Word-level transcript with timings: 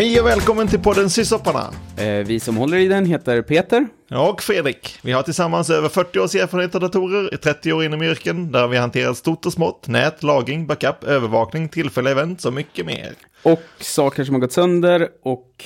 Hej 0.00 0.20
och 0.20 0.26
välkommen 0.26 0.68
till 0.68 0.80
podden 0.80 1.10
Sysopparna. 1.10 1.70
Eh, 1.96 2.26
vi 2.26 2.40
som 2.40 2.56
håller 2.56 2.76
i 2.76 2.88
den 2.88 3.06
heter 3.06 3.42
Peter. 3.42 3.86
Och 4.10 4.42
Fredrik. 4.42 4.98
Vi 5.02 5.12
har 5.12 5.22
tillsammans 5.22 5.70
över 5.70 5.88
40 5.88 6.18
års 6.18 6.34
erfarenhet 6.34 6.74
av 6.74 6.80
datorer, 6.80 7.36
30 7.36 7.72
år 7.72 7.84
inom 7.84 8.02
yrken, 8.02 8.52
där 8.52 8.68
vi 8.68 8.76
hanterat 8.76 9.16
stort 9.16 9.46
och 9.46 9.52
smått, 9.52 9.88
nät, 9.88 10.22
lagring, 10.22 10.66
backup, 10.66 11.04
övervakning, 11.04 11.68
tillfälliga 11.68 12.12
event 12.12 12.44
och 12.44 12.52
mycket 12.52 12.86
mer. 12.86 13.14
Och 13.42 13.62
saker 13.80 14.24
som 14.24 14.34
har 14.34 14.40
gått 14.40 14.52
sönder 14.52 15.08
och 15.22 15.64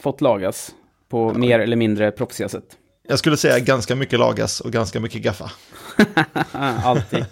fått 0.00 0.20
lagas 0.20 0.70
på 1.10 1.34
mer 1.34 1.58
eller 1.58 1.76
mindre 1.76 2.10
proffsiga 2.10 2.48
sätt. 2.48 2.66
Jag 3.08 3.18
skulle 3.18 3.36
säga 3.36 3.58
ganska 3.58 3.96
mycket 3.96 4.18
lagas 4.18 4.60
och 4.60 4.72
ganska 4.72 5.00
mycket 5.00 5.22
gaffa. 5.22 5.50
Alltid. 6.84 7.24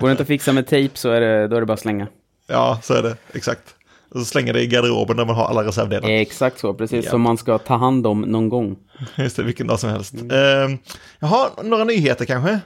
Går 0.00 0.08
det 0.08 0.10
inte 0.10 0.22
att 0.22 0.26
fixa 0.26 0.52
med 0.52 0.66
tejp 0.66 0.98
så 0.98 1.10
är 1.10 1.20
det, 1.20 1.48
då 1.48 1.56
är 1.56 1.60
det 1.60 1.66
bara 1.66 1.74
att 1.74 1.80
slänga. 1.80 2.06
Ja, 2.46 2.80
så 2.82 2.94
är 2.94 3.02
det. 3.02 3.16
Exakt. 3.32 3.74
Och 4.10 4.18
så 4.20 4.24
slänger 4.24 4.52
det 4.52 4.62
i 4.62 4.66
garderoben 4.66 5.16
där 5.16 5.24
man 5.24 5.36
har 5.36 5.44
alla 5.44 5.64
reservdelar. 5.64 6.08
Exakt 6.08 6.58
så, 6.58 6.74
precis 6.74 7.04
Ja. 7.04 7.10
som 7.10 7.20
man 7.20 7.36
ska 7.36 7.58
ta 7.58 7.76
hand 7.76 8.06
om 8.06 8.20
någon 8.20 8.48
gång. 8.48 8.76
Just 9.16 9.36
det, 9.36 9.42
vilken 9.42 9.66
dag 9.66 9.80
som 9.80 9.90
helst. 9.90 10.14
Mm. 10.14 10.78
jaha, 11.20 11.48
några 11.64 11.84
nyheter 11.84 12.24
kanske? 12.24 12.60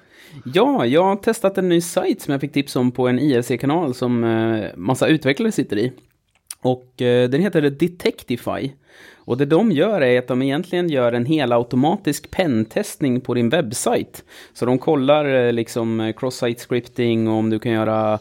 Ja, 0.55 0.87
jag 0.87 1.05
har 1.05 1.17
testat 1.17 1.59
en 1.59 1.69
ny 1.69 1.81
sajt 1.81 2.23
som 2.23 2.33
jag 2.33 2.41
fick 2.41 2.53
tips 2.53 2.77
om 2.77 2.91
på 2.91 3.09
en 3.09 3.19
IRC-kanal 3.19 3.95
som 3.95 4.25
eh, 4.25 4.65
massa 4.77 5.07
utvecklare 5.07 5.53
sitter 5.53 5.77
i. 5.79 5.93
Och 6.63 7.03
eh, 7.03 7.29
den 7.29 7.41
heter 7.41 7.63
Detectify. 7.63 8.71
Och 9.25 9.37
det 9.39 9.45
de 9.47 9.73
gör 9.73 10.01
är 10.01 10.19
att 10.19 10.29
de 10.29 10.43
egentligen 10.43 10.89
gör 10.89 11.13
en 11.13 11.27
helautomatisk 11.27 12.31
pentestning 12.31 13.21
på 13.21 13.35
din 13.35 13.49
webbsajt. 13.49 14.25
Så 14.55 14.67
de 14.67 14.79
kollar 14.79 15.47
eh, 15.47 15.53
liksom 15.53 16.13
cross-site 16.17 16.61
scripting 16.61 17.29
och 17.29 17.35
om 17.35 17.51
du 17.51 17.59
kan 17.59 17.73
göra 17.73 18.19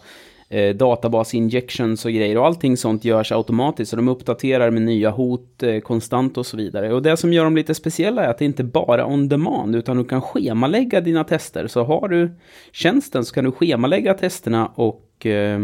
eh, 0.51 0.75
databasinjections 0.75 2.05
och 2.05 2.11
grejer. 2.11 2.37
Och 2.37 2.45
allting 2.45 2.77
sånt 2.77 3.05
görs 3.05 3.31
automatiskt. 3.31 3.89
Så 3.89 3.95
de 3.95 4.07
uppdaterar 4.07 4.71
med 4.71 4.81
nya 4.81 5.09
hot 5.09 5.63
eh, 5.63 5.79
konstant 5.79 6.37
och 6.37 6.45
så 6.45 6.57
vidare. 6.57 6.93
Och 6.93 7.01
det 7.01 7.17
som 7.17 7.33
gör 7.33 7.43
dem 7.43 7.55
lite 7.55 7.73
speciella 7.73 8.25
är 8.25 8.29
att 8.29 8.37
det 8.37 8.45
inte 8.45 8.63
bara 8.63 9.01
är 9.01 9.07
on 9.07 9.29
demand. 9.29 9.75
Utan 9.75 9.97
du 9.97 10.03
kan 10.03 10.21
schemalägga 10.21 11.01
dina 11.01 11.23
tester. 11.23 11.67
Så 11.67 11.83
har 11.83 12.07
du 12.07 12.31
tjänsten 12.71 13.25
så 13.25 13.33
kan 13.33 13.43
du 13.43 13.51
schemalägga 13.51 14.13
testerna 14.13 14.71
och 14.75 15.25
eh, 15.25 15.59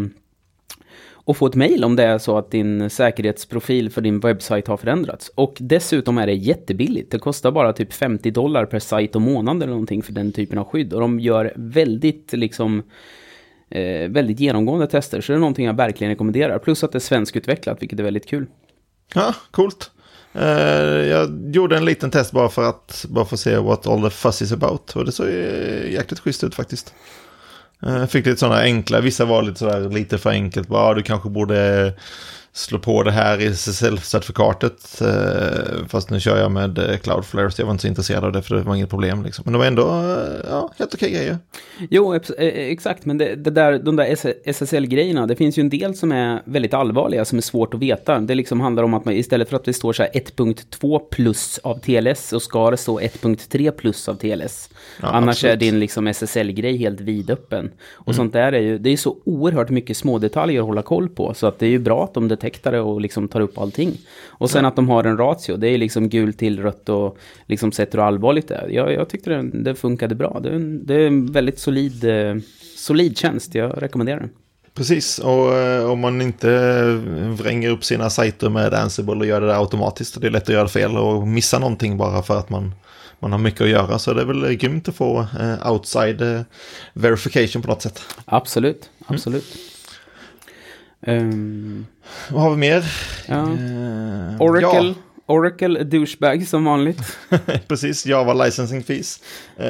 och 1.27 1.37
få 1.37 1.45
ett 1.45 1.55
mejl 1.55 1.83
om 1.83 1.95
det 1.95 2.03
är 2.03 2.17
så 2.17 2.37
att 2.37 2.51
din 2.51 2.89
säkerhetsprofil 2.89 3.89
för 3.89 4.01
din 4.01 4.19
webbsajt 4.19 4.67
har 4.67 4.77
förändrats. 4.77 5.31
Och 5.35 5.57
dessutom 5.59 6.17
är 6.17 6.27
det 6.27 6.33
jättebilligt. 6.33 7.11
Det 7.11 7.19
kostar 7.19 7.51
bara 7.51 7.73
typ 7.73 7.93
50 7.93 8.31
dollar 8.31 8.65
per 8.65 8.79
sajt 8.79 9.15
och 9.15 9.21
månad 9.21 9.57
eller 9.57 9.71
någonting 9.71 10.03
för 10.03 10.13
den 10.13 10.31
typen 10.31 10.57
av 10.57 10.65
skydd. 10.65 10.93
Och 10.93 11.01
de 11.01 11.19
gör 11.19 11.53
väldigt 11.55 12.33
liksom 12.33 12.83
eh, 13.69 14.09
väldigt 14.09 14.39
genomgående 14.39 14.87
tester. 14.87 15.21
Så 15.21 15.31
det 15.31 15.37
är 15.37 15.39
någonting 15.39 15.65
jag 15.65 15.77
verkligen 15.77 16.11
rekommenderar. 16.11 16.59
Plus 16.59 16.83
att 16.83 16.91
det 16.91 16.97
är 16.97 16.99
svenskutvecklat, 16.99 17.81
vilket 17.81 17.99
är 17.99 18.03
väldigt 18.03 18.27
kul. 18.27 18.45
Ja, 19.13 19.35
coolt. 19.51 19.91
Eh, 20.33 21.07
jag 21.07 21.55
gjorde 21.55 21.77
en 21.77 21.85
liten 21.85 22.11
test 22.11 22.31
bara 22.31 22.49
för 22.49 22.69
att 22.69 23.05
bara 23.09 23.25
få 23.25 23.37
se 23.37 23.57
what 23.57 23.87
all 23.87 24.01
the 24.01 24.09
fuss 24.09 24.41
is 24.41 24.51
about. 24.51 24.95
Och 24.95 25.05
det 25.05 25.11
såg 25.11 25.27
uh, 25.27 25.91
jäkligt 25.91 26.19
schysst 26.19 26.43
ut 26.43 26.55
faktiskt. 26.55 26.93
Uh, 27.87 28.05
fick 28.05 28.25
lite 28.25 28.39
sådana 28.39 28.61
enkla, 28.61 29.01
vissa 29.01 29.25
var 29.25 29.41
lite 29.41 29.59
sådär 29.59 29.89
lite 29.89 30.17
för 30.17 30.29
enkelt. 30.29 30.67
Bara, 30.67 30.83
ah, 30.83 30.93
du 30.93 31.01
kanske 31.01 31.29
borde 31.29 31.93
slå 32.57 32.79
på 32.79 33.03
det 33.03 33.11
här 33.11 33.41
i 33.41 33.49
SSL-certifikatet. 33.49 35.01
Uh, 35.01 35.87
fast 35.87 36.09
nu 36.09 36.19
kör 36.19 36.37
jag 36.37 36.51
med 36.51 36.79
uh, 36.79 36.97
Cloudflare 36.97 37.51
så 37.51 37.61
jag 37.61 37.65
var 37.65 37.71
inte 37.71 37.81
så 37.81 37.87
intresserad 37.87 38.23
av 38.23 38.31
det 38.31 38.41
för 38.41 38.55
det 38.55 38.61
var 38.61 38.75
inget 38.75 38.89
problem. 38.89 39.23
Liksom. 39.23 39.43
Men 39.45 39.53
det 39.53 39.59
var 39.59 39.65
ändå 39.65 39.83
uh, 39.83 40.45
ja, 40.49 40.73
helt 40.77 40.93
okej 40.93 41.11
grejer. 41.11 41.37
Jo, 41.89 42.13
ex- 42.13 42.29
eh, 42.29 42.71
exakt, 42.71 43.05
men 43.05 43.17
det, 43.17 43.35
det 43.35 43.49
där, 43.49 43.79
de 43.79 43.95
där 43.95 44.15
SSL-grejerna, 44.45 45.27
det 45.27 45.35
finns 45.35 45.57
ju 45.57 45.61
en 45.61 45.69
del 45.69 45.95
som 45.95 46.11
är 46.11 46.41
väldigt 46.45 46.73
allvarliga, 46.73 47.25
som 47.25 47.37
är 47.37 47.41
svårt 47.41 47.73
att 47.73 47.79
veta. 47.79 48.19
Det 48.19 48.35
liksom 48.35 48.61
handlar 48.61 48.83
om 48.83 48.93
att 48.93 49.05
man 49.05 49.13
istället 49.13 49.49
för 49.49 49.55
att 49.55 49.65
det 49.65 49.73
står 49.73 49.93
så 49.93 50.03
här 50.03 50.11
1.2 50.11 50.99
plus 51.11 51.59
av 51.63 51.79
TLS, 51.79 52.27
så 52.27 52.39
ska 52.39 52.71
det 52.71 52.77
stå 52.77 52.99
1.3 52.99 53.71
plus 53.71 54.09
av 54.09 54.15
TLS. 54.15 54.69
Ja, 55.01 55.07
Annars 55.07 55.35
absolut. 55.35 55.53
är 55.53 55.59
din 55.59 55.79
liksom 55.79 56.07
SSL-grej 56.07 56.77
helt 56.77 57.01
vidöppen. 57.01 57.71
Och 57.93 58.15
sånt 58.15 58.33
där 58.33 58.53
är 58.53 58.61
ju, 58.61 58.77
det 58.77 58.89
är 58.89 58.97
så 58.97 59.17
oerhört 59.23 59.69
mycket 59.69 59.97
små 59.97 60.19
detaljer 60.19 60.59
att 60.59 60.67
hålla 60.67 60.81
koll 60.81 61.09
på, 61.09 61.33
så 61.33 61.47
att 61.47 61.59
det 61.59 61.65
är 61.65 61.69
ju 61.69 61.79
bra 61.79 62.03
att 62.03 62.13
de 62.13 62.27
detektar 62.27 62.46
det 62.71 62.79
och 62.79 63.01
liksom 63.01 63.27
tar 63.27 63.41
upp 63.41 63.57
allting. 63.57 63.97
Och 64.27 64.49
sen 64.49 64.65
att 64.65 64.75
de 64.75 64.89
har 64.89 65.03
en 65.03 65.17
ratio, 65.17 65.57
det 65.57 65.67
är 65.67 65.77
liksom 65.77 66.09
gult 66.09 66.39
till 66.39 66.61
rött 66.61 66.89
och 66.89 67.17
liksom 67.45 67.71
sätter 67.71 67.97
hur 67.97 68.05
allvarligt 68.05 68.47
det 68.47 68.55
är. 68.55 68.67
Jag, 68.69 68.93
jag 68.93 69.09
tyckte 69.09 69.29
det, 69.29 69.63
det 69.63 69.75
funkade 69.75 70.15
bra. 70.15 70.39
Det 70.43 70.49
är 70.49 70.53
en, 70.53 70.85
det 70.85 70.93
är 70.93 71.07
en 71.07 71.31
väldigt 71.31 71.59
solid, 71.59 72.03
eh, 72.03 72.35
solid 72.75 73.17
tjänst, 73.17 73.55
jag 73.55 73.83
rekommenderar 73.83 74.19
den. 74.19 74.29
Precis, 74.73 75.19
och 75.19 75.55
eh, 75.55 75.91
om 75.91 75.99
man 75.99 76.21
inte 76.21 76.81
vränger 77.37 77.69
upp 77.69 77.83
sina 77.83 78.09
sajter 78.09 78.49
med 78.49 78.73
Ansible 78.73 79.15
och 79.15 79.25
gör 79.25 79.41
det 79.41 79.47
där 79.47 79.59
automatiskt, 79.59 80.21
det 80.21 80.27
är 80.27 80.31
lätt 80.31 80.43
att 80.43 80.49
göra 80.49 80.67
fel 80.67 80.97
och 80.97 81.27
missa 81.27 81.59
någonting 81.59 81.97
bara 81.97 82.23
för 82.23 82.37
att 82.37 82.49
man, 82.49 82.71
man 83.19 83.31
har 83.31 83.39
mycket 83.39 83.61
att 83.61 83.69
göra. 83.69 83.99
Så 83.99 84.13
det 84.13 84.21
är 84.21 84.25
väl 84.25 84.53
grymt 84.53 84.87
att 84.87 84.95
få 84.95 85.19
eh, 85.19 85.71
outside 85.71 86.45
verification 86.93 87.61
på 87.61 87.67
något 87.67 87.81
sätt. 87.81 88.01
Absolut, 88.25 88.89
absolut. 89.05 89.76
Ehm, 91.01 91.85
Vad 92.31 92.41
har 92.41 92.51
vi 92.51 92.57
mer? 92.57 92.83
ja. 93.27 93.41
Eh, 93.41 94.41
Oracle, 94.41 94.93
Oracle 95.25 95.83
douchebag 95.83 96.47
som 96.47 96.65
vanligt. 96.65 97.17
Ja, 97.29 97.37
precis, 97.67 98.05
Java 98.05 98.33
licensing 98.33 98.83
fees. 98.83 99.19
Eh, 99.57 99.67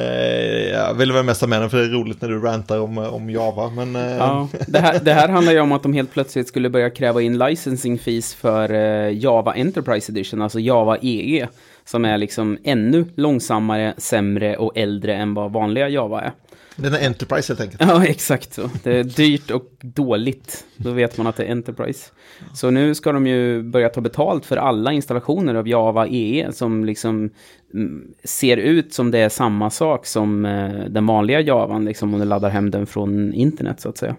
jag 0.71 0.93
vill 0.93 1.11
väl 1.11 1.25
mest 1.25 1.41
ha 1.41 1.47
med 1.47 1.61
den 1.61 1.69
för 1.69 1.77
det 1.77 1.83
är 1.83 1.89
roligt 1.89 2.21
när 2.21 2.29
du 2.29 2.39
rantar 2.39 2.79
om, 2.79 2.97
om 2.97 3.29
Java. 3.29 3.69
Men 3.69 3.95
eh, 3.95 4.01
Ja, 4.17 4.49
det, 4.67 4.79
här, 4.79 4.99
det 4.99 5.13
här 5.13 5.27
handlar 5.29 5.53
ju 5.53 5.59
om 5.59 5.71
att 5.71 5.83
de 5.83 5.93
helt 5.93 6.11
plötsligt 6.13 6.47
skulle 6.47 6.69
börja 6.69 6.89
kräva 6.89 7.21
in 7.21 7.37
licensing 7.37 7.99
fees 7.99 8.33
för 8.33 8.73
eh, 8.73 9.17
Java 9.17 9.53
Enterprise 9.53 10.11
Edition, 10.11 10.41
alltså 10.41 10.59
Java 10.59 10.97
EE, 11.01 11.47
som 11.85 12.05
är 12.05 12.17
liksom 12.17 12.57
ännu 12.63 13.05
långsammare, 13.15 13.93
sämre 13.97 14.57
och 14.57 14.77
äldre 14.77 15.15
än 15.15 15.33
vad 15.33 15.51
vanliga 15.53 15.89
Java 15.89 16.21
är. 16.21 16.31
Den 16.77 16.93
är 16.93 17.05
Enterprise 17.05 17.53
helt 17.53 17.61
enkelt. 17.61 17.81
Ja, 17.81 18.05
exakt 18.07 18.53
så. 18.53 18.69
Det 18.83 18.97
är 18.97 19.03
dyrt 19.03 19.51
och 19.51 19.71
dåligt. 19.81 20.65
Då 20.77 20.91
vet 20.91 21.17
man 21.17 21.27
att 21.27 21.35
det 21.35 21.43
är 21.43 21.51
Enterprise. 21.51 22.11
Så 22.53 22.69
nu 22.69 22.95
ska 22.95 23.11
de 23.11 23.27
ju 23.27 23.63
börja 23.63 23.89
ta 23.89 24.01
betalt 24.01 24.45
för 24.45 24.57
alla 24.57 24.91
installationer 24.91 25.55
av 25.55 25.67
Java 25.67 26.07
EE 26.07 26.51
som 26.51 26.85
liksom 26.85 27.29
mm, 27.73 28.07
ser 28.23 28.57
ut 28.57 28.93
som 28.93 29.11
det 29.11 29.19
är 29.19 29.29
samma 29.29 29.69
sak 29.69 30.05
som 30.05 30.45
eh, 30.45 30.85
den 30.89 31.05
vanliga 31.05 31.41
Javan, 31.41 31.85
liksom 31.85 32.13
om 32.13 32.19
du 32.19 32.25
laddar 32.25 32.49
hem 32.49 32.71
den 32.71 32.85
från 32.85 33.33
internet 33.33 33.81
så 33.81 33.89
att 33.89 33.97
säga. 33.97 34.15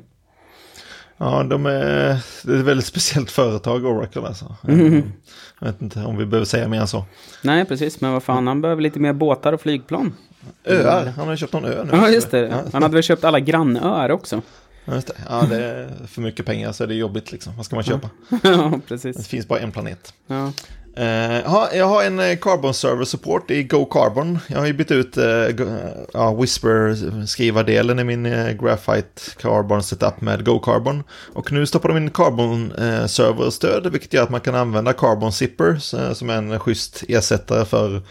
Ja, 1.21 1.43
de 1.43 1.67
är, 1.67 1.73
det 2.45 2.53
är 2.53 2.59
ett 2.59 2.67
väldigt 2.67 2.87
speciellt 2.87 3.31
företag, 3.31 3.85
Oracle 3.85 4.23
alltså. 4.23 4.57
Mm. 4.69 5.03
Jag 5.61 5.67
vet 5.67 5.83
inte 5.83 6.01
om 6.01 6.17
vi 6.17 6.27
behöver 6.27 6.47
säga 6.47 6.69
mer 6.69 6.81
än 6.81 6.89
så. 6.89 7.05
Nej, 7.43 7.65
precis. 7.65 8.01
Men 8.01 8.13
vad 8.13 8.23
fan, 8.23 8.47
han 8.47 8.61
behöver 8.61 8.83
lite 8.83 9.01
mer 9.01 9.13
båtar 9.13 9.53
och 9.53 9.61
flygplan. 9.61 10.15
Öar, 10.65 11.13
han 11.17 11.29
har 11.29 11.37
köpt 11.37 11.53
någon 11.53 11.65
ö 11.65 11.85
nu. 11.85 11.91
Ja, 11.93 12.09
just 12.09 12.31
det. 12.31 12.65
Han 12.73 12.83
hade 12.83 12.95
väl 12.95 13.03
köpt 13.03 13.25
alla 13.25 13.41
grannöar 13.41 14.11
också. 14.11 14.43
Ja, 14.85 14.95
just 14.95 15.07
det. 15.07 15.15
Ja, 15.29 15.47
det 15.51 15.65
är 15.65 15.89
för 16.09 16.21
mycket 16.21 16.47
pengar 16.47 16.73
så 16.73 16.85
är 16.85 16.89
det 16.89 16.95
jobbigt 16.95 17.33
liksom. 17.33 17.57
Vad 17.57 17.67
ska 17.67 17.75
man 17.77 17.85
köpa? 17.85 18.11
ja, 18.43 18.73
Det 18.75 18.81
precis. 18.89 19.29
finns 19.29 19.49
bara 19.49 19.59
en 19.59 19.73
planet. 19.73 20.13
Ja. 20.27 20.53
Eh, 20.97 21.41
ja, 21.45 21.69
jag 21.75 21.87
har 21.87 22.03
en 22.03 22.21
eh, 22.21 22.37
Carbon 22.37 22.75
Server 22.75 23.05
Support 23.05 23.51
i 23.51 23.63
Go 23.63 23.85
Carbon. 23.85 24.39
Jag 24.47 24.59
har 24.59 24.67
ju 24.67 24.73
bytt 24.73 24.91
ut 24.91 25.19
uh, 25.19 25.25
ja, 26.13 26.35
Whisper-skrivardelen 26.35 27.99
i 27.99 28.05
min 28.05 28.27
eh, 28.27 28.53
Graphite 28.53 29.21
Carbon 29.41 29.83
setup 29.83 30.21
med 30.21 30.45
Go 30.45 30.59
Carbon. 30.59 31.03
Och 31.33 31.53
nu 31.53 31.67
stoppar 31.67 31.89
de 31.89 31.97
in 31.99 32.11
Carbon 32.11 32.73
eh, 32.73 33.07
Server-stöd, 33.07 33.87
vilket 33.93 34.13
gör 34.13 34.23
att 34.23 34.31
man 34.31 34.41
kan 34.41 34.55
använda 34.55 34.93
Carbon 34.93 35.33
Zipper 35.33 35.71
eh, 35.99 36.13
som 36.13 36.31
är 36.31 36.35
en 36.37 36.61
schysst 36.61 37.05
ersättare 37.09 37.65
för 37.65 38.03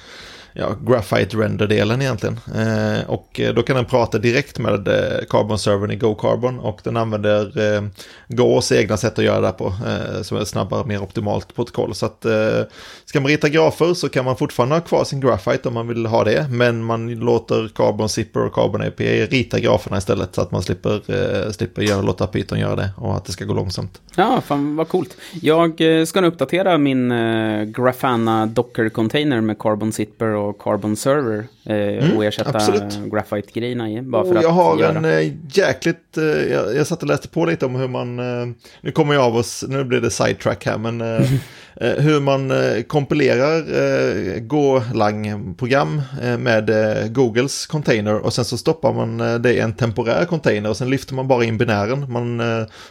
ja, 0.60 0.76
graphite 0.88 1.38
render-delen 1.38 2.02
egentligen. 2.02 2.40
Eh, 2.56 3.10
och 3.10 3.40
eh, 3.40 3.54
då 3.54 3.64
kan 3.64 3.76
den 3.76 3.86
prata 3.86 4.18
direkt 4.18 4.60
med 4.60 4.88
eh, 4.88 5.26
Carbon-servern 5.30 5.92
i 5.92 5.96
Go 5.96 6.16
Carbon 6.16 6.60
och 6.60 6.80
den 6.84 6.98
använder 6.98 7.76
eh, 7.76 7.84
Go's 8.28 8.74
egna 8.74 8.98
sätt 8.98 9.20
att 9.20 9.26
göra 9.26 9.42
det 9.42 9.52
på, 9.52 9.66
eh, 9.68 10.22
som 10.22 10.38
är 10.38 10.46
snabbare, 10.46 10.86
mer 10.86 11.02
optimalt 11.02 11.56
protokoll. 11.56 11.96
Så 11.96 12.06
att 12.06 12.26
eh, 12.26 12.62
ska 13.06 13.20
man 13.20 13.30
rita 13.30 13.50
grafer 13.50 13.94
så 13.94 14.10
kan 14.10 14.26
man 14.26 14.38
fortfarande 14.38 14.76
ha 14.76 14.82
kvar 14.82 15.04
sin 15.04 15.20
graphite 15.20 15.68
om 15.68 15.74
man 15.74 15.88
vill 15.88 16.06
ha 16.06 16.24
det, 16.24 16.48
men 16.50 16.84
man 16.84 17.16
låter 17.16 17.68
Carbon 17.76 18.10
Zipper 18.10 18.46
och 18.46 18.54
Carbon 18.54 18.82
API 18.82 19.26
rita 19.26 19.60
graferna 19.60 19.98
istället 19.98 20.36
så 20.36 20.42
att 20.42 20.52
man 20.52 20.62
slipper, 20.62 21.02
eh, 21.46 21.52
slipper 21.52 21.82
göra, 21.82 22.02
låta 22.02 22.28
Python 22.28 22.60
göra 22.60 22.76
det 22.76 22.90
och 22.98 23.16
att 23.16 23.26
det 23.26 23.32
ska 23.32 23.46
gå 23.46 23.54
långsamt. 23.54 24.02
Ja, 24.16 24.42
fan 24.46 24.76
vad 24.76 24.88
coolt. 24.88 25.18
Jag 25.42 25.82
eh, 25.82 26.06
ska 26.06 26.22
nu 26.22 26.28
uppdatera 26.28 26.78
min 26.78 27.12
eh, 27.12 27.64
Grafana 27.64 28.46
Docker-container 28.46 29.42
med 29.42 29.60
Carbon 29.60 29.92
Zipper 29.92 30.28
och 30.28 30.47
Carbon 30.54 30.96
Server 30.96 31.48
eh, 31.66 32.16
och 32.18 32.26
ersätta 32.26 32.60
Mm. 32.60 33.10
Graphite-grejerna 33.10 33.90
i. 33.90 34.02
Bara 34.02 34.24
för 34.24 34.32
Och 34.32 34.38
att 34.38 34.44
jag 34.44 34.50
har 34.50 34.80
göra. 34.80 34.98
en 34.98 35.06
eh, 35.06 35.34
jäkligt, 35.52 36.18
eh, 36.18 36.24
jag, 36.24 36.76
jag 36.76 36.88
satt 36.88 37.02
och 37.02 37.08
läste 37.08 37.28
på 37.28 37.46
lite 37.46 37.66
om 37.66 37.76
hur 37.76 37.88
man, 37.88 38.20
eh, 38.20 38.48
nu 38.82 38.92
kommer 38.92 39.14
jag 39.14 39.24
av 39.24 39.36
oss, 39.36 39.64
nu 39.68 39.84
blir 39.84 40.02
det 40.02 40.12
sidetrack 40.12 40.66
här, 40.66 40.78
men 40.78 41.02
eh, 41.02 41.32
eh, 41.76 41.94
hur 42.04 42.20
man 42.20 42.52
kompilerar 42.88 43.58
eh, 43.58 44.40
Golang-program 44.40 46.02
med 46.40 46.70
Googles 47.14 47.66
container 47.66 48.16
och 48.16 48.34
sen 48.34 48.46
så 48.46 48.58
stoppar 48.58 48.94
man 48.94 49.42
det 49.42 49.54
i 49.54 49.60
en 49.60 49.74
temporär 49.74 50.26
container 50.26 50.70
och 50.70 50.78
sen 50.78 50.90
lyfter 50.90 51.14
man 51.14 51.28
bara 51.28 51.44
in 51.44 51.58
binären, 51.58 52.12
man 52.12 52.42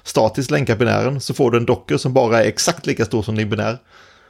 statiskt 0.03 0.51
länkar 0.51 0.77
binären 0.77 1.21
så 1.21 1.35
får 1.35 1.51
du 1.51 1.59
en 1.59 1.67
docker 1.67 1.97
som 1.97 2.13
bara 2.13 2.45
är 2.45 2.49
exakt 2.49 2.87
lika 2.87 3.05
stor 3.05 3.23
som 3.23 3.35
din 3.37 3.51
binär. 3.51 3.79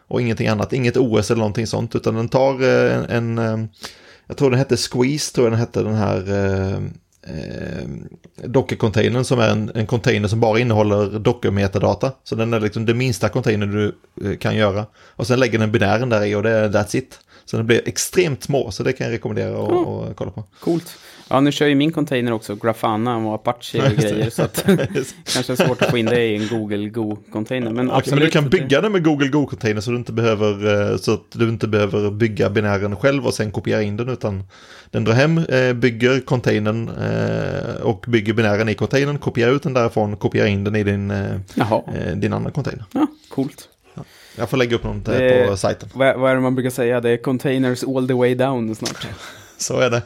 Och 0.09 0.21
ingenting 0.21 0.49
annat, 0.49 0.73
inget 0.73 0.97
OS 0.97 1.31
eller 1.31 1.39
någonting 1.39 1.67
sånt, 1.67 1.95
utan 1.95 2.15
den 2.15 2.29
tar 2.29 2.63
eh, 2.63 2.95
en, 2.95 3.09
en 3.09 3.39
eh, 3.39 3.69
jag 4.27 4.37
tror 4.37 4.51
den 4.51 4.59
hette 4.59 4.77
Squeeze, 4.77 5.35
tror 5.35 5.47
jag 5.47 5.53
den 5.53 5.61
hette 5.61 5.83
den 5.83 5.95
här 5.95 6.31
eh, 6.31 6.77
eh, 7.23 7.89
Docker-containern 8.45 9.25
som 9.25 9.39
är 9.39 9.49
en, 9.49 9.71
en 9.75 9.87
container 9.87 10.29
som 10.29 10.41
bara 10.41 10.61
innehåller 10.61 11.19
Docker-metadata. 11.19 12.13
Så 12.25 12.35
den 12.35 12.55
är 12.55 12.61
liksom 12.61 12.87
det 12.87 12.95
minsta 12.95 13.29
container 13.29 13.67
du 13.67 13.97
eh, 14.25 14.37
kan 14.39 14.57
göra. 14.57 14.87
Och 14.97 15.27
sen 15.27 15.41
lägger 15.41 15.59
den 15.59 15.73
binären 15.73 16.09
där 16.09 16.25
i 16.25 16.35
och 16.35 16.43
det 16.43 16.51
är 16.51 16.69
that's 16.69 16.97
it. 16.97 17.21
Så 17.45 17.57
den 17.57 17.67
blir 17.67 17.89
extremt 17.89 18.43
små, 18.43 18.71
så 18.71 18.83
det 18.83 18.93
kan 18.93 19.07
jag 19.07 19.15
rekommendera 19.15 19.65
att 19.65 19.71
mm. 19.71 20.15
kolla 20.15 20.31
på. 20.31 20.45
Coolt. 20.61 20.97
Ja, 21.29 21.41
nu 21.41 21.53
kör 21.53 21.67
ju 21.67 21.75
min 21.75 21.93
container 21.93 22.33
också 22.33 22.55
Grafana 22.55 23.17
och 23.17 23.35
Apache 23.35 23.87
och 23.87 23.97
grejer, 23.97 24.31
så 24.31 24.43
att 24.43 24.65
kanske 25.35 25.53
är 25.53 25.67
svårt 25.67 25.83
att 25.83 25.91
få 25.91 25.99
in 25.99 26.07
det 26.07 26.25
i 26.25 26.37
en 26.37 26.49
Google 26.49 26.89
Go-container. 26.89 27.71
Men, 27.71 27.91
okay, 27.91 28.11
men 28.11 28.21
du 28.21 28.31
kan 28.31 28.49
bygga 28.49 28.81
det 28.81 28.89
med 28.89 29.05
Google 29.05 29.29
Go-container 29.29 29.81
så, 29.81 29.91
du 29.91 29.97
inte 29.97 30.13
behöver, 30.13 30.91
eh, 30.93 30.97
så 30.97 31.13
att 31.13 31.31
du 31.33 31.49
inte 31.49 31.69
behöver 31.69 32.11
bygga 32.11 32.51
binären 32.51 32.97
själv 32.97 33.27
och 33.27 33.35
sen 33.35 33.51
kopiera 33.51 33.83
in 33.83 33.97
den, 33.97 34.09
utan 34.09 34.45
den 34.91 35.05
drar 35.05 35.15
hem, 35.15 35.39
eh, 35.39 35.73
bygger 35.73 36.21
containern 36.21 36.89
eh, 36.89 37.83
och 37.83 38.05
bygger 38.09 38.33
binären 38.33 38.69
i 38.69 38.75
containern, 38.75 39.19
kopierar 39.19 39.53
ut 39.53 39.63
den 39.63 39.73
därifrån, 39.73 40.17
kopierar 40.17 40.47
in 40.47 40.65
den 40.65 40.77
i 40.77 40.85
din, 40.85 41.13
din 42.15 42.33
andra 42.33 42.51
container. 42.51 42.85
Ja, 42.93 43.07
coolt. 43.29 43.69
Jag 44.39 44.51
får 44.51 44.57
lägga 44.57 44.77
upp 44.77 44.85
något 44.85 45.05
på 45.49 45.57
sajten. 45.57 45.89
Vad, 45.93 46.19
vad 46.19 46.31
är 46.31 46.35
det 46.35 46.41
man 46.41 46.55
brukar 46.55 46.71
säga? 46.71 47.01
Det 47.01 47.11
är 47.11 47.17
containers 47.17 47.85
all 47.85 48.09
the 48.09 48.15
way 48.15 48.35
down 48.35 48.75
snart. 48.75 49.07
Så 49.59 49.81
är 49.81 49.91
det. 49.91 50.03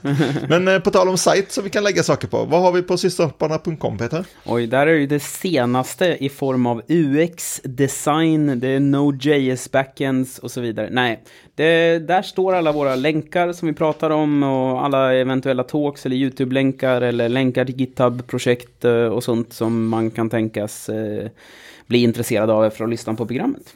Men 0.49 0.69
eh, 0.69 0.79
på 0.79 0.91
tal 0.91 1.09
om 1.09 1.19
sajt 1.19 1.53
som 1.53 1.65
vi 1.65 1.71
kan 1.71 1.85
lägga 1.85 2.03
saker 2.03 2.29
på. 2.29 2.45
Vad 2.45 2.63
har 2.63 2.73
vi 2.73 2.83
på 2.83 2.97
systerhopparna.com 2.97 3.99
Peter? 3.99 4.25
Oj, 4.45 4.67
där 4.67 4.87
är 4.87 4.95
ju 4.95 5.07
det 5.07 5.21
senaste 5.21 6.17
i 6.21 6.29
form 6.29 6.67
av 6.67 6.83
UX, 6.89 7.61
design, 7.65 8.61
det 8.61 8.69
är 8.69 8.81
Node.js 8.81 9.71
backends 9.71 10.39
och 10.39 10.51
så 10.51 10.61
vidare. 10.61 10.89
Nej, 10.91 11.23
det, 11.55 11.99
där 11.99 12.23
står 12.23 12.55
alla 12.55 12.73
våra 12.73 12.95
länkar 12.95 13.53
som 13.53 13.69
vi 13.69 13.75
pratar 13.75 14.11
om 14.11 14.43
och 14.43 14.85
alla 14.85 15.15
eventuella 15.15 15.65
talks 15.65 16.07
eller 16.07 16.17
YouTube-länkar 16.17 17.01
eller 17.01 17.29
länkar 17.29 17.65
till 17.65 17.81
GitHub-projekt 17.81 18.85
eh, 18.85 18.93
och 18.93 19.25
sånt 19.25 19.53
som 19.53 19.89
man 19.89 20.11
kan 20.11 20.31
tänkas 20.31 20.89
eh, 20.89 21.29
bli 21.87 22.03
intresserad 22.03 22.51
av 22.51 22.71
för 22.71 22.85
att 22.85 22.91
lyssna 22.91 23.15
på 23.15 23.27
programmet. 23.27 23.75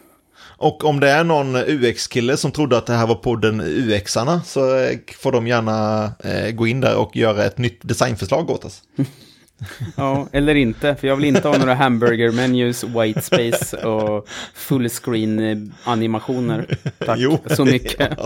Och 0.64 0.84
om 0.84 1.00
det 1.00 1.10
är 1.10 1.24
någon 1.24 1.56
UX-kille 1.56 2.36
som 2.36 2.52
trodde 2.52 2.78
att 2.78 2.86
det 2.86 2.92
här 2.92 3.06
var 3.06 3.14
podden 3.14 3.60
UX-arna 3.60 4.42
så 4.44 4.76
eh, 4.76 4.98
får 5.18 5.32
de 5.32 5.46
gärna 5.46 6.10
eh, 6.24 6.50
gå 6.50 6.66
in 6.66 6.80
där 6.80 6.96
och 6.96 7.16
göra 7.16 7.44
ett 7.44 7.58
nytt 7.58 7.78
designförslag 7.82 8.50
åt 8.50 8.64
oss. 8.64 8.82
ja, 9.96 10.28
eller 10.32 10.54
inte, 10.54 10.94
för 10.94 11.08
jag 11.08 11.16
vill 11.16 11.24
inte 11.24 11.48
ha 11.48 11.58
några 11.58 11.74
hamburger-menus, 11.74 12.84
white 12.84 13.22
space 13.22 13.76
och 13.76 14.28
fullscreen 14.54 15.72
animationer. 15.84 16.78
Tack 16.98 17.18
jo. 17.18 17.38
så 17.46 17.64
mycket. 17.64 18.10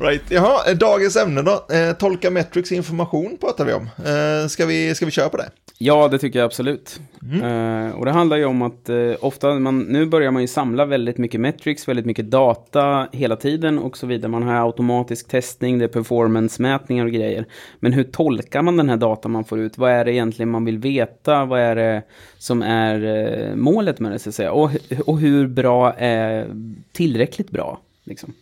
right, 0.00 0.22
jaha, 0.28 0.74
dagens 0.74 1.16
ämne 1.16 1.42
då. 1.42 1.66
Eh, 1.74 1.92
tolka 1.92 2.30
metrics 2.30 2.72
information 2.72 3.36
pratar 3.40 3.64
vi 3.64 3.72
om. 3.72 3.82
Eh, 3.82 4.48
ska, 4.48 4.66
vi, 4.66 4.94
ska 4.94 5.04
vi 5.04 5.12
köra 5.12 5.28
på 5.28 5.36
det? 5.36 5.50
Ja, 5.84 6.08
det 6.08 6.18
tycker 6.18 6.38
jag 6.38 6.46
absolut. 6.46 7.00
Mm. 7.22 7.42
Uh, 7.42 7.94
och 7.94 8.04
det 8.04 8.10
handlar 8.10 8.36
ju 8.36 8.44
om 8.44 8.62
att 8.62 8.90
uh, 8.90 9.14
ofta, 9.20 9.54
man, 9.54 9.78
nu 9.80 10.06
börjar 10.06 10.30
man 10.30 10.42
ju 10.42 10.48
samla 10.48 10.84
väldigt 10.84 11.18
mycket 11.18 11.40
metrics, 11.40 11.88
väldigt 11.88 12.06
mycket 12.06 12.30
data 12.30 13.08
hela 13.12 13.36
tiden 13.36 13.78
och 13.78 13.96
så 13.96 14.06
vidare. 14.06 14.30
Man 14.30 14.42
har 14.42 14.66
automatisk 14.66 15.28
testning, 15.28 15.78
det 15.78 15.84
är 15.84 15.88
performance-mätningar 15.88 17.04
och 17.04 17.12
grejer. 17.12 17.46
Men 17.80 17.92
hur 17.92 18.04
tolkar 18.04 18.62
man 18.62 18.76
den 18.76 18.88
här 18.88 18.96
datan 18.96 19.21
man 19.28 19.44
får 19.44 19.60
ut? 19.60 19.78
Vad 19.78 19.90
är 19.90 20.04
det 20.04 20.12
egentligen 20.12 20.50
man 20.50 20.64
vill 20.64 20.78
veta? 20.78 21.44
Vad 21.44 21.60
är 21.60 21.76
det 21.76 22.02
som 22.38 22.62
är 22.62 23.04
uh, 23.04 23.56
målet 23.56 24.00
med 24.00 24.12
det, 24.12 24.18
så 24.18 24.28
att 24.28 24.34
säga? 24.34 24.52
Och, 24.52 24.70
och 25.06 25.18
hur 25.18 25.46
bra 25.46 25.92
är 25.92 26.46
tillräckligt 26.92 27.50
bra? 27.50 27.80
Liksom? 28.04 28.32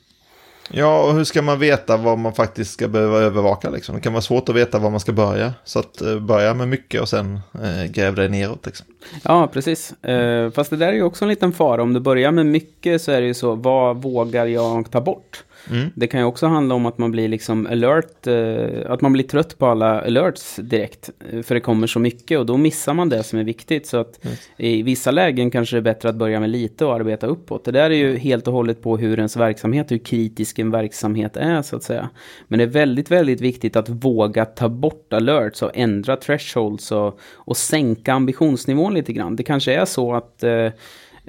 Ja, 0.73 1.03
och 1.03 1.15
hur 1.15 1.25
ska 1.25 1.43
man 1.43 1.59
veta 1.59 1.97
vad 1.97 2.19
man 2.19 2.33
faktiskt 2.33 2.73
ska 2.73 2.89
behöva 2.89 3.19
övervaka? 3.19 3.71
Liksom? 3.71 3.95
Det 3.95 4.01
kan 4.01 4.13
vara 4.13 4.23
svårt 4.23 4.49
att 4.49 4.55
veta 4.55 4.79
var 4.79 4.91
man 4.91 5.01
ska 5.01 5.13
börja. 5.13 5.55
Så 5.65 5.79
att 5.79 6.01
eh, 6.01 6.19
börja 6.19 6.55
med 6.55 6.69
mycket 6.69 7.01
och 7.01 7.09
sen 7.09 7.41
eh, 7.63 7.91
gräv 7.91 8.15
dig 8.15 8.29
neråt. 8.29 8.67
Liksom. 8.67 8.87
Ja, 9.23 9.47
precis. 9.53 10.05
Eh, 10.05 10.51
fast 10.51 10.71
det 10.71 10.77
där 10.77 10.89
är 10.89 10.93
ju 10.93 11.03
också 11.03 11.25
en 11.25 11.29
liten 11.29 11.53
fara. 11.53 11.83
Om 11.83 11.93
du 11.93 12.01
börjar 12.01 12.33
med 12.33 12.47
mycket 12.47 13.03
så 13.03 13.13
är 13.13 13.21
det 13.21 13.27
ju 13.27 13.35
så, 13.35 13.55
vad 13.55 14.03
vågar 14.03 14.47
jag 14.47 14.91
ta 14.91 15.01
bort? 15.01 15.45
Mm. 15.71 15.91
Det 15.95 16.07
kan 16.07 16.21
ju 16.21 16.27
också 16.27 16.47
handla 16.47 16.75
om 16.75 16.87
att 16.87 16.99
man 16.99 17.11
blir 17.11 17.29
liksom 17.29 17.67
alert, 17.67 18.27
eh, 18.27 18.91
att 18.93 19.01
man 19.01 19.13
blir 19.13 19.25
trött 19.25 19.59
på 19.59 19.67
alla 19.67 20.01
alerts 20.01 20.57
direkt. 20.57 21.11
Eh, 21.31 21.43
för 21.43 21.55
det 21.55 21.61
kommer 21.61 21.87
så 21.87 21.99
mycket 21.99 22.39
och 22.39 22.47
då 22.47 22.57
missar 22.57 22.95
man 22.95 23.09
det 23.09 23.23
som 23.23 23.39
är 23.39 23.45
viktigt. 23.45 23.87
Så 23.87 23.97
att 23.97 24.25
mm. 24.25 24.37
i 24.57 24.83
vissa 24.83 25.11
lägen 25.11 25.51
kanske 25.51 25.77
det 25.77 25.81
är 25.81 25.83
bättre 25.83 26.09
att 26.09 26.15
börja 26.15 26.41
med 26.41 26.51
lite 26.51 26.85
och 26.85 26.95
arbeta 26.95 27.27
uppåt. 27.27 27.65
Det 27.65 27.71
där 27.71 27.91
är 27.91 27.95
ju 27.95 28.17
helt 28.17 28.47
och 28.47 28.55
hållet 28.55 28.83
på 28.83 28.97
hur 28.97 29.17
ens 29.17 29.37
verksamhet, 29.37 29.91
hur 29.91 29.99
kritisk 29.99 30.59
en 30.59 30.71
verksamhet 30.71 31.37
är 31.37 31.63
så 31.63 31.77
att 31.77 31.83
säga. 31.83 32.11
Men 32.49 32.59
det 32.59 32.65
är 32.65 32.69
väldigt, 32.69 33.11
väldigt 33.11 33.41
viktigt 33.41 33.77
att 33.77 33.89
våga 33.89 34.45
ta 34.45 34.69
bort 34.69 35.13
alerts 35.13 35.63
och 35.63 35.71
ändra 35.75 36.17
thresholds 36.17 36.93
och, 36.93 37.19
och 37.35 37.57
sänka 37.57 38.13
ambitionsnivån 38.13 38.95
lite 38.95 39.13
grann. 39.13 39.37
Det 39.37 39.43
kanske 39.43 39.75
är 39.75 39.85
så 39.85 40.15
att 40.15 40.43
eh, 40.43 40.69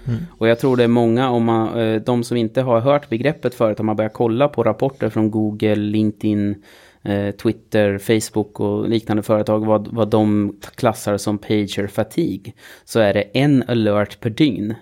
Mm. 0.09 0.25
Och 0.37 0.47
jag 0.47 0.59
tror 0.59 0.77
det 0.77 0.83
är 0.83 0.87
många, 0.87 1.29
om 1.29 1.43
man, 1.43 1.79
eh, 1.79 2.01
de 2.01 2.23
som 2.23 2.37
inte 2.37 2.61
har 2.61 2.79
hört 2.79 3.09
begreppet 3.09 3.55
förut, 3.55 3.79
om 3.79 3.85
man 3.85 3.95
börjar 3.95 4.09
kolla 4.09 4.47
på 4.47 4.63
rapporter 4.63 5.09
från 5.09 5.31
Google, 5.31 5.75
LinkedIn, 5.75 6.63
eh, 7.03 7.31
Twitter, 7.31 7.97
Facebook 7.97 8.59
och 8.59 8.89
liknande 8.89 9.23
företag, 9.23 9.65
vad, 9.65 9.87
vad 9.87 10.09
de 10.09 10.55
klassar 10.75 11.17
som 11.17 11.37
pager 11.37 11.87
fatigue, 11.87 12.53
så 12.85 12.99
är 12.99 13.13
det 13.13 13.21
en 13.21 13.63
alert 13.67 14.19
per 14.19 14.29
dygn. 14.29 14.75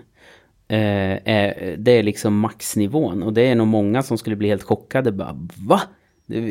Eh, 0.70 1.18
det 1.78 1.92
är 1.92 2.02
liksom 2.02 2.38
maxnivån 2.38 3.22
och 3.22 3.32
det 3.32 3.42
är 3.42 3.54
nog 3.54 3.66
många 3.66 4.02
som 4.02 4.18
skulle 4.18 4.36
bli 4.36 4.48
helt 4.48 4.62
chockade. 4.62 5.12
Bara, 5.12 5.36
Va? 5.56 5.80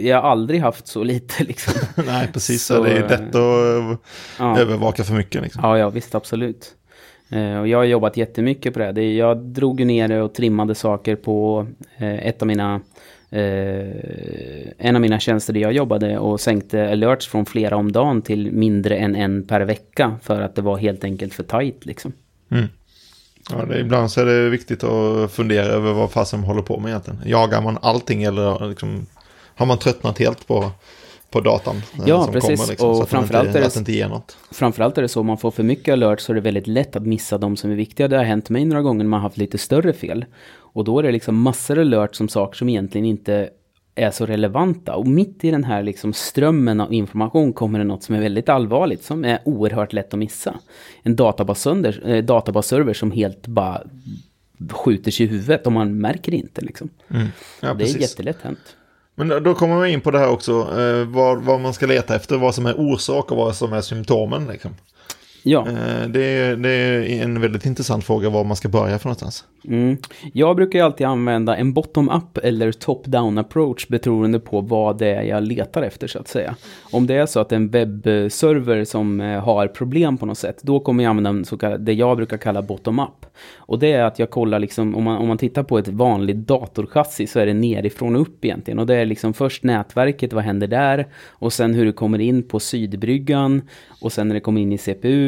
Jag 0.02 0.22
har 0.22 0.30
aldrig 0.30 0.62
haft 0.62 0.88
så 0.88 1.04
lite 1.04 1.44
liksom. 1.44 1.74
Nej, 2.06 2.30
precis. 2.34 2.66
Så, 2.66 2.84
det 2.84 2.92
är 2.92 3.10
lätt 3.10 3.36
att 3.36 4.00
ja. 4.40 4.60
övervaka 4.60 5.04
för 5.04 5.14
mycket. 5.14 5.42
Liksom. 5.42 5.62
Ja, 5.64 5.78
ja, 5.78 5.90
visst, 5.90 6.16
absolut. 6.16 6.76
Eh, 7.30 7.60
och 7.60 7.68
jag 7.68 7.78
har 7.78 7.86
jobbat 7.86 8.18
jättemycket 8.18 8.74
på 8.74 8.80
det. 8.80 9.14
Jag 9.14 9.38
drog 9.38 9.86
ner 9.86 10.22
och 10.22 10.34
trimmade 10.34 10.76
saker 10.76 11.16
på 11.16 11.68
eh, 11.98 12.28
ett 12.28 12.42
av 12.42 12.48
mina 12.48 12.82
eh, 13.30 14.72
en 14.78 14.96
av 14.96 15.02
mina 15.02 15.20
tjänster 15.20 15.54
där 15.54 15.62
jag 15.62 15.74
jobbade 15.74 16.18
och 16.18 16.40
sänkte 16.40 16.92
alerts 16.92 17.28
från 17.28 17.46
flera 17.46 17.76
om 17.76 17.92
dagen 17.92 18.22
till 18.22 18.52
mindre 18.52 18.96
än 18.96 19.16
en 19.16 19.44
per 19.44 19.62
vecka 19.62 20.20
för 20.24 20.42
att 20.42 20.56
det 20.56 20.62
var 20.62 20.78
helt 20.78 21.04
enkelt 21.04 21.34
för 21.34 21.44
tajt 21.44 21.86
liksom. 21.86 22.14
Mm. 22.52 22.68
Ja, 23.50 23.66
det, 23.66 23.80
ibland 23.80 24.12
så 24.12 24.22
är 24.22 24.26
det 24.26 24.50
viktigt 24.50 24.84
att 24.84 25.32
fundera 25.32 25.66
över 25.66 25.94
vad 25.94 26.12
fasen 26.12 26.40
håller 26.40 26.62
på 26.62 26.80
med 26.80 26.90
egentligen. 26.90 27.20
Jagar 27.26 27.62
man 27.62 27.78
allting 27.82 28.24
eller 28.24 28.70
liksom, 28.70 29.06
har 29.56 29.66
man 29.66 29.80
tröttnat 29.80 30.20
helt 30.20 30.48
på 30.48 30.72
på 31.30 31.42
datan. 31.42 31.76
Eh, 31.76 32.04
ja, 32.06 32.24
som 32.24 32.34
precis. 32.34 32.60
Kommer, 32.60 32.70
liksom, 32.70 32.90
och 32.90 33.10
framförallt, 33.10 33.48
inte, 33.48 33.60
är 33.60 33.64
det, 33.64 33.78
inte 33.78 33.94
ger 33.94 34.10
något. 34.10 34.38
framförallt 34.52 34.98
är 34.98 35.02
det 35.02 35.08
så, 35.08 35.20
om 35.20 35.26
man 35.26 35.38
får 35.38 35.52
för 35.52 35.64
mycket 35.64 35.94
alert 35.94 36.20
så 36.20 36.32
är 36.32 36.36
det 36.36 36.42
väldigt 36.42 36.68
lätt 36.68 36.96
att 36.96 37.06
missa 37.06 37.38
de 37.38 37.58
som 37.58 37.72
är 37.72 37.76
viktiga. 37.76 38.08
Det 38.08 38.18
har 38.18 38.24
hänt 38.24 38.50
mig 38.50 38.66
några 38.66 38.82
gånger 38.82 39.04
när 39.04 39.10
man 39.10 39.20
har 39.20 39.28
haft 39.28 39.38
lite 39.38 39.58
större 39.58 39.94
fel. 39.94 40.26
Och 40.56 40.84
då 40.84 41.00
är 41.00 41.04
det 41.04 41.12
liksom 41.12 41.42
massor 41.42 41.80
alert 41.80 42.16
som 42.16 42.30
saker 42.30 42.58
som 42.58 42.70
egentligen 42.70 43.06
inte 43.06 43.50
är 43.96 44.12
så 44.12 44.26
relevanta. 44.26 44.96
Och 44.96 45.08
mitt 45.08 45.44
i 45.44 45.52
den 45.52 45.64
här 45.64 45.84
liksom 45.84 46.14
strömmen 46.14 46.82
av 46.82 46.94
information 46.94 47.54
kommer 47.54 47.80
det 47.80 47.86
något 47.86 48.04
som 48.04 48.16
är 48.16 48.20
väldigt 48.20 48.50
allvarligt, 48.50 49.04
som 49.04 49.26
är 49.26 49.40
oerhört 49.46 49.94
lätt 49.94 50.14
att 50.14 50.20
missa. 50.20 50.60
En 51.04 51.16
databasserver, 51.16 52.10
eh, 52.10 52.24
databasserver 52.24 52.94
som 52.94 53.12
helt 53.12 53.48
bara 53.48 53.84
skjuter 54.70 55.12
sig 55.12 55.26
i 55.26 55.30
huvudet 55.30 55.66
och 55.66 55.72
man 55.72 55.98
märker 55.98 56.32
det 56.32 56.38
inte. 56.38 56.62
Liksom. 56.62 56.90
Mm. 57.10 57.28
Ja, 57.62 57.74
det 57.74 57.84
är 57.84 58.02
jättelätt 58.02 58.42
hänt. 58.42 58.76
Men 59.20 59.44
då 59.44 59.56
kommer 59.56 59.76
man 59.76 59.88
in 59.88 60.02
på 60.02 60.12
det 60.12 60.20
här 60.20 60.30
också, 60.30 60.52
eh, 60.80 61.08
vad, 61.08 61.44
vad, 61.44 61.60
man 61.60 61.74
ska 61.74 61.86
leta 61.86 62.16
efter, 62.16 62.38
vad 62.38 62.56
som 62.56 62.66
är 62.66 62.80
orsak 62.80 63.32
och 63.32 63.38
vad 63.38 63.56
som 63.56 63.74
är 63.74 63.82
symptomen. 63.82 64.48
Liksom. 64.48 64.76
Ja. 65.48 65.68
Eh, 65.68 66.08
Det 66.10 66.24
är, 66.24 66.56
det 66.56 66.70
är 66.70 67.24
en 67.24 67.42
väldigt 67.42 67.66
intressant 67.66 68.04
fråga 68.04 68.30
var 68.30 68.44
man 68.44 68.56
ska 68.56 68.70
börja 68.70 69.00
för 69.00 69.06
någonstans. 69.06 69.46
Mm. 69.68 69.98
Jag 70.34 70.56
brukar 70.56 70.84
alltid 70.84 71.08
använda 71.08 71.56
en 71.56 71.74
bottom-up 71.74 72.38
eller 72.44 72.72
top-down 72.72 73.40
approach 73.40 73.88
beroende 73.88 74.40
på 74.40 74.62
vad 74.62 74.98
det 74.98 75.08
är 75.08 75.22
jag 75.24 75.44
letar 75.44 75.82
efter 75.82 76.08
så 76.08 76.20
att 76.20 76.28
säga. 76.28 76.56
Om 76.92 77.08
det 77.08 77.16
är 77.16 77.26
så 77.26 77.40
att 77.40 77.52
en 77.52 77.70
webbserver 77.70 78.86
som 78.86 79.22
eh, 79.22 79.44
har 79.44 79.68
problem 79.68 80.18
på 80.18 80.26
något 80.26 80.38
sätt, 80.38 80.60
då 80.62 80.80
kommer 80.80 81.04
jag 81.04 81.10
använda 81.10 81.46
så 81.46 81.58
kallad, 81.58 81.82
det 81.82 81.94
jag 81.94 82.18
brukar 82.18 82.38
kalla 82.38 82.62
bottom-up. 82.62 83.26
Och 83.58 83.80
det 83.80 83.92
är 83.92 84.04
att 84.04 84.20
jag 84.20 84.30
kollar 84.30 84.60
liksom, 84.60 84.96
om 84.96 85.04
man, 85.04 85.18
om 85.18 85.28
man 85.28 85.38
tittar 85.38 85.64
på 85.64 85.78
ett 85.78 85.88
vanligt 85.88 86.48
datorchassi 86.48 87.28
så 87.28 87.40
är 87.40 87.46
det 87.46 87.54
nerifrån 87.54 88.16
och 88.16 88.22
upp 88.22 88.46
egentligen. 88.46 88.80
Och 88.80 88.88
det 88.88 88.96
är 88.96 89.06
liksom 89.06 89.34
först 89.34 89.64
nätverket, 89.64 90.34
vad 90.34 90.44
händer 90.44 90.68
där? 90.68 91.08
Och 91.30 91.54
sen 91.54 91.74
hur 91.74 91.86
det 91.86 91.92
kommer 91.92 92.20
in 92.20 92.44
på 92.44 92.60
sydbryggan. 92.60 93.62
Och 94.02 94.12
sen 94.12 94.28
när 94.28 94.36
det 94.36 94.42
kommer 94.42 94.62
in 94.62 94.74
i 94.74 94.78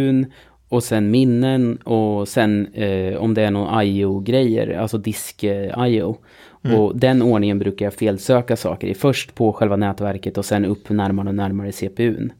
CPUn. 0.10 0.26
Och 0.72 0.84
sen 0.84 1.12
minnen 1.12 1.78
och 1.78 2.28
sen 2.28 2.68
eh, 2.74 3.18
om 3.18 3.34
det 3.34 3.42
är 3.42 3.52
någon 3.52 3.84
IO-grejer, 3.84 4.78
alltså 4.78 4.98
disk-IO. 4.98 6.18
Och 6.78 6.98
den 7.00 7.22
ordningen 7.22 7.60
brukar 7.60 7.86
jag 7.86 7.94
felsöka 7.94 8.56
saker 8.56 8.88
i. 8.88 8.94
Först 8.94 9.36
på 9.36 9.54
själva 9.54 9.76
nätverket 9.76 10.38
och 10.38 10.46
sen 10.46 10.66
upp 10.66 10.90
närmare 10.90 11.28
och 11.28 11.36
närmare 11.36 11.72
CPUn. 11.72 12.32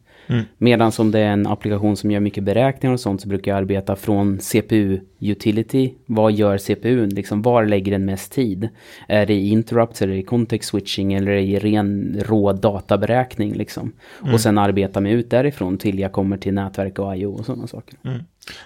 Medan 0.58 0.92
om 0.98 1.10
det 1.10 1.18
är 1.18 1.32
en 1.32 1.46
applikation 1.46 1.96
som 1.96 2.10
gör 2.10 2.20
mycket 2.20 2.44
beräkningar 2.44 2.92
och 2.92 3.00
sånt 3.00 3.20
så 3.20 3.28
brukar 3.28 3.52
jag 3.52 3.58
arbeta 3.58 3.96
från 3.96 4.38
CPU-utility. 4.38 5.94
Vad 6.06 6.32
gör 6.32 6.58
CPUn? 6.58 7.08
Liksom, 7.08 7.42
var 7.42 7.64
lägger 7.64 7.92
den 7.92 8.04
mest 8.04 8.32
tid? 8.32 8.68
Är 9.08 9.26
det 9.26 9.34
i 9.34 9.48
interrupts, 9.48 9.98
det 9.98 10.16
i 10.16 10.22
context 10.22 10.68
switching 10.68 11.14
eller 11.14 11.32
i 11.32 11.58
ren 11.58 12.16
rå 12.26 12.52
databeräkning? 12.52 13.52
Liksom? 13.52 13.92
Och 14.32 14.40
sen 14.40 14.58
arbeta 14.58 15.00
mig 15.00 15.12
ut 15.12 15.30
därifrån 15.30 15.78
till 15.78 15.98
jag 15.98 16.12
kommer 16.12 16.36
till 16.36 16.54
nätverk 16.54 16.98
och 16.98 17.16
IO 17.16 17.32
och 17.32 17.46
sådana 17.46 17.66
saker. 17.66 17.98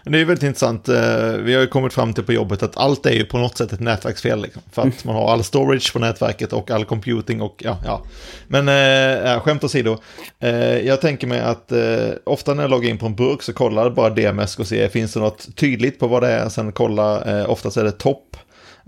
Det 0.04 0.20
är 0.20 0.24
väldigt 0.24 0.42
intressant. 0.42 0.88
Eh, 0.88 1.32
vi 1.32 1.54
har 1.54 1.60
ju 1.60 1.66
kommit 1.66 1.92
fram 1.92 2.14
till 2.14 2.24
på 2.24 2.32
jobbet 2.32 2.62
att 2.62 2.76
allt 2.76 3.06
är 3.06 3.12
ju 3.12 3.24
på 3.24 3.38
något 3.38 3.58
sätt 3.58 3.72
ett 3.72 3.80
nätverksfel. 3.80 4.42
Liksom. 4.42 4.62
För 4.72 4.82
att 4.82 5.04
man 5.04 5.14
har 5.14 5.32
all 5.32 5.44
storage 5.44 5.92
på 5.92 5.98
nätverket 5.98 6.52
och 6.52 6.70
all 6.70 6.84
computing 6.84 7.42
och 7.42 7.56
ja, 7.58 7.78
ja. 7.84 8.02
Men 8.48 8.68
äh, 8.68 9.40
skämt 9.40 9.64
åsido. 9.64 9.98
Äh, 10.40 10.78
jag 10.78 11.00
tänker 11.00 11.26
mig 11.26 11.40
att 11.40 11.72
äh, 11.72 11.78
ofta 12.24 12.54
när 12.54 12.62
jag 12.62 12.70
loggar 12.70 12.90
in 12.90 12.98
på 12.98 13.06
en 13.06 13.14
burk 13.14 13.42
så 13.42 13.52
kollar 13.52 13.82
jag 13.82 13.94
bara 13.94 14.10
DMS 14.10 14.58
och 14.58 14.66
ser 14.66 14.88
finns 14.88 15.12
det 15.12 15.20
något 15.20 15.56
tydligt 15.56 15.98
på 15.98 16.06
vad 16.06 16.22
det 16.22 16.28
är. 16.28 16.48
Sen 16.48 16.72
kolla, 16.72 17.40
äh, 17.40 17.50
oftast 17.50 17.76
är 17.76 17.84
det 17.84 17.92
topp. 17.92 18.36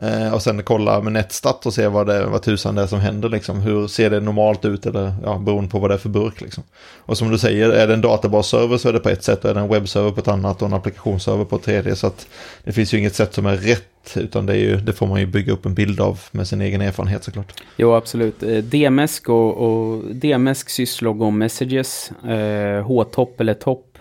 Eh, 0.02 0.34
och 0.34 0.42
sen 0.42 0.62
kolla 0.62 1.00
med 1.00 1.12
Netstat 1.12 1.66
och 1.66 1.74
se 1.74 1.88
vad, 1.88 2.06
det, 2.06 2.26
vad 2.26 2.42
tusan 2.42 2.74
det 2.74 2.82
är 2.82 2.86
som 2.86 3.00
händer. 3.00 3.28
Liksom. 3.28 3.60
Hur 3.60 3.86
ser 3.86 4.10
det 4.10 4.20
normalt 4.20 4.64
ut 4.64 4.86
eller 4.86 5.12
ja, 5.24 5.38
beroende 5.38 5.70
på 5.70 5.78
vad 5.78 5.90
det 5.90 5.94
är 5.94 5.98
för 5.98 6.08
burk. 6.08 6.40
Liksom. 6.40 6.64
Och 6.98 7.18
som 7.18 7.30
du 7.30 7.38
säger, 7.38 7.70
är 7.70 7.86
det 7.86 7.94
en 7.94 8.00
databasserver 8.00 8.78
så 8.78 8.88
är 8.88 8.92
det 8.92 9.00
på 9.00 9.08
ett 9.08 9.24
sätt 9.24 9.44
och 9.44 9.50
är 9.50 9.54
det 9.54 9.60
en 9.60 9.68
webbserver 9.68 10.10
på 10.10 10.20
ett 10.20 10.28
annat 10.28 10.62
och 10.62 10.68
en 10.68 10.74
applikationsserver 10.74 11.44
på 11.44 11.56
ett 11.56 11.62
tredje. 11.62 11.96
Så 11.96 12.06
att 12.06 12.28
det 12.64 12.72
finns 12.72 12.94
ju 12.94 12.98
inget 12.98 13.14
sätt 13.14 13.34
som 13.34 13.46
är 13.46 13.56
rätt 13.56 13.82
utan 14.14 14.46
det, 14.46 14.52
är 14.52 14.58
ju, 14.58 14.76
det 14.76 14.92
får 14.92 15.06
man 15.06 15.20
ju 15.20 15.26
bygga 15.26 15.52
upp 15.52 15.66
en 15.66 15.74
bild 15.74 16.00
av 16.00 16.20
med 16.30 16.48
sin 16.48 16.60
egen 16.60 16.80
erfarenhet 16.80 17.24
såklart. 17.24 17.62
Jo, 17.76 17.94
absolut. 17.94 18.42
Eh, 18.42 18.56
DMSK 18.56 19.28
och, 19.28 19.56
och 19.56 20.02
DMSK, 20.14 20.70
syslog 20.70 21.22
och 21.22 21.32
messages, 21.32 22.10
eh, 22.10 22.84
H-topp 22.84 23.40
eller 23.40 23.54
topp 23.54 23.98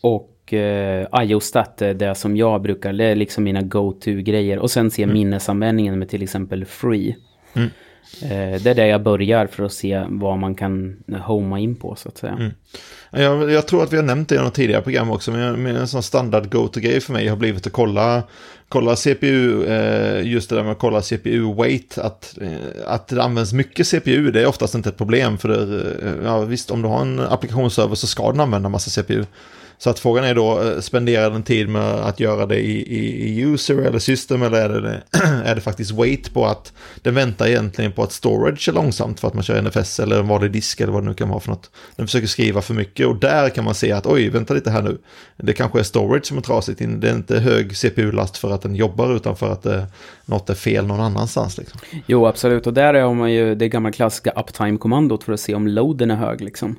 och 0.00 0.31
eh, 0.54 1.22
IO-stat 1.22 1.82
är 1.82 1.94
det 1.94 2.14
som 2.14 2.36
jag 2.36 2.62
brukar, 2.62 2.92
det 2.92 3.04
är 3.04 3.14
liksom 3.14 3.44
mina 3.44 3.62
go-to-grejer. 3.62 4.58
Och 4.58 4.70
sen 4.70 4.90
se 4.90 5.06
minnesanvändningen 5.06 5.98
med 5.98 6.08
till 6.08 6.22
exempel 6.22 6.64
free. 6.64 7.16
Mm. 7.54 7.70
Eh, 8.22 8.62
det 8.62 8.70
är 8.70 8.74
där 8.74 8.86
jag 8.86 9.02
börjar 9.02 9.46
för 9.46 9.64
att 9.64 9.72
se 9.72 10.04
vad 10.08 10.38
man 10.38 10.54
kan 10.54 10.96
homa 11.22 11.58
in 11.58 11.74
på 11.74 11.94
så 11.96 12.08
att 12.08 12.18
säga. 12.18 12.52
Jag, 13.10 13.50
jag 13.50 13.66
tror 13.66 13.82
att 13.82 13.92
vi 13.92 13.96
har 13.96 14.04
nämnt 14.04 14.28
det 14.28 14.34
i 14.34 14.38
något 14.38 14.54
tidigare 14.54 14.82
program 14.82 15.10
också, 15.10 15.30
men, 15.30 15.62
men 15.62 15.76
en 15.76 15.88
sån 15.88 16.02
standard 16.02 16.52
go-to-grej 16.52 17.00
för 17.00 17.12
mig 17.12 17.28
har 17.28 17.36
blivit 17.36 17.66
att 17.66 17.72
kolla, 17.72 18.22
kolla 18.68 18.96
CPU, 18.96 19.64
eh, 19.64 20.26
just 20.26 20.50
det 20.50 20.56
där 20.56 20.62
med 20.62 20.72
att 20.72 20.78
kolla 20.78 21.00
CPU-weight, 21.00 21.98
att, 21.98 22.38
eh, 22.40 22.50
att 22.86 23.08
det 23.08 23.22
används 23.22 23.52
mycket 23.52 23.86
CPU, 23.86 24.30
det 24.30 24.40
är 24.42 24.46
oftast 24.46 24.74
inte 24.74 24.88
ett 24.88 24.98
problem, 24.98 25.38
för 25.38 25.48
det, 25.48 25.82
eh, 26.08 26.24
ja, 26.24 26.40
visst, 26.40 26.70
om 26.70 26.82
du 26.82 26.88
har 26.88 27.00
en 27.00 27.20
applikationsserver 27.20 27.94
så 27.94 28.06
ska 28.06 28.30
den 28.30 28.40
använda 28.40 28.68
massa 28.68 28.90
CPU. 28.90 29.24
Så 29.82 29.90
att 29.90 29.98
frågan 29.98 30.24
är 30.24 30.34
då, 30.34 30.62
eh, 30.62 30.80
spenderar 30.80 31.30
den 31.30 31.42
tid 31.42 31.68
med 31.68 31.82
att 31.82 32.20
göra 32.20 32.46
det 32.46 32.58
i, 32.58 32.82
i, 32.82 33.28
i 33.28 33.40
user 33.40 33.78
eller 33.78 33.98
system 33.98 34.42
eller 34.42 34.70
är 34.70 34.80
det, 34.80 35.02
är 35.44 35.54
det 35.54 35.60
faktiskt 35.60 35.90
weight 35.90 36.34
på 36.34 36.46
att 36.46 36.72
den 37.02 37.14
väntar 37.14 37.46
egentligen 37.46 37.92
på 37.92 38.02
att 38.02 38.12
storage 38.12 38.68
är 38.68 38.72
långsamt 38.72 39.20
för 39.20 39.28
att 39.28 39.34
man 39.34 39.42
kör 39.42 39.62
NFS 39.62 40.00
eller 40.00 40.20
en 40.20 40.28
vanlig 40.28 40.52
disk 40.52 40.80
eller 40.80 40.92
vad 40.92 41.02
det 41.02 41.08
nu 41.08 41.14
kan 41.14 41.28
vara 41.28 41.40
för 41.40 41.50
något. 41.50 41.70
Den 41.96 42.06
försöker 42.06 42.26
skriva 42.26 42.62
för 42.62 42.74
mycket 42.74 43.06
och 43.06 43.16
där 43.16 43.48
kan 43.48 43.64
man 43.64 43.74
se 43.74 43.92
att 43.92 44.06
oj, 44.06 44.28
vänta 44.28 44.54
lite 44.54 44.70
här 44.70 44.82
nu. 44.82 44.98
Det 45.36 45.52
kanske 45.52 45.78
är 45.78 45.82
storage 45.82 46.26
som 46.26 46.38
är 46.38 46.42
trasigt, 46.42 46.78
det 46.78 47.08
är 47.08 47.14
inte 47.14 47.38
hög 47.38 47.76
CPU-last 47.76 48.38
för 48.38 48.50
att 48.50 48.62
den 48.62 48.74
jobbar 48.74 49.16
utan 49.16 49.36
för 49.36 49.52
att 49.52 49.62
det, 49.62 49.86
något 50.24 50.50
är 50.50 50.54
fel 50.54 50.86
någon 50.86 51.00
annanstans. 51.00 51.58
Liksom. 51.58 51.80
Jo, 52.06 52.26
absolut. 52.26 52.66
Och 52.66 52.74
där 52.74 52.94
har 52.94 53.14
man 53.14 53.32
ju 53.32 53.54
det 53.54 53.68
gamla 53.68 53.92
klassiska 53.92 54.30
uptime-kommandot 54.30 55.24
för 55.24 55.32
att 55.32 55.40
se 55.40 55.54
om 55.54 55.66
loaden 55.66 56.10
är 56.10 56.16
hög. 56.16 56.40
Liksom. 56.40 56.76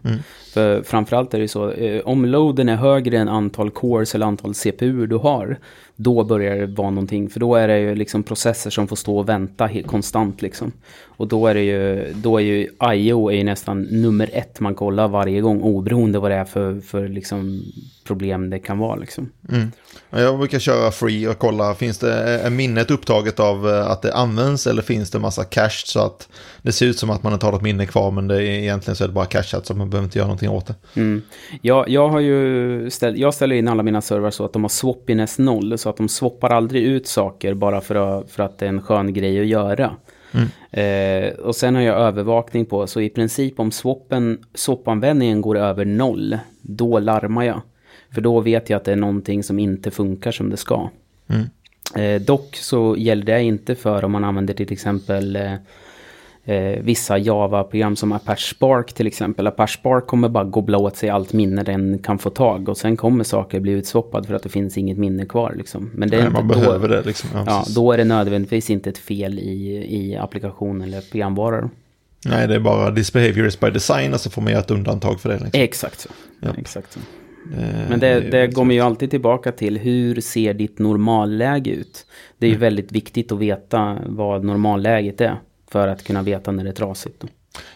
För 0.53 0.83
framförallt 0.83 1.33
är 1.33 1.37
det 1.37 1.43
ju 1.43 1.47
så, 1.47 1.71
eh, 1.71 2.01
om 2.05 2.25
loaden 2.25 2.69
är 2.69 2.75
högre 2.75 3.17
än 3.17 3.29
antal 3.29 3.71
cores 3.71 4.15
eller 4.15 4.25
antal 4.25 4.53
CPU 4.53 5.07
du 5.07 5.15
har, 5.15 5.57
då 6.03 6.23
börjar 6.23 6.55
det 6.55 6.65
vara 6.65 6.89
någonting. 6.89 7.29
För 7.29 7.39
då 7.39 7.55
är 7.55 7.67
det 7.67 7.79
ju 7.79 7.95
liksom 7.95 8.23
processer 8.23 8.69
som 8.69 8.87
får 8.87 8.95
stå 8.95 9.17
och 9.17 9.29
vänta 9.29 9.65
helt 9.65 9.87
konstant 9.87 10.41
liksom. 10.41 10.71
Och 11.17 11.27
då 11.27 11.47
är 11.47 11.53
det 11.53 11.61
ju, 11.61 12.13
då 12.13 12.37
är 12.37 12.43
ju 12.43 12.69
IO 12.93 13.29
är 13.29 13.35
ju 13.35 13.43
nästan 13.43 13.81
nummer 13.81 14.29
ett 14.33 14.59
man 14.59 14.75
kollar 14.75 15.07
varje 15.07 15.41
gång, 15.41 15.61
oberoende 15.61 16.19
vad 16.19 16.31
det 16.31 16.37
är 16.37 16.45
för, 16.45 16.79
för 16.79 17.07
liksom 17.07 17.63
problem 18.03 18.49
det 18.49 18.59
kan 18.59 18.77
vara 18.77 18.95
liksom. 18.95 19.29
Mm. 19.51 19.71
Ja, 20.09 20.19
Jag 20.19 20.37
brukar 20.39 20.59
köra 20.59 20.91
free 20.91 21.27
och 21.27 21.37
kolla, 21.37 21.75
finns 21.75 21.97
det, 21.97 22.13
är 22.13 22.49
minnet 22.49 22.91
upptaget 22.91 23.39
av 23.39 23.69
eh, 23.69 23.91
att 23.91 24.01
det 24.01 24.13
används 24.13 24.67
eller 24.67 24.81
finns 24.81 25.11
det 25.11 25.19
massa 25.19 25.43
cache 25.43 25.85
så 25.85 25.99
att 25.99 26.29
det 26.61 26.71
ser 26.71 26.85
ut 26.85 26.99
som 26.99 27.09
att 27.09 27.23
man 27.23 27.31
har 27.31 27.39
tagit 27.39 27.61
minne 27.61 27.85
kvar 27.85 28.11
men 28.11 28.27
det 28.27 28.35
är, 28.35 28.41
egentligen 28.41 28.95
så 28.95 29.03
är 29.03 29.07
det 29.07 29.13
bara 29.13 29.25
cacheat 29.25 29.65
så 29.65 29.73
man 29.73 29.89
behöver 29.89 30.05
inte 30.05 30.17
göra 30.17 30.27
någonting 30.27 30.49
åt 30.49 30.67
det. 30.67 30.75
Mm. 30.95 31.21
Jag, 31.61 31.89
jag 31.89 32.09
har 32.09 32.19
ju 32.19 32.89
ställ, 32.89 33.19
jag 33.19 33.33
ställer 33.33 33.55
in 33.55 33.67
alla 33.67 33.83
mina 33.83 34.01
servrar 34.01 34.31
så 34.31 34.45
att 34.45 34.53
de 34.53 34.63
har 34.63 34.69
swappiness 34.69 35.37
0. 35.37 35.77
Så 35.77 35.89
att 35.93 35.97
de 35.97 36.09
swappar 36.09 36.49
aldrig 36.49 36.83
ut 36.83 37.07
saker 37.07 37.53
bara 37.53 37.81
för 37.81 37.95
att, 37.95 38.31
för 38.31 38.43
att 38.43 38.57
det 38.57 38.65
är 38.65 38.69
en 38.69 38.81
skön 38.81 39.13
grej 39.13 39.39
att 39.39 39.47
göra. 39.47 39.95
Eh, 40.71 41.33
och 41.33 41.55
sen 41.55 41.75
har 41.75 41.81
jag 41.81 41.97
övervakning 41.97 42.65
på, 42.65 42.87
så 42.87 43.01
i 43.01 43.09
princip 43.09 43.59
om 43.59 43.71
swappen, 43.71 44.39
swap-användningen 44.53 45.41
går 45.41 45.57
över 45.57 45.85
noll, 45.85 46.37
då 46.61 46.99
larmar 46.99 47.43
jag. 47.43 47.61
För 48.11 48.21
då 48.21 48.39
vet 48.39 48.69
jag 48.69 48.77
att 48.77 48.83
det 48.83 48.91
är 48.91 48.95
någonting 48.95 49.43
som 49.43 49.59
inte 49.59 49.91
funkar 49.91 50.31
som 50.31 50.49
det 50.49 50.57
ska. 50.57 50.89
Mm. 51.27 51.45
Eh, 51.95 52.21
dock 52.21 52.55
så 52.55 52.95
gäller 52.97 53.25
det 53.25 53.43
inte 53.43 53.75
för 53.75 54.05
om 54.05 54.11
man 54.11 54.23
använder 54.23 54.53
till 54.53 54.73
exempel 54.73 55.37
eh, 56.45 56.79
vissa 56.83 57.17
Java-program 57.17 57.95
som 57.95 58.11
Apache 58.11 58.41
Spark 58.55 58.93
till 58.93 59.07
exempel. 59.07 59.47
Apache 59.47 59.73
Spark 59.79 60.07
kommer 60.07 60.29
bara 60.29 60.43
gobbla 60.43 60.77
åt 60.77 60.97
sig 60.97 61.09
allt 61.09 61.33
minne 61.33 61.63
den 61.63 61.99
kan 61.99 62.19
få 62.19 62.29
tag 62.29 62.69
och 62.69 62.77
sen 62.77 62.97
kommer 62.97 63.23
saker 63.23 63.59
bli 63.59 63.71
utswappad 63.71 64.25
för 64.27 64.33
att 64.33 64.43
det 64.43 64.49
finns 64.49 64.77
inget 64.77 64.97
minne 64.97 65.25
kvar. 65.25 65.53
Liksom. 65.57 65.91
Men 65.93 66.09
det 66.09 66.15
är 66.15 66.19
Nej, 66.19 66.27
inte 66.27 66.43
man 66.43 66.47
då, 66.47 66.53
behöver 66.59 66.89
det 66.89 67.01
liksom. 67.05 67.29
Ja, 67.33 67.43
Ja, 67.47 67.65
då 67.75 67.91
är 67.91 67.97
det 67.97 68.03
nödvändigtvis 68.05 68.69
inte 68.69 68.89
ett 68.89 68.97
fel 68.97 69.39
i, 69.39 69.85
i 69.89 70.15
applikation 70.17 70.81
eller 70.81 71.01
programvaror. 71.01 71.69
Nej, 72.25 72.47
det 72.47 72.55
är 72.55 72.59
bara 72.59 72.95
this 72.95 73.13
behavior 73.13 73.47
is 73.47 73.59
by 73.59 73.69
design 73.69 74.13
och 74.13 74.19
så 74.21 74.29
får 74.29 74.41
man 74.41 74.51
göra 74.51 74.61
ett 74.61 74.71
undantag 74.71 75.19
för 75.19 75.29
det. 75.29 75.35
Liksom. 75.35 75.61
Exakt 75.61 75.99
så. 75.99 76.09
Japp. 76.41 76.57
Exakt 76.57 76.91
så. 76.93 76.99
Men 77.89 77.99
det, 77.99 78.19
det 78.19 78.31
väldigt 78.31 78.55
kommer 78.55 78.75
ju 78.75 78.81
alltid 78.81 79.09
tillbaka 79.09 79.51
till 79.51 79.77
hur 79.77 80.21
ser 80.21 80.53
ditt 80.53 80.79
normalläge 80.79 81.71
ut? 81.71 82.05
Det 82.37 82.45
är 82.45 82.49
Mm. 82.49 82.59
ju 82.61 82.65
väldigt 82.65 82.91
viktigt 82.91 83.31
att 83.31 83.39
veta 83.39 83.97
vad 84.05 84.43
normalläget 84.43 85.21
är. 85.21 85.35
För 85.73 85.87
att 85.87 86.03
kunna 86.03 86.21
veta 86.21 86.51
när 86.51 86.63
det 86.63 86.69
är 86.69 86.73
trasigt. 86.73 87.21
Då. 87.21 87.27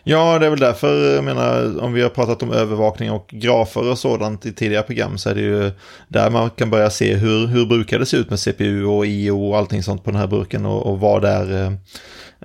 Ja, 0.03 0.39
det 0.39 0.45
är 0.45 0.49
väl 0.49 0.59
därför, 0.59 1.15
jag 1.15 1.23
menar, 1.23 1.79
om 1.83 1.93
vi 1.93 2.01
har 2.01 2.09
pratat 2.09 2.43
om 2.43 2.51
övervakning 2.51 3.11
och 3.11 3.27
grafer 3.27 3.91
och 3.91 3.97
sådant 3.97 4.45
i 4.45 4.53
tidigare 4.53 4.83
program 4.83 5.17
så 5.17 5.29
är 5.29 5.35
det 5.35 5.41
ju 5.41 5.71
där 6.07 6.29
man 6.29 6.49
kan 6.49 6.69
börja 6.69 6.89
se 6.89 7.15
hur, 7.15 7.47
hur 7.47 7.65
brukar 7.65 7.99
det 7.99 8.05
se 8.05 8.17
ut 8.17 8.29
med 8.29 8.39
CPU 8.39 8.85
och 8.85 9.05
IO 9.05 9.49
och 9.49 9.57
allting 9.57 9.83
sånt 9.83 10.03
på 10.03 10.11
den 10.11 10.19
här 10.19 10.27
burken 10.27 10.65
och, 10.65 10.85
och 10.85 10.99
vad 10.99 11.21
det 11.21 11.29
är, 11.29 11.63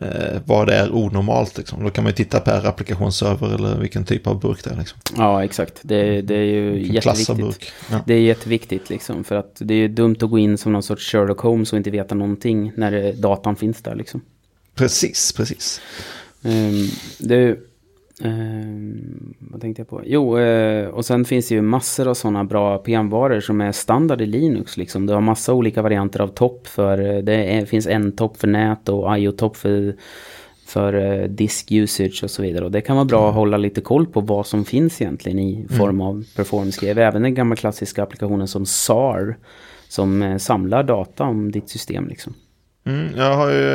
eh, 0.00 0.40
vad 0.44 0.66
det 0.66 0.74
är 0.74 0.94
onormalt. 0.94 1.58
Liksom. 1.58 1.84
Då 1.84 1.90
kan 1.90 2.04
man 2.04 2.10
ju 2.10 2.14
titta 2.14 2.40
per 2.40 2.66
applikationsserver 2.66 3.54
eller 3.54 3.78
vilken 3.78 4.04
typ 4.04 4.26
av 4.26 4.40
burk 4.40 4.64
det 4.64 4.70
är. 4.70 4.76
Liksom. 4.76 4.98
Ja, 5.16 5.44
exakt. 5.44 5.80
Det, 5.82 6.22
det 6.22 6.34
är 6.34 6.44
ju 6.44 6.70
Vilken 6.70 6.94
jätteviktigt. 6.94 7.72
Ja. 7.90 8.00
Det 8.06 8.14
är 8.14 8.20
jätteviktigt 8.20 8.90
liksom. 8.90 9.24
För 9.24 9.34
att 9.34 9.56
det 9.58 9.74
är 9.74 9.88
dumt 9.88 10.16
att 10.20 10.30
gå 10.30 10.38
in 10.38 10.58
som 10.58 10.72
någon 10.72 10.82
sorts 10.82 11.12
Sherlock 11.12 11.40
Holmes 11.40 11.72
och 11.72 11.76
inte 11.76 11.90
veta 11.90 12.14
någonting 12.14 12.72
när 12.76 13.12
datan 13.12 13.56
finns 13.56 13.82
där 13.82 13.94
liksom. 13.94 14.20
Precis, 14.74 15.32
precis. 15.32 15.80
Um, 16.42 16.88
det, 17.18 17.58
ehm, 18.24 19.34
vad 19.38 19.60
tänkte 19.60 19.80
jag 19.80 19.88
på? 19.88 20.02
Jo, 20.04 20.38
eh, 20.38 20.86
och 20.86 21.04
sen 21.04 21.24
finns 21.24 21.48
det 21.48 21.54
ju 21.54 21.62
massor 21.62 22.08
av 22.08 22.14
sådana 22.14 22.44
bra 22.44 22.78
PM-varor 22.78 23.40
som 23.40 23.60
är 23.60 23.72
standard 23.72 24.20
i 24.20 24.26
Linux. 24.26 24.76
Liksom. 24.76 25.06
Du 25.06 25.12
har 25.12 25.20
massa 25.20 25.54
olika 25.54 25.82
varianter 25.82 26.20
av 26.20 26.28
topp 26.28 26.66
för, 26.66 27.16
eh, 27.16 27.22
det 27.22 27.34
är, 27.34 27.66
finns 27.66 27.86
en 27.86 28.12
topp 28.12 28.36
för 28.36 28.48
nät 28.48 28.88
och 28.88 29.18
IO-topp 29.18 29.56
för, 29.56 29.96
för 30.66 30.94
eh, 30.94 31.28
disk 31.28 31.72
usage 31.72 32.20
och 32.24 32.30
så 32.30 32.42
vidare. 32.42 32.64
Och 32.64 32.70
det 32.70 32.80
kan 32.80 32.96
vara 32.96 33.04
bra 33.04 33.28
att 33.28 33.34
hålla 33.34 33.56
lite 33.56 33.80
koll 33.80 34.06
på 34.06 34.20
vad 34.20 34.46
som 34.46 34.64
finns 34.64 35.00
egentligen 35.00 35.38
i 35.38 35.66
form 35.78 36.00
av 36.00 36.24
performance-grejer. 36.36 36.96
Även 36.96 37.22
den 37.22 37.34
gamla 37.34 37.56
klassiska 37.56 38.02
applikationen 38.02 38.48
som 38.48 38.66
SAR 38.66 39.36
som 39.88 40.38
samlar 40.40 40.82
data 40.82 41.24
om 41.24 41.52
ditt 41.52 41.68
system. 41.68 42.08
Liksom. 42.08 42.34
Mm, 42.84 43.12
jag 43.16 43.36
har 43.36 43.48
ju 43.50 43.68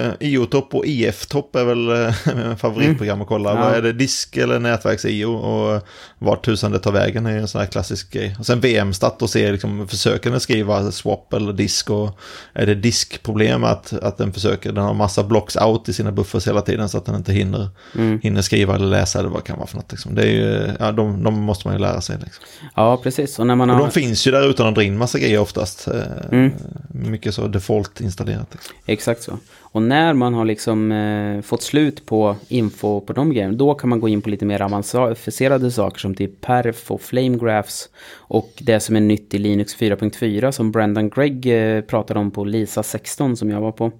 eh, 0.00 0.12
IO-topp 0.20 0.74
och 0.74 0.86
IF-topp 0.86 1.56
är 1.56 1.64
väl 1.64 1.88
eh, 1.88 2.54
favoritprogram 2.56 3.22
att 3.22 3.28
kolla. 3.28 3.50
Mm. 3.50 3.62
Vad 3.62 3.72
Ja. 3.72 3.76
är 3.76 3.82
det? 3.82 3.92
Disk 3.92 4.36
eller 4.36 4.58
nätverks-IO 4.58 5.34
och 5.36 5.82
vart 6.18 6.44
tusan 6.44 6.72
det 6.72 6.78
tar 6.78 6.92
vägen 6.92 7.26
är 7.26 7.38
en 7.38 7.48
sån 7.48 7.60
här 7.60 7.68
klassisk 7.68 8.12
grej. 8.12 8.36
Och 8.38 8.46
sen 8.46 8.60
VM-stat 8.60 9.22
och 9.22 9.30
se 9.30 9.52
liksom, 9.52 9.88
försöker 9.88 10.30
den 10.30 10.40
skriva 10.40 10.90
swap 10.92 11.32
eller 11.32 11.52
disk 11.52 11.90
och 11.90 12.18
är 12.52 12.66
det 12.66 12.74
diskproblem 12.74 13.64
att, 13.64 13.92
att 13.92 14.18
den 14.18 14.32
försöker, 14.32 14.72
den 14.72 14.84
har 14.84 14.94
massa 14.94 15.22
blocks 15.22 15.56
out 15.56 15.88
i 15.88 15.92
sina 15.92 16.12
buffers 16.12 16.46
hela 16.48 16.60
tiden 16.60 16.88
så 16.88 16.98
att 16.98 17.04
den 17.06 17.14
inte 17.14 17.32
hinner, 17.32 17.68
Mm. 17.94 18.20
hinner 18.22 18.42
skriva 18.42 18.74
eller 18.74 18.86
läsa 18.86 19.18
eller 19.18 19.28
vad 19.28 19.38
det 19.40 19.46
kan 19.46 19.56
vara 19.58 19.66
för 19.66 19.76
något. 19.76 19.90
Liksom. 19.92 20.14
Det 20.14 20.22
är 20.22 20.26
ju, 20.30 20.70
ja, 20.80 20.92
de, 20.92 21.22
de 21.24 21.34
måste 21.40 21.68
man 21.68 21.76
ju 21.76 21.80
lära 21.82 22.00
sig. 22.00 22.16
Liksom. 22.24 22.44
Ja, 22.74 22.96
precis. 23.02 23.38
Och 23.38 23.46
när 23.46 23.54
man 23.54 23.70
Och 23.70 23.76
har... 23.76 23.82
de 23.84 23.90
finns 23.90 24.26
ju 24.26 24.30
där 24.30 24.50
utan 24.50 24.66
att 24.68 24.74
dra 24.74 24.82
in 24.82 24.98
massa 24.98 25.18
grejer 25.18 25.38
oftast. 25.38 25.88
Eh, 25.88 25.94
Mm. 26.32 26.52
Mycket 26.94 27.34
så 27.34 27.46
default 27.48 28.00
installerat. 28.00 28.41
Liksom. 28.52 28.76
Exakt 28.86 29.22
så. 29.22 29.38
Och 29.72 29.82
när 29.82 30.14
man 30.14 30.34
har 30.34 30.44
liksom 30.44 30.92
eh, 30.92 31.40
fått 31.40 31.62
slut 31.62 32.06
på 32.06 32.36
info 32.48 33.00
på 33.00 33.12
de 33.12 33.32
grejerna, 33.32 33.52
då 33.52 33.74
kan 33.74 33.90
man 33.90 34.00
gå 34.00 34.08
in 34.08 34.22
på 34.22 34.30
lite 34.30 34.44
mer 34.44 34.62
avancerade 34.62 35.70
saker 35.70 35.98
som 35.98 36.14
typ 36.14 36.40
perf 36.40 36.90
och 36.90 37.00
flame 37.00 37.38
graphs. 37.38 37.88
Och 38.14 38.52
det 38.58 38.80
som 38.80 38.96
är 38.96 39.00
nytt 39.00 39.34
i 39.34 39.38
Linux 39.38 39.76
4.4 39.76 40.50
som 40.50 40.72
Brendan 40.72 41.10
Gregg 41.10 41.46
eh, 41.46 41.80
pratade 41.80 42.20
om 42.20 42.30
på 42.30 42.44
Lisa 42.44 42.82
16 42.82 43.36
som 43.36 43.50
jag 43.50 43.60
var 43.60 43.72
på. 43.72 43.92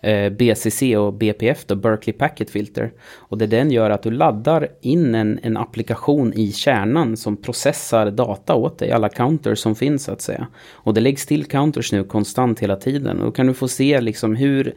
Eh, 0.00 0.32
BCC 0.32 0.82
och 0.82 1.14
BPF 1.14 1.64
då, 1.66 1.74
Berkeley 1.74 2.12
Packet 2.18 2.50
Filter. 2.50 2.92
Och 3.12 3.38
det 3.38 3.46
den 3.46 3.70
gör 3.70 3.90
att 3.90 4.02
du 4.02 4.10
laddar 4.10 4.68
in 4.80 5.14
en, 5.14 5.40
en 5.42 5.56
applikation 5.56 6.32
i 6.32 6.52
kärnan 6.52 7.16
som 7.16 7.36
processar 7.36 8.10
data 8.10 8.54
åt 8.54 8.78
dig, 8.78 8.90
alla 8.90 9.08
counters 9.08 9.58
som 9.58 9.74
finns 9.74 10.04
så 10.04 10.12
att 10.12 10.22
säga. 10.22 10.46
Och 10.72 10.94
det 10.94 11.00
läggs 11.00 11.26
till 11.26 11.44
counters 11.44 11.92
nu 11.92 12.04
konstant 12.04 12.60
hela 12.60 12.76
tiden. 12.76 13.18
Och 13.18 13.24
då 13.24 13.32
kan 13.32 13.46
du 13.46 13.54
få 13.54 13.68
se 13.68 14.00
liksom 14.00 14.36
hur 14.36 14.74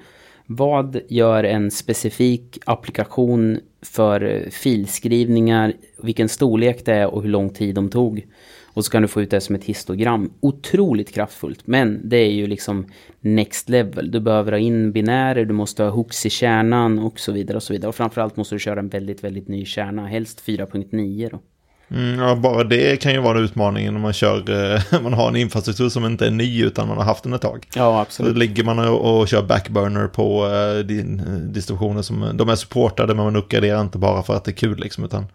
vad 0.47 0.99
gör 1.09 1.43
en 1.43 1.71
specifik 1.71 2.59
applikation 2.65 3.59
för 3.81 4.47
filskrivningar, 4.51 5.73
vilken 6.03 6.29
storlek 6.29 6.85
det 6.85 6.93
är 6.93 7.07
och 7.07 7.21
hur 7.21 7.29
lång 7.29 7.49
tid 7.49 7.75
de 7.75 7.89
tog. 7.89 8.27
Och 8.73 8.85
så 8.85 8.91
kan 8.91 9.01
du 9.01 9.07
få 9.07 9.21
ut 9.21 9.29
det 9.29 9.41
som 9.41 9.55
ett 9.55 9.63
histogram. 9.63 10.31
Otroligt 10.39 11.11
kraftfullt, 11.11 11.67
men 11.67 12.09
det 12.09 12.17
är 12.17 12.31
ju 12.31 12.47
liksom 12.47 12.85
next 13.19 13.69
level. 13.69 14.11
Du 14.11 14.19
behöver 14.19 14.51
ha 14.51 14.59
in 14.59 14.91
binärer, 14.91 15.45
du 15.45 15.53
måste 15.53 15.83
ha 15.83 15.89
hooks 15.89 16.25
i 16.25 16.29
kärnan 16.29 16.99
och 16.99 17.19
så 17.19 17.31
vidare 17.31 17.55
och 17.55 17.63
så 17.63 17.73
vidare. 17.73 17.89
Och 17.89 17.95
framförallt 17.95 18.37
måste 18.37 18.55
du 18.55 18.59
köra 18.59 18.79
en 18.79 18.89
väldigt, 18.89 19.23
väldigt 19.23 19.47
ny 19.47 19.65
kärna, 19.65 20.07
helst 20.07 20.43
4.9 20.45 21.29
då. 21.31 21.39
Mm, 21.91 22.19
ja, 22.19 22.35
bara 22.35 22.63
det 22.63 22.97
kan 23.01 23.13
ju 23.13 23.19
vara 23.19 23.37
en 23.37 23.43
utmaning 23.43 23.93
när 23.93 23.99
man 23.99 24.13
kör, 24.13 24.49
eh, 24.73 24.81
man 25.01 25.13
har 25.13 25.27
en 25.27 25.35
infrastruktur 25.35 25.89
som 25.89 26.05
inte 26.05 26.27
är 26.27 26.31
ny 26.31 26.63
utan 26.63 26.87
man 26.87 26.97
har 26.97 27.03
haft 27.03 27.23
den 27.23 27.33
ett 27.33 27.41
tag. 27.41 27.67
Ja, 27.75 28.05
Så 28.09 28.23
ligger 28.23 28.63
man 28.63 28.79
och, 28.79 29.19
och 29.19 29.27
kör 29.27 29.41
backburner 29.41 30.07
på 30.07 30.47
eh, 30.47 30.85
din, 30.85 31.19
eh, 31.19 31.33
distributioner 31.33 32.01
som, 32.01 32.31
de 32.33 32.49
är 32.49 32.55
supportade 32.55 33.15
men 33.15 33.25
man 33.25 33.35
uppgraderar 33.35 33.81
inte 33.81 33.97
bara 33.97 34.23
för 34.23 34.35
att 34.35 34.43
det 34.43 34.51
är 34.51 34.55
kul 34.55 34.79
liksom 34.79 35.03
utan. 35.03 35.25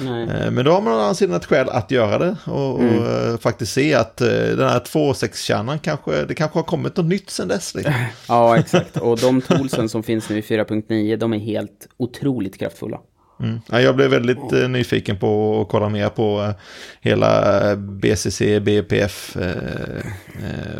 Nej. 0.00 0.50
Men 0.50 0.64
då 0.64 0.72
har 0.72 0.80
man 0.80 0.92
å 0.92 0.96
andra 0.98 1.14
sidan 1.14 1.36
ett 1.36 1.44
skäl 1.44 1.68
att 1.68 1.90
göra 1.90 2.18
det 2.18 2.36
och, 2.44 2.74
och 2.74 2.82
eh, 2.82 3.38
faktiskt 3.38 3.72
se 3.72 3.94
att 3.94 4.16
den 4.16 4.68
här 4.68 4.80
2.6-kärnan 4.80 5.78
kanske, 5.78 6.24
det 6.24 6.34
kanske 6.34 6.58
har 6.58 6.64
kommit 6.64 6.96
något 6.96 7.06
nytt 7.06 7.30
sedan 7.30 7.48
dess. 7.48 7.74
Liksom. 7.74 7.94
Ja, 8.28 8.58
exakt. 8.58 8.96
Och 8.96 9.18
de 9.18 9.40
toolsen 9.40 9.88
som 9.88 10.02
finns 10.02 10.28
nu 10.28 10.38
i 10.38 10.40
4.9, 10.40 11.16
de 11.16 11.32
är 11.32 11.38
helt 11.38 11.88
otroligt 11.96 12.58
kraftfulla. 12.58 12.98
Mm. 13.42 13.60
Ja, 13.70 13.80
jag 13.80 13.96
blev 13.96 14.10
väldigt 14.10 14.52
eh, 14.52 14.68
nyfiken 14.68 15.18
på 15.18 15.60
att 15.60 15.68
kolla 15.68 15.88
mer 15.88 16.08
på 16.08 16.42
eh, 16.42 16.54
hela 17.00 17.60
eh, 17.70 17.76
BCC, 17.76 18.42
BPF 18.62 19.36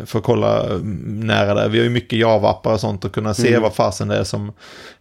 för 0.05 0.19
att 0.19 0.23
kolla 0.23 0.65
mm, 0.65 1.19
nära 1.27 1.53
där. 1.53 1.69
Vi 1.69 1.77
har 1.77 1.83
ju 1.83 1.89
mycket 1.89 2.19
Java-appar 2.19 2.73
och 2.73 2.79
sånt 2.79 3.05
och 3.05 3.11
kunna 3.11 3.33
se 3.33 3.47
Mm. 3.47 3.61
vad 3.61 3.73
fasen 3.73 4.07
det 4.07 4.15
är 4.17 4.23
som 4.23 4.51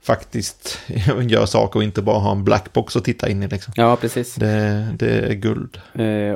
faktiskt 0.03 0.79
gör 1.21 1.47
saker 1.47 1.79
och 1.79 1.85
inte 1.85 2.03
bara 2.03 2.19
ha 2.19 2.33
en 2.33 2.45
blackbox 2.45 2.97
att 2.97 3.05
titta 3.05 3.29
in 3.29 3.43
i. 3.43 3.49
Liksom. 3.49 3.73
Ja, 3.77 3.97
precis. 3.97 4.35
Det, 4.35 4.87
det 4.99 5.11
är 5.11 5.35
guld. 5.35 5.81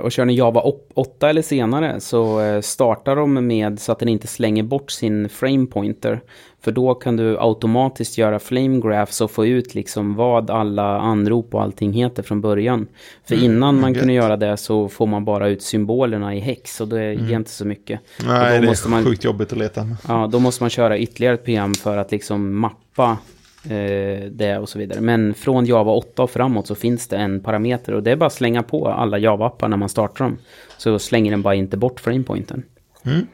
Och 0.03 0.13
kör 0.13 0.25
ni 0.25 0.37
Java 0.37 0.61
8 0.95 1.31
eller 1.31 1.43
senare 1.43 2.01
så 2.01 2.41
startar 2.63 3.17
de 3.17 3.47
med 3.47 3.81
så 3.81 3.93
att 3.93 3.99
den 3.99 4.09
inte 4.09 4.27
slänger 4.27 4.63
bort 4.63 4.91
sin 4.91 5.29
frame 5.29 5.67
pointer. 5.67 6.21
För 6.67 6.73
då 6.73 6.95
kan 6.95 7.17
du 7.17 7.37
automatiskt 7.41 8.19
göra 8.19 8.39
flame 8.39 8.81
graphs 8.81 9.21
och 9.21 9.31
få 9.31 9.47
ut 9.47 9.75
liksom 9.75 10.15
vad 10.15 10.51
alla 10.51 10.99
anrop 11.01 11.55
och 11.55 11.63
allting 11.63 11.93
heter 11.93 12.23
från 12.23 12.41
början. 12.41 12.87
För 13.25 13.35
Mm, 13.35 13.45
innan 13.51 13.81
man 13.81 13.91
gött. 13.93 13.99
kunde 14.01 14.15
göra 14.15 14.37
det 14.37 14.57
så 14.57 14.89
får 14.89 15.07
man 15.07 15.25
bara 15.25 15.49
ut 15.49 15.63
symbolerna 15.63 16.35
i 16.35 16.41
hex 16.41 16.81
och 16.81 16.89
det 16.89 17.13
ger 17.15 17.37
inte 17.37 17.51
så 17.51 17.65
mycket. 17.65 18.01
Nej, 18.27 18.55
då 18.57 18.61
det 18.63 18.67
måste 18.69 18.89
är 18.89 18.91
man- 18.91 19.05
sjukt 19.05 19.25
jobbigt 19.25 19.53
att 19.53 19.59
leta. 19.59 19.85
med. 19.85 19.97
Ja, 20.09 20.29
då 20.33 20.39
måste 20.39 20.63
man 20.63 20.71
köra 20.71 20.99
ytterligare 20.99 21.35
ett 21.35 21.45
program 21.45 21.75
för 21.75 21.97
att 21.97 22.11
liksom 22.13 22.57
mappa 22.59 23.19
eh, 23.65 24.25
det 24.31 24.59
och 24.61 24.69
så 24.69 24.79
vidare. 24.79 25.01
Men 25.01 25.35
från 25.35 25.65
Java 25.67 25.93
8 25.93 26.23
och 26.23 26.31
framåt 26.31 26.67
så 26.67 26.75
finns 26.75 27.09
det 27.09 27.17
en 27.17 27.41
parameter 27.41 27.93
och 27.95 28.03
det 28.03 28.11
är 28.11 28.17
bara 28.17 28.27
att 28.27 28.33
slänga 28.33 28.63
på 28.63 28.89
alla 28.89 29.19
Java-appar 29.19 29.69
när 29.69 29.77
man 29.77 29.89
startar 29.89 30.25
dem. 30.25 30.39
Så 30.79 30.99
slänger 30.99 31.31
den 31.31 31.43
bara 31.43 31.55
inte 31.55 31.77
bort 31.77 32.01
framepointen. 32.01 32.63
Mm. 33.07 33.27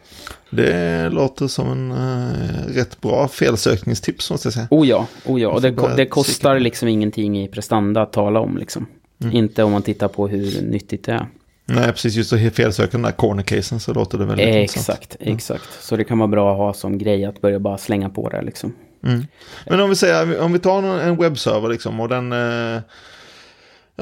Det 0.51 1.09
låter 1.09 1.47
som 1.47 1.71
en 1.71 1.91
eh, 1.91 2.75
rätt 2.75 3.01
bra 3.01 3.29
felsökningstips 3.29 4.31
måste 4.31 4.47
jag 4.47 4.53
säga. 4.55 4.69
Oh 4.71 4.89
ja, 4.89 5.07
oh 5.27 5.41
ja. 5.41 5.49
och 5.49 5.63
det, 5.63 5.73
ko- 5.73 5.89
det 5.97 6.07
kostar 6.07 6.59
liksom 6.59 6.89
ingenting 6.89 7.43
i 7.43 7.49
prestanda 7.49 8.03
att 8.03 8.13
tala 8.13 8.41
om 8.41 8.57
liksom. 8.57 8.87
Mm. 9.23 9.37
Inte 9.37 9.63
om 9.63 9.73
man 9.73 9.83
tittar 9.83 10.09
på 10.09 10.29
hur 10.29 10.63
nyttigt 10.63 11.05
det 11.05 11.13
är. 11.13 11.27
Nej, 11.65 11.93
precis 11.93 12.15
just 12.15 12.33
att 12.33 12.55
felsöka 12.55 12.91
den 12.91 13.03
där 13.03 13.13
corner-casen 13.13 13.81
så 13.81 13.95
låter 13.95 14.19
det 14.19 14.25
väldigt 14.25 14.47
intressant. 14.47 14.99
Exakt, 15.01 15.17
exakt. 15.21 15.69
Så 15.81 15.97
det 15.97 16.05
kan 16.05 16.19
vara 16.19 16.29
bra 16.29 16.53
att 16.53 16.59
ha 16.59 16.75
som 16.75 16.99
grej 16.99 17.25
att 17.25 17.41
börja 17.41 17.59
bara 17.59 17.79
slänga 17.79 18.09
på 18.09 18.29
det 18.29 18.43
liksom. 18.43 18.75
Mm. 19.07 19.27
Men 19.67 19.81
om 19.81 19.91
vi 19.91 19.97
säger, 19.97 20.41
om 20.41 20.53
vi 20.53 20.59
tar 20.59 20.83
en 20.83 21.17
webbserver 21.17 21.69
liksom 21.69 22.01
och 22.01 22.09
den, 22.09 22.33
eh, 22.33 22.81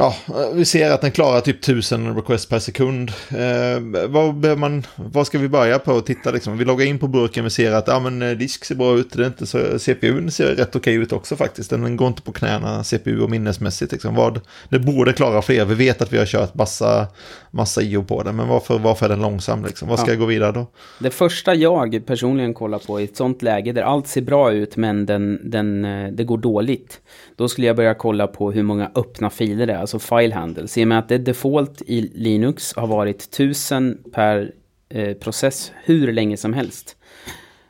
ja, 0.00 0.14
vi 0.54 0.64
ser 0.64 0.90
att 0.90 1.00
den 1.00 1.10
klarar 1.10 1.40
typ 1.40 1.56
1000 1.56 2.16
requests 2.16 2.48
per 2.48 2.58
sekund. 2.58 3.12
Eh, 3.28 4.08
vad, 4.08 4.34
behöver 4.34 4.60
man, 4.60 4.86
vad 4.96 5.26
ska 5.26 5.38
vi 5.38 5.48
börja 5.48 5.78
på 5.78 5.96
att 5.96 6.06
titta 6.06 6.30
liksom? 6.30 6.58
Vi 6.58 6.64
loggar 6.64 6.86
in 6.86 6.98
på 6.98 7.08
burken, 7.08 7.44
vi 7.44 7.50
ser 7.50 7.72
att 7.72 7.88
ja, 7.88 8.00
men, 8.00 8.22
eh, 8.22 8.30
disk 8.30 8.64
ser 8.64 8.74
bra 8.74 8.98
ut, 8.98 9.12
det 9.12 9.22
är 9.22 9.26
inte 9.26 9.46
så, 9.46 9.78
CPUn 9.78 10.30
ser 10.30 10.54
rätt 10.54 10.76
okej 10.76 10.94
ut 10.94 11.12
också 11.12 11.36
faktiskt. 11.36 11.70
Den 11.70 11.96
går 11.96 12.08
inte 12.08 12.22
på 12.22 12.32
knäna 12.32 12.84
CPU 12.84 13.20
och 13.20 13.30
minnesmässigt. 13.30 13.92
Liksom. 13.92 14.14
Vad, 14.14 14.40
det 14.68 14.78
borde 14.78 15.12
klara 15.12 15.42
fler, 15.42 15.64
vi 15.64 15.74
vet 15.74 16.02
att 16.02 16.12
vi 16.12 16.18
har 16.18 16.26
kört 16.26 16.54
massa, 16.54 17.06
massa 17.50 17.82
IO 17.82 18.04
på 18.04 18.22
den, 18.22 18.36
men 18.36 18.48
varför, 18.48 18.78
varför 18.78 19.06
är 19.06 19.10
den 19.10 19.22
långsam 19.22 19.64
liksom? 19.64 19.88
Vad 19.88 19.98
ska 19.98 20.08
Ja. 20.08 20.12
jag 20.12 20.20
gå 20.20 20.26
vidare 20.26 20.52
då? 20.52 20.66
Det 20.98 21.10
första 21.10 21.54
jag 21.54 22.06
personligen 22.06 22.54
kollar 22.54 22.78
på 22.78 23.00
i 23.00 23.04
ett 23.04 23.16
sånt 23.16 23.42
läge 23.42 23.72
där 23.72 23.82
allt 23.82 24.06
ser 24.06 24.22
bra 24.22 24.52
ut 24.52 24.76
men 24.76 25.06
den, 25.06 25.50
den, 25.50 25.84
eh, 25.84 26.12
det 26.12 26.24
går 26.24 26.38
dåligt. 26.38 27.00
Då 27.36 27.48
skulle 27.48 27.66
jag 27.66 27.76
börja 27.76 27.94
kolla 27.94 28.26
på 28.26 28.52
hur 28.52 28.62
många 28.62 28.90
öppna 28.94 29.30
filer 29.30 29.66
det 29.66 29.72
är, 29.72 29.78
alltså 29.78 29.98
file 29.98 30.34
handles. 30.34 30.78
I 30.78 30.84
och 30.84 30.88
med 30.88 30.98
att 30.98 31.08
det 31.08 31.18
default 31.18 31.82
i 31.86 32.00
Linux 32.14 32.76
har 32.76 32.86
varit 32.86 33.22
1000 33.22 33.98
per 34.12 34.52
eh, 34.88 35.14
process 35.14 35.72
hur 35.84 36.12
länge 36.12 36.36
som 36.36 36.52
helst. 36.52 36.96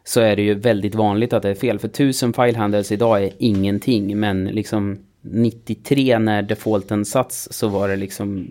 Så 0.05 0.21
är 0.21 0.37
det 0.37 0.43
ju 0.43 0.55
väldigt 0.55 0.95
vanligt 0.95 1.33
att 1.33 1.43
det 1.43 1.49
är 1.51 1.55
fel. 1.55 1.79
För 1.79 1.89
1000 1.89 2.33
file 2.33 2.59
handles 2.59 2.93
idag 2.93 3.25
är 3.25 3.31
ingenting. 3.39 4.21
Men 4.21 4.45
liksom 4.45 4.99
93 5.23 6.19
när 6.19 6.43
defaulten 6.43 7.05
satts 7.05 7.49
så 7.51 7.69
var 7.69 7.89
det 7.89 7.97
liksom... 7.97 8.51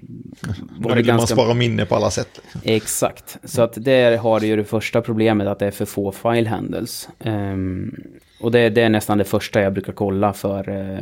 Då 0.79 0.93
vill 0.93 1.13
man 1.13 1.27
spara 1.27 1.53
minne 1.53 1.85
på 1.85 1.95
alla 1.95 2.11
sätt. 2.11 2.29
Liksom. 2.33 2.61
Exakt, 2.63 3.37
så 3.43 3.61
att 3.61 3.73
där 3.85 4.17
har 4.17 4.39
du 4.39 4.47
ju 4.47 4.55
det 4.55 4.63
första 4.63 5.01
problemet 5.01 5.47
att 5.47 5.59
det 5.59 5.65
är 5.65 5.71
för 5.71 5.85
få 5.85 6.11
file 6.11 6.49
handles. 6.49 7.09
Ehm, 7.19 7.95
och 8.39 8.51
det, 8.51 8.69
det 8.69 8.81
är 8.81 8.89
nästan 8.89 9.17
det 9.17 9.23
första 9.23 9.61
jag 9.61 9.73
brukar 9.73 9.93
kolla 9.93 10.33
för 10.33 10.69
uh, 10.69 10.99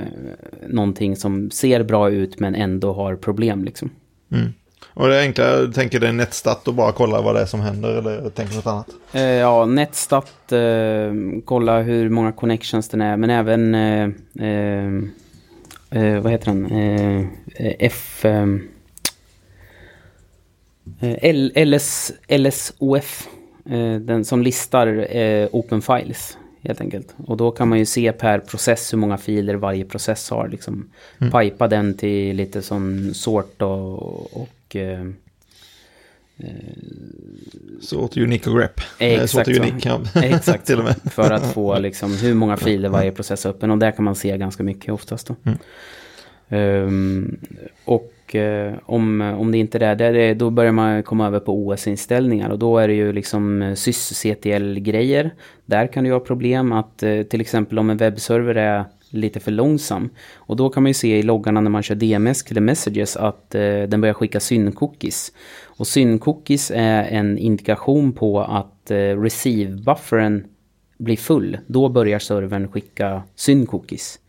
någonting 0.68 1.16
som 1.16 1.52
ser 1.52 1.84
bra 1.84 2.10
ut 2.10 2.40
men 2.40 2.56
ändå 2.56 2.94
har 2.94 3.16
problem 3.16 3.64
liksom. 3.64 3.90
Mm. 4.32 4.54
Och 4.94 5.08
det 5.08 5.22
enkla, 5.22 5.44
jag 5.46 5.74
tänker 5.74 6.00
det 6.00 6.08
är 6.08 6.14
Netstat 6.14 6.68
och 6.68 6.74
bara 6.74 6.92
kolla 6.92 7.22
vad 7.22 7.36
det 7.36 7.42
är 7.42 7.46
som 7.46 7.62
händer 7.62 7.90
eller 7.90 8.30
tänker 8.30 8.56
något 8.56 8.68
annat. 8.68 8.88
Eh, 9.14 9.22
ja, 9.22 9.66
Netstat, 9.66 10.52
eh, 10.52 11.14
kolla 11.46 11.82
hur 11.82 12.10
många 12.10 12.32
connections 12.32 12.90
den 12.90 13.02
är, 13.02 13.18
men 13.18 13.30
även, 13.30 13.76
eh, 15.90 16.20
vad 16.20 16.32
heter 16.32 16.46
den, 16.46 16.66
eh, 16.66 17.26
F, 17.80 18.26
eh, 18.26 18.46
L, 21.22 21.52
LS, 21.56 22.12
LSOF, 22.28 23.28
eh, 23.70 23.96
den 23.96 24.26
som 24.26 24.42
listar 24.42 25.16
eh, 25.16 25.48
open 25.52 25.82
files 25.82 26.38
helt 26.62 26.82
enkelt. 26.82 27.16
Och 27.26 27.38
då 27.38 27.52
kan 27.52 27.68
man 27.68 27.80
ju 27.80 27.86
se 27.86 28.12
per 28.12 28.40
process 28.40 28.94
hur 28.94 28.98
många 28.98 29.18
filer 29.18 29.56
varje 29.56 29.86
process 29.86 30.30
har, 30.30 30.48
liksom. 30.48 30.90
Pipa 31.20 31.68
den 31.68 31.94
till 31.94 32.36
lite 32.36 32.62
sån 32.62 33.14
sort 33.14 33.62
och, 33.62 34.42
och 34.42 34.76
Så 37.82 38.02
åt 38.02 38.18
Unique 38.18 38.50
och 38.50 38.58
Grep. 38.58 38.82
Exakt 39.00 39.32
så 39.32 39.42
åt. 39.42 39.48
Unique, 39.48 39.90
ja. 39.90 40.02
Exakt 40.24 40.66
till 40.68 40.78
och 40.78 40.84
med. 40.84 40.96
För 41.12 41.32
att 41.32 41.54
få 41.54 41.80
liksom 41.80 42.18
hur 42.18 42.34
många 42.34 42.58
filer 42.58 42.90
varje 42.90 43.12
process 43.12 43.46
är 43.46 43.50
öppen. 43.50 43.72
Och 43.72 43.78
där 43.78 43.92
kan 43.92 44.06
man 44.06 44.16
se 44.16 44.38
ganska 44.38 44.64
mycket 44.64 44.94
oftast 44.94 45.28
då. 45.28 45.36
Mm. 45.44 45.58
Ehm, 46.50 47.38
och 47.86 48.36
eh, 48.36 48.74
om, 48.86 49.22
om 49.22 49.52
det 49.52 49.58
inte 49.58 49.86
är 49.86 49.96
det, 49.96 50.34
då 50.34 50.50
börjar 50.50 50.72
man 50.72 51.04
komma 51.04 51.28
över 51.28 51.40
på 51.40 51.68
OS-inställningar. 51.68 52.50
Och 52.50 52.60
då 52.60 52.78
är 52.78 52.88
det 52.88 52.94
ju 52.94 53.14
liksom 53.14 53.62
eh, 53.62 53.74
sys-CTL-grejer. 53.74 55.32
Där 55.66 55.88
kan 55.88 56.04
det 56.04 56.08
ju 56.08 56.14
ha 56.14 56.20
problem 56.20 56.72
att 56.72 57.04
eh, 57.04 57.24
till 57.24 57.42
exempel 57.42 57.80
om 57.80 57.90
en 57.90 57.98
webbserver 57.98 58.56
är 58.56 58.86
lite 59.10 59.40
för 59.40 59.52
långsam. 59.52 60.10
Och 60.36 60.56
då 60.56 60.70
kan 60.70 60.84
man 60.84 60.90
ju 60.90 60.94
se 60.94 61.18
i 61.18 61.24
loggarna 61.24 61.62
när 61.62 61.70
man 61.70 61.84
kör 61.84 61.96
DMS 61.96 62.52
eller 62.52 62.62
messages 62.62 63.18
att 63.18 63.56
eh, 63.56 63.62
den 63.62 64.02
börjar 64.02 64.14
skicka 64.14 64.40
syn-cookies. 64.40 65.32
Och 65.78 65.88
Syncookies 65.88 66.72
är 66.76 67.04
en 67.04 67.38
indikation 67.38 68.12
på 68.14 68.42
att 68.42 68.92
eh, 68.92 68.96
receive-bufferen 68.96 70.44
blir 70.98 71.18
full. 71.18 71.58
Då 71.68 71.90
börjar 71.90 72.20
servern 72.20 72.68
skicka 72.68 73.24
Syncookies. 73.36 74.20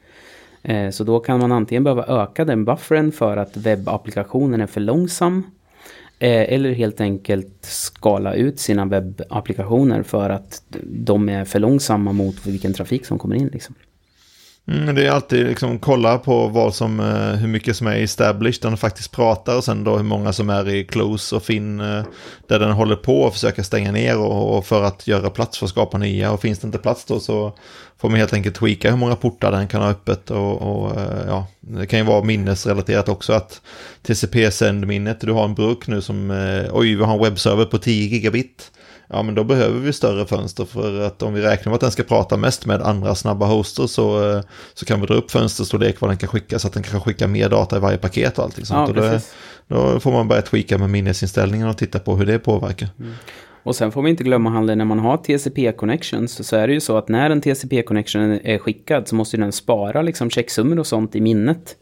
Eh, 0.62 0.90
så 0.90 1.04
då 1.04 1.20
kan 1.20 1.40
man 1.40 1.52
antingen 1.52 1.84
behöva 1.84 2.06
öka 2.06 2.44
den 2.44 2.64
bufferen 2.64 3.12
för 3.12 3.36
att 3.36 3.56
webbapplikationen 3.56 4.60
är 4.60 4.66
för 4.66 4.80
långsam. 4.80 5.42
Eh, 6.18 6.52
eller 6.52 6.72
helt 6.72 7.00
enkelt 7.00 7.58
skala 7.60 8.34
ut 8.34 8.60
sina 8.60 8.84
webbapplikationer 8.84 10.02
för 10.02 10.30
att 10.30 10.62
de 10.84 11.28
är 11.28 11.44
för 11.44 11.58
långsamma 11.58 12.12
mot 12.12 12.46
vilken 12.46 12.74
trafik 12.74 13.06
som 13.06 13.18
kommer 13.18 13.36
in. 13.36 13.48
Liksom. 13.48 13.74
Mm, 14.68 14.94
det 14.94 15.06
är 15.06 15.10
alltid 15.10 15.46
liksom 15.46 15.78
kolla 15.78 16.18
på 16.18 16.48
vad 16.48 16.74
som, 16.74 17.00
eh, 17.00 17.40
hur 17.40 17.48
mycket 17.48 17.76
som 17.76 17.86
är 17.86 17.96
established, 17.96 18.62
den 18.62 18.76
faktiskt 18.76 19.12
pratar 19.12 19.56
och 19.56 19.64
sen 19.64 19.84
då 19.84 19.96
hur 19.96 20.04
många 20.04 20.32
som 20.32 20.50
är 20.50 20.68
i 20.68 20.84
close 20.84 21.36
och 21.36 21.42
fin, 21.42 21.80
eh, 21.80 22.04
där 22.46 22.58
den 22.58 22.70
håller 22.70 22.96
på 22.96 23.26
att 23.26 23.32
försöka 23.32 23.64
stänga 23.64 23.92
ner 23.92 24.18
och, 24.18 24.56
och 24.58 24.66
för 24.66 24.82
att 24.82 25.06
göra 25.06 25.30
plats 25.30 25.58
för 25.58 25.66
att 25.66 25.70
skapa 25.70 25.98
nya 25.98 26.32
och 26.32 26.40
finns 26.40 26.58
det 26.58 26.66
inte 26.66 26.78
plats 26.78 27.04
då 27.04 27.20
så 27.20 27.52
får 27.98 28.08
man 28.08 28.18
helt 28.18 28.32
enkelt 28.32 28.54
tweaka 28.54 28.90
hur 28.90 28.96
många 28.96 29.16
portar 29.16 29.52
den 29.52 29.68
kan 29.68 29.82
ha 29.82 29.90
öppet 29.90 30.30
och, 30.30 30.62
och 30.62 31.00
eh, 31.00 31.26
ja, 31.26 31.46
det 31.60 31.86
kan 31.86 31.98
ju 31.98 32.04
vara 32.04 32.24
minnesrelaterat 32.24 33.08
också 33.08 33.32
att 33.32 33.60
TCP-sändminnet, 34.02 35.20
du 35.20 35.32
har 35.32 35.44
en 35.44 35.54
bruk 35.54 35.86
nu 35.86 36.02
som, 36.02 36.30
eh, 36.30 36.70
oj 36.72 36.94
vi 36.94 37.04
har 37.04 37.14
en 37.14 37.22
webbserver 37.22 37.64
på 37.64 37.78
10 37.78 38.08
gigabit 38.08 38.70
ja 39.08 39.22
men 39.22 39.34
då 39.34 39.44
behöver 39.44 39.80
vi 39.80 39.92
större 39.92 40.26
fönster 40.26 40.64
för 40.64 41.00
att 41.00 41.22
om 41.22 41.34
vi 41.34 41.42
räknar 41.42 41.70
med 41.70 41.74
att 41.74 41.80
den 41.80 41.90
ska 41.90 42.02
prata 42.02 42.36
mest 42.36 42.66
med 42.66 42.82
andra 42.82 43.14
snabba 43.14 43.46
hoster 43.46 43.86
så, 43.86 44.30
eh, 44.30 44.42
så 44.74 44.86
kan 44.86 45.00
vi 45.00 45.06
dra 45.06 45.14
upp 45.14 45.30
fönsterstorlek 45.30 46.00
vad 46.00 46.10
den 46.10 46.18
kan 46.18 46.28
skicka 46.28 46.58
så 46.58 46.66
att 46.66 46.74
den 46.74 46.82
kan 46.82 47.00
skicka 47.00 47.26
mer 47.26 47.48
data 47.48 47.76
i 47.76 47.80
varje 47.80 47.98
paket 47.98 48.38
och 48.38 48.44
allting 48.44 48.64
sånt. 48.64 48.96
Ja, 48.96 49.02
och 49.04 49.20
då, 49.68 49.90
då, 49.92 50.00
får 50.00 50.12
man 50.12 50.28
börja 50.28 50.42
tweaka 50.42 50.78
med 50.78 50.90
minnesinställningen 50.90 51.68
och 51.68 51.78
titta 51.78 51.98
på 51.98 52.16
hur 52.16 52.26
det 52.26 52.38
påverkar. 52.38 52.88
Mm. 52.98 53.12
Och 53.62 53.76
sen 53.76 53.92
får 53.92 54.02
vi 54.02 54.10
inte 54.10 54.24
glömma 54.24 54.50
handel 54.50 54.78
när 54.78 54.84
man 54.84 54.98
har 54.98 55.16
TCP-connections 55.16 56.42
så 56.42 56.56
är 56.56 56.66
det 56.66 56.72
ju 56.74 56.80
så 56.80 56.96
att 56.96 57.08
när 57.08 57.30
en 57.30 57.40
TCP-connection 57.40 58.40
är 58.44 58.58
skickad 58.58 59.08
så 59.08 59.14
måste 59.14 59.36
den 59.36 59.52
spara 59.52 60.02
liksom 60.02 60.30
checksummor 60.30 60.78
och 60.78 60.86
sånt 60.86 61.16
i 61.16 61.20
minnet. 61.20 61.76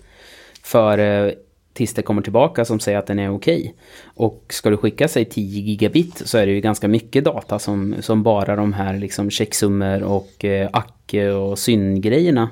För 0.63 0.99
eh, 0.99 1.33
tills 1.77 1.95
det 1.95 2.03
kommer 2.03 2.23
tillbaka 2.23 2.65
som 2.65 2.81
säger 2.81 2.99
att 2.99 3.07
den 3.07 3.19
är 3.19 3.31
okej. 3.31 3.59
Okay. 3.59 3.73
Och 4.15 4.45
ska 4.49 4.71
du 4.71 4.77
skicka 4.77 5.09
sig 5.09 5.25
10 5.25 5.61
gigabit 5.61 6.23
så 6.25 6.39
är 6.39 6.47
det 6.47 6.53
ju 6.53 6.61
ganska 6.61 6.89
mycket 6.89 7.25
data 7.25 7.59
som, 7.59 7.95
som 8.01 8.23
bara 8.23 8.57
de 8.57 8.73
här 8.73 8.99
liksom 8.99 9.31
checksummor 9.31 10.03
och 10.03 10.45
eh, 10.45 10.69
acke 10.73 11.31
och 11.31 11.59
syngrejerna 11.59 12.49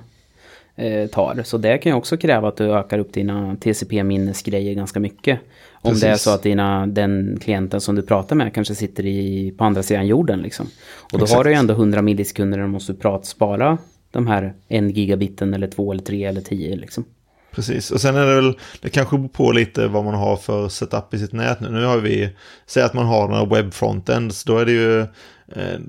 eh, 0.76 1.06
tar. 1.06 1.42
Så 1.44 1.58
det 1.58 1.78
kan 1.78 1.92
ju 1.92 1.96
också 1.96 2.16
kräva 2.16 2.48
att 2.48 2.56
du 2.56 2.72
ökar 2.72 2.98
upp 2.98 3.12
dina 3.12 3.56
TCP-minnesgrejer 3.56 4.74
ganska 4.74 5.00
mycket. 5.00 5.40
Om 5.72 5.90
Precis. 5.90 6.02
det 6.02 6.08
är 6.08 6.16
så 6.16 6.30
att 6.30 6.42
dina, 6.42 6.86
den 6.86 7.38
klienten 7.42 7.80
som 7.80 7.94
du 7.94 8.02
pratar 8.02 8.36
med 8.36 8.54
kanske 8.54 8.74
sitter 8.74 9.06
i, 9.06 9.54
på 9.58 9.64
andra 9.64 9.82
sidan 9.82 10.06
jorden. 10.06 10.42
Liksom. 10.42 10.66
Och 11.12 11.18
då 11.18 11.24
Exakt. 11.24 11.36
har 11.36 11.44
du 11.44 11.50
ju 11.50 11.56
ändå 11.56 11.74
100 11.74 12.02
millisekunder 12.02 12.58
där 12.58 12.64
du 12.64 12.70
måste 12.70 12.94
prata, 12.94 13.24
spara 13.24 13.78
de 14.10 14.26
här 14.26 14.54
1 14.68 14.96
gigabiten 14.96 15.54
eller 15.54 15.66
2 15.66 15.92
eller 15.92 16.02
3 16.02 16.24
eller 16.24 16.40
10. 16.40 16.76
Liksom. 16.76 17.04
Precis, 17.54 17.90
och 17.90 18.00
sen 18.00 18.16
är 18.16 18.26
det 18.26 18.34
väl, 18.34 18.58
det 18.80 18.90
kanske 18.90 19.16
beror 19.16 19.28
på 19.28 19.52
lite 19.52 19.86
vad 19.86 20.04
man 20.04 20.14
har 20.14 20.36
för 20.36 20.68
setup 20.68 21.14
i 21.14 21.18
sitt 21.18 21.32
nät 21.32 21.60
nu. 21.60 21.70
Nu 21.70 21.84
har 21.84 21.98
vi, 21.98 22.30
säg 22.66 22.82
att 22.82 22.94
man 22.94 23.06
har 23.06 23.28
några 23.28 23.44
webbfrontends, 23.44 24.44
då 24.44 24.58
är 24.58 24.64
det 24.64 24.72
ju, 24.72 25.00
eh, 25.00 25.80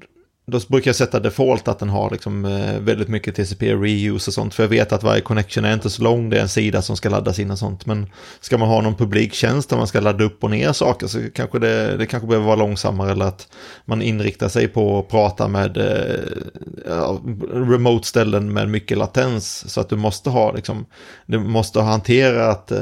då 0.47 0.60
brukar 0.67 0.89
jag 0.89 0.95
sätta 0.95 1.19
default 1.19 1.67
att 1.67 1.79
den 1.79 1.89
har 1.89 2.10
liksom 2.10 2.45
eh, 2.45 2.79
väldigt 2.79 3.08
mycket 3.08 3.36
TCP 3.36 3.75
reuse 3.75 4.29
och 4.29 4.34
sånt. 4.34 4.53
För 4.53 4.63
jag 4.63 4.69
vet 4.69 4.91
att 4.91 5.03
varje 5.03 5.21
connection 5.21 5.65
är 5.65 5.73
inte 5.73 5.89
så 5.89 6.03
lång, 6.03 6.29
det 6.29 6.38
är 6.38 6.41
en 6.41 6.49
sida 6.49 6.81
som 6.81 6.97
ska 6.97 7.10
laddas 7.10 7.39
in 7.39 7.51
och 7.51 7.60
sånt. 7.60 7.86
Men 7.86 8.10
ska 8.39 8.58
man 8.58 8.67
ha 8.67 8.81
någon 8.81 8.95
publiktjänst 8.95 9.69
där 9.69 9.77
man 9.77 9.88
ska 9.88 9.99
ladda 9.99 10.23
upp 10.23 10.43
och 10.43 10.51
ner 10.51 10.73
saker 10.73 11.08
så 11.08 11.19
kanske 11.34 11.60
det, 11.60 11.97
det 11.97 12.05
kanske 12.05 12.27
behöver 12.27 12.45
vara 12.45 12.55
långsammare. 12.55 13.12
Eller 13.12 13.25
att 13.25 13.47
man 13.86 14.01
inriktar 14.01 14.49
sig 14.49 14.67
på 14.67 14.99
att 14.99 15.10
prata 15.10 15.47
med 15.47 15.77
eh, 15.77 17.17
remote-ställen 17.51 18.53
med 18.53 18.69
mycket 18.69 18.97
latens. 18.97 19.73
Så 19.73 19.81
att 19.81 19.89
du 19.89 19.95
måste 19.95 20.29
ha, 20.29 20.51
liksom, 20.51 20.86
du 21.25 21.39
måste 21.39 21.81
hantera 21.81 22.51
att 22.51 22.71
eh, 22.71 22.79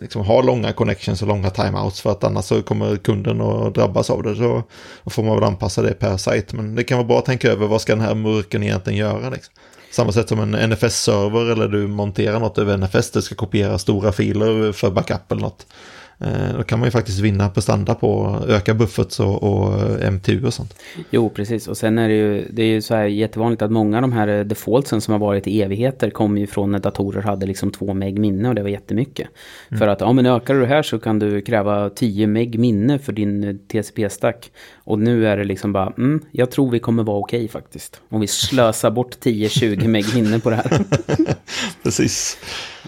liksom, 0.00 0.24
ha 0.24 0.42
långa 0.42 0.72
connections 0.72 1.22
och 1.22 1.28
långa 1.28 1.50
timeouts. 1.50 2.00
För 2.00 2.10
att 2.10 2.24
annars 2.24 2.44
så 2.44 2.62
kommer 2.62 2.96
kunden 2.96 3.40
att 3.40 3.74
drabbas 3.74 4.10
av 4.10 4.22
det. 4.22 4.36
Så 4.36 4.62
då 5.04 5.10
får 5.10 5.22
man 5.22 5.34
väl 5.34 5.44
anpassa 5.44 5.82
det 5.82 5.94
per 5.94 6.16
sajt 6.16 6.59
men 6.62 6.74
det 6.74 6.84
kan 6.84 6.98
vara 6.98 7.08
bra 7.08 7.18
att 7.18 7.24
tänka 7.24 7.52
över 7.52 7.66
vad 7.66 7.80
ska 7.80 7.94
den 7.94 8.04
här 8.04 8.14
murken 8.14 8.62
egentligen 8.62 8.98
göra. 8.98 9.30
Liksom. 9.30 9.54
Samma 9.90 10.12
sätt 10.12 10.28
som 10.28 10.40
en 10.40 10.72
NFS-server 10.72 11.52
eller 11.52 11.68
du 11.68 11.86
monterar 11.86 12.40
något 12.40 12.58
över 12.58 12.76
NFS, 12.76 13.10
det 13.10 13.22
ska 13.22 13.34
kopiera 13.34 13.78
stora 13.78 14.12
filer 14.12 14.72
för 14.72 14.90
backup 14.90 15.32
eller 15.32 15.42
något. 15.42 15.66
Eh, 16.24 16.56
då 16.56 16.62
kan 16.62 16.78
man 16.78 16.86
ju 16.86 16.90
faktiskt 16.90 17.20
vinna 17.20 17.48
prestanda 17.48 17.94
på 17.94 18.26
att 18.26 18.48
öka 18.48 18.74
bufferts 18.74 19.20
och, 19.20 19.42
och, 19.42 20.12
MTU 20.12 20.46
och 20.46 20.54
sånt. 20.54 20.74
Jo, 21.10 21.30
precis. 21.30 21.68
Och 21.68 21.76
sen 21.76 21.98
är 21.98 22.08
det 22.08 22.14
ju, 22.14 22.48
det 22.50 22.62
är 22.62 22.66
ju 22.66 22.82
så 22.82 22.94
här 22.94 23.04
jättevanligt 23.04 23.62
att 23.62 23.70
många 23.70 23.96
av 23.96 24.02
de 24.02 24.12
här 24.12 24.44
defaultsen 24.44 25.00
som 25.00 25.12
har 25.12 25.18
varit 25.18 25.46
i 25.46 25.62
evigheter 25.62 26.10
kommer 26.10 26.40
ju 26.40 26.46
från 26.46 26.72
när 26.72 26.78
datorer 26.78 27.22
hade 27.22 27.46
liksom 27.46 27.70
2 27.70 27.94
meg 27.94 28.18
minne 28.18 28.48
och 28.48 28.54
det 28.54 28.62
var 28.62 28.68
jättemycket. 28.68 29.28
Mm. 29.68 29.78
För 29.78 29.88
att, 29.88 30.00
ja 30.00 30.12
men 30.12 30.26
ökar 30.26 30.54
du 30.54 30.66
här 30.66 30.82
så 30.82 30.98
kan 30.98 31.18
du 31.18 31.40
kräva 31.40 31.90
10 31.90 32.26
meg 32.26 32.58
minne 32.58 32.98
för 32.98 33.12
din 33.12 33.58
TCP-stack. 33.68 34.50
Och 34.90 34.98
nu 34.98 35.26
är 35.26 35.36
det 35.36 35.44
liksom 35.44 35.72
bara, 35.72 35.92
mm, 35.98 36.20
jag 36.30 36.50
tror 36.50 36.70
vi 36.70 36.78
kommer 36.78 37.02
vara 37.02 37.18
okej 37.18 37.48
faktiskt. 37.48 38.00
Om 38.08 38.20
vi 38.20 38.26
slösar 38.26 38.90
bort 38.90 39.16
10-20 39.20 39.88
meg 39.88 40.04
minne 40.14 40.40
på 40.40 40.50
det 40.50 40.56
här. 40.56 40.84
precis. 41.82 42.38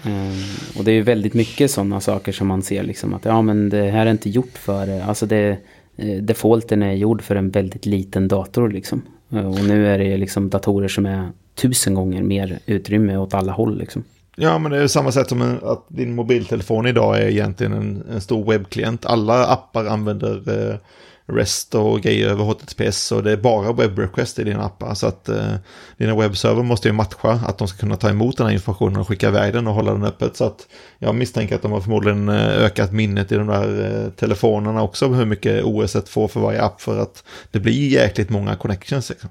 Um, 0.07 0.79
och 0.79 0.85
det 0.85 0.91
är 0.91 0.95
ju 0.95 1.03
väldigt 1.03 1.35
mycket 1.35 1.71
sådana 1.71 2.01
saker 2.01 2.33
som 2.33 2.47
man 2.47 2.63
ser 2.63 2.83
liksom 2.83 3.15
att 3.15 3.25
ja 3.25 3.43
men 3.43 3.69
det 3.69 3.91
här 3.91 4.07
är 4.07 4.11
inte 4.11 4.31
gjort 4.31 4.59
för, 4.59 5.01
alltså 5.01 5.27
det, 5.27 5.57
eh, 5.97 6.23
defaulten 6.23 6.83
är 6.83 6.93
gjord 6.93 7.23
för 7.23 7.37
en 7.37 7.51
väldigt 7.51 7.87
liten 7.87 8.29
dator 8.29 8.69
liksom. 8.69 9.03
Och 9.29 9.65
nu 9.65 9.89
är 9.89 9.99
det 9.99 10.17
liksom 10.17 10.51
datorer 10.51 10.89
som 10.89 11.07
är 11.07 11.29
tusen 11.55 11.95
gånger 11.95 12.23
mer 12.23 12.59
utrymme 12.67 13.17
åt 13.17 13.35
alla 13.35 13.53
håll 13.53 13.79
liksom. 13.79 14.05
Ja, 14.37 14.59
men 14.59 14.73
det 14.73 14.79
är 14.79 14.87
samma 14.87 15.13
sätt 15.13 15.29
som 15.29 15.43
en, 15.43 15.59
att 15.63 15.85
din 15.89 16.15
mobiltelefon 16.15 16.87
idag 16.87 17.19
är 17.19 17.29
egentligen 17.29 17.73
en, 17.73 18.05
en 18.11 18.21
stor 18.21 18.51
webbklient. 18.51 19.07
Alla 19.07 19.47
appar 19.47 19.87
använder 19.87 20.71
eh, 20.71 20.77
REST 21.27 21.75
och 21.75 22.01
grejer 22.01 22.29
över 22.29 22.45
HTTPS 22.45 23.13
och 23.13 23.23
det 23.23 23.33
är 23.33 23.37
bara 23.37 23.73
web 23.73 23.99
request 23.99 24.39
i 24.39 24.45
dina 24.45 24.65
appar. 24.65 24.87
Så 24.87 24.91
alltså 24.91 25.07
att 25.07 25.29
eh, 25.29 25.55
dina 25.97 26.17
webbserver 26.17 26.63
måste 26.63 26.89
ju 26.89 26.93
matcha 26.95 27.31
att 27.31 27.59
de 27.59 27.69
ska 27.69 27.79
kunna 27.79 27.97
ta 27.97 28.11
emot 28.11 28.37
den 28.37 28.47
här 28.47 28.55
informationen 28.55 28.97
och 28.97 29.09
skicka 29.09 29.29
iväg 29.29 29.53
den 29.53 29.67
och 29.67 29.75
hålla 29.75 29.93
den 29.93 30.05
öppet. 30.05 30.37
Så 30.37 30.45
att 30.45 30.67
jag 30.99 31.15
misstänker 31.15 31.55
att 31.55 31.63
de 31.63 31.73
har 31.73 31.81
förmodligen 31.81 32.29
eh, 32.29 32.65
ökat 32.65 32.93
minnet 32.93 33.33
i 33.33 33.35
de 33.35 33.47
där 33.47 34.05
eh, 34.05 34.11
telefonerna 34.11 34.83
också, 34.83 35.09
hur 35.09 35.27
mycket 35.27 35.65
OS 35.65 35.97
får 36.07 36.29
för 36.29 36.41
varje 36.41 36.63
app 36.63 36.81
för 36.81 36.99
att 36.99 37.25
det 37.51 37.61
blir 37.61 37.89
jäkligt 37.89 38.31
många 38.31 38.57
connections. 38.57 39.11
Liksom. 39.11 39.31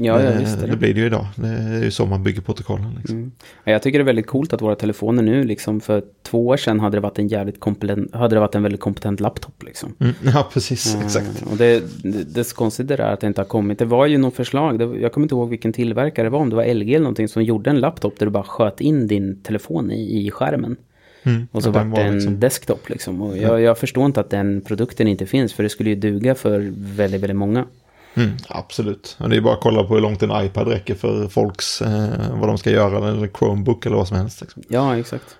Ja, 0.00 0.22
ja 0.22 0.38
visst 0.38 0.60
det. 0.60 0.66
det 0.66 0.76
blir 0.76 0.94
det 0.94 1.00
ju 1.00 1.06
idag. 1.06 1.26
Det 1.36 1.48
är 1.48 1.84
ju 1.84 1.90
så 1.90 2.06
man 2.06 2.22
bygger 2.22 2.40
protokollen. 2.40 2.94
Liksom. 2.98 3.16
Mm. 3.16 3.32
Jag 3.64 3.82
tycker 3.82 3.98
det 3.98 4.02
är 4.02 4.06
väldigt 4.06 4.26
coolt 4.26 4.52
att 4.52 4.62
våra 4.62 4.74
telefoner 4.74 5.22
nu, 5.22 5.44
liksom, 5.44 5.80
för 5.80 6.02
två 6.22 6.46
år 6.46 6.56
sedan 6.56 6.80
hade 6.80 6.96
det 6.96 7.00
varit 7.00 7.18
en 7.18 7.28
jävligt 7.28 7.60
kompetent, 7.60 8.14
hade 8.14 8.36
det 8.36 8.40
varit 8.40 8.54
en 8.54 8.62
väldigt 8.62 8.80
kompetent 8.80 9.20
laptop. 9.20 9.62
Liksom. 9.62 9.94
Mm. 9.98 10.14
Ja, 10.34 10.48
precis, 10.52 10.94
uh, 10.94 11.04
exakt. 11.04 11.44
Och 11.50 11.56
det, 11.56 11.82
det, 12.02 12.34
det 12.34 12.52
konstigt 12.52 12.90
är 12.90 13.00
att 13.00 13.20
det 13.20 13.26
inte 13.26 13.40
har 13.40 13.46
kommit. 13.46 13.78
Det 13.78 13.84
var 13.84 14.06
ju 14.06 14.18
något 14.18 14.34
förslag, 14.34 14.78
det, 14.78 14.84
jag 14.84 15.12
kommer 15.12 15.24
inte 15.24 15.34
ihåg 15.34 15.48
vilken 15.48 15.72
tillverkare 15.72 16.26
det 16.26 16.30
var, 16.30 16.38
om 16.38 16.50
det 16.50 16.56
var 16.56 16.74
LG 16.74 16.94
eller 16.94 17.04
någonting 17.04 17.28
som 17.28 17.42
gjorde 17.42 17.70
en 17.70 17.80
laptop 17.80 18.18
där 18.18 18.26
du 18.26 18.32
bara 18.32 18.42
sköt 18.42 18.80
in 18.80 19.06
din 19.06 19.42
telefon 19.42 19.90
i, 19.90 20.26
i 20.26 20.30
skärmen. 20.30 20.76
Mm, 21.24 21.48
och 21.52 21.62
så 21.62 21.70
vart 21.70 21.94
det 21.94 22.02
en 22.02 22.14
liksom... 22.14 22.40
desktop 22.40 22.88
liksom. 22.88 23.22
Och 23.22 23.38
jag, 23.38 23.60
jag, 23.60 23.78
förstår 23.78 24.06
inte 24.06 24.20
att 24.20 24.30
den 24.30 24.60
produkten 24.60 25.08
inte 25.08 25.26
finns, 25.26 25.52
för 25.52 25.62
det 25.62 25.68
skulle 25.68 25.90
ju 25.90 25.96
duga 25.96 26.34
för 26.34 26.72
väldigt, 26.74 27.20
väldigt 27.20 27.36
många. 27.36 27.66
Mm, 28.14 28.30
absolut. 28.48 29.16
Det 29.18 29.36
är 29.36 29.40
bara 29.40 29.54
att 29.54 29.60
kolla 29.60 29.84
på 29.84 29.94
hur 29.94 30.00
långt 30.00 30.22
en 30.22 30.44
iPad 30.44 30.68
räcker 30.68 30.94
för 30.94 31.28
folks, 31.28 31.82
eh, 31.82 32.38
vad 32.38 32.48
de 32.48 32.58
ska 32.58 32.70
göra, 32.70 33.08
eller 33.08 33.28
Chromebook 33.28 33.86
eller 33.86 33.96
vad 33.96 34.08
som 34.08 34.16
helst. 34.16 34.40
Liksom. 34.40 34.62
Ja, 34.68 34.98
exakt. 34.98 35.36